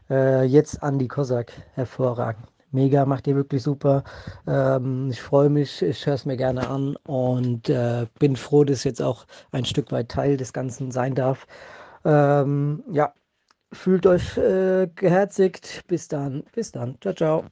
Äh, 0.09 0.45
jetzt 0.45 0.82
Andy 0.82 1.07
Kosak, 1.07 1.51
hervorragend. 1.74 2.47
Mega, 2.72 3.05
macht 3.05 3.28
ihr 3.28 3.36
wirklich 3.36 3.63
super. 3.63 4.03
Ähm, 4.45 5.09
ich 5.09 5.22
freue 5.22 5.49
mich, 5.49 5.82
ich 5.82 6.05
höre 6.05 6.15
es 6.15 6.26
mir 6.26 6.36
gerne 6.36 6.68
an 6.70 6.97
und 7.07 7.70
äh, 7.70 8.07
bin 8.20 8.36
froh, 8.36 8.65
dass 8.65 8.84
jetzt 8.84 9.01
auch 9.01 9.26
ein 9.51 9.63
Stück 9.65 9.91
weit 9.91 10.09
Teil 10.09 10.36
des 10.36 10.51
Ganzen 10.51 10.91
sein 10.91 11.15
darf. 11.15 11.47
Ähm, 12.08 12.86
ja, 12.89 13.14
fühlt 13.74 14.05
euch 14.05 14.38
äh, 14.38 14.88
geherzigt. 14.95 15.84
Bis 15.88 16.08
dann, 16.08 16.43
bis 16.53 16.72
dann. 16.72 16.97
Ciao, 17.01 17.14
ciao. 17.14 17.45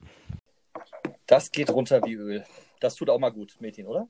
Das 1.26 1.50
geht 1.50 1.68
runter 1.68 2.00
wie 2.04 2.14
Öl. 2.14 2.44
Das 2.80 2.94
tut 2.94 3.10
auch 3.10 3.18
mal 3.18 3.30
gut, 3.30 3.60
Mädchen, 3.60 3.86
oder? 3.86 4.08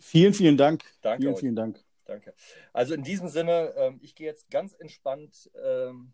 Vielen, 0.00 0.34
vielen 0.34 0.56
Dank. 0.56 0.82
Danke. 1.02 1.22
Vielen, 1.22 1.34
euch. 1.34 1.40
vielen 1.40 1.56
Dank. 1.56 1.84
Danke. 2.04 2.34
Also 2.72 2.94
in 2.94 3.04
diesem 3.04 3.28
Sinne, 3.28 3.74
ähm, 3.76 4.00
ich 4.02 4.16
gehe 4.16 4.26
jetzt 4.26 4.50
ganz 4.50 4.74
entspannt 4.74 5.50
ähm, 5.64 6.12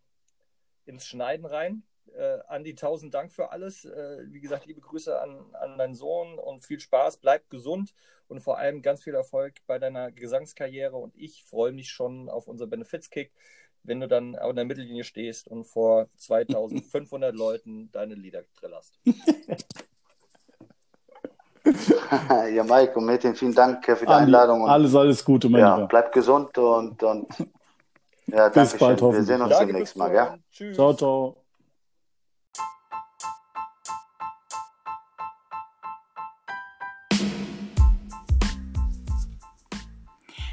ins 0.84 1.06
Schneiden 1.06 1.46
rein. 1.46 1.82
Äh, 2.14 2.40
Andi, 2.48 2.74
tausend 2.74 3.14
Dank 3.14 3.32
für 3.32 3.52
alles. 3.52 3.86
Äh, 3.86 4.24
wie 4.26 4.40
gesagt, 4.40 4.66
liebe 4.66 4.80
Grüße 4.80 5.18
an, 5.18 5.54
an 5.54 5.78
deinen 5.78 5.94
Sohn 5.94 6.38
und 6.38 6.64
viel 6.64 6.80
Spaß. 6.80 7.18
Bleib 7.18 7.48
gesund 7.48 7.94
und 8.28 8.40
vor 8.40 8.58
allem 8.58 8.82
ganz 8.82 9.02
viel 9.02 9.14
Erfolg 9.14 9.54
bei 9.66 9.78
deiner 9.78 10.10
Gesangskarriere. 10.10 10.96
Und 10.96 11.16
ich 11.16 11.44
freue 11.44 11.72
mich 11.72 11.90
schon 11.90 12.28
auf 12.28 12.48
unser 12.48 12.66
Benefits-Kick, 12.66 13.32
wenn 13.84 14.00
du 14.00 14.08
dann 14.08 14.34
an 14.36 14.56
der 14.56 14.64
Mittellinie 14.64 15.04
stehst 15.04 15.48
und 15.48 15.64
vor 15.64 16.06
2500 16.18 17.34
Leuten 17.34 17.90
deine 17.92 18.14
Lieder 18.14 18.42
trillerst. 18.58 18.98
ja, 22.54 22.64
Mike 22.64 22.94
und 22.96 23.06
Metin, 23.06 23.34
vielen 23.34 23.54
Dank 23.54 23.84
für 23.84 23.94
die 23.94 24.06
Andi, 24.06 24.24
Einladung. 24.24 24.62
Und, 24.62 24.70
alles, 24.70 24.94
alles 24.94 25.24
Gute, 25.24 25.48
mein 25.48 25.60
ja, 25.60 25.76
Lieber. 25.76 25.88
Bleib 25.88 26.12
gesund 26.12 26.56
und, 26.58 27.02
und 27.02 27.28
ja, 28.26 28.48
Bis 28.48 28.76
bald, 28.76 29.00
Wir 29.00 29.22
sehen 29.22 29.42
uns 29.42 29.50
danke 29.50 29.66
demnächst 29.66 29.96
mal, 29.96 30.12
ja? 30.12 30.36
Tschüss. 30.50 30.74
Ciao, 30.74 30.94
ciao. 30.94 31.36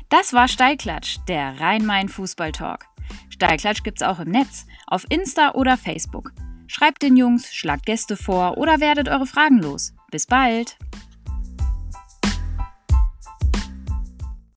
Das 0.10 0.34
war 0.34 0.48
Steilklatsch, 0.48 1.18
der 1.28 1.60
Rhein-Main-Fußball-Talk. 1.60 2.86
Steilklatsch 3.40 3.84
gibt's 3.84 4.02
auch 4.02 4.20
im 4.20 4.32
Netz, 4.32 4.66
auf 4.86 5.06
Insta 5.08 5.54
oder 5.54 5.78
Facebook. 5.78 6.34
Schreibt 6.68 7.02
den 7.02 7.16
Jungs, 7.16 7.56
schlagt 7.56 7.86
Gäste 7.86 8.18
vor 8.18 8.58
oder 8.58 8.82
werdet 8.82 9.08
eure 9.08 9.26
Fragen 9.26 9.60
los. 9.60 9.94
Bis 10.12 10.26
bald! 10.26 10.76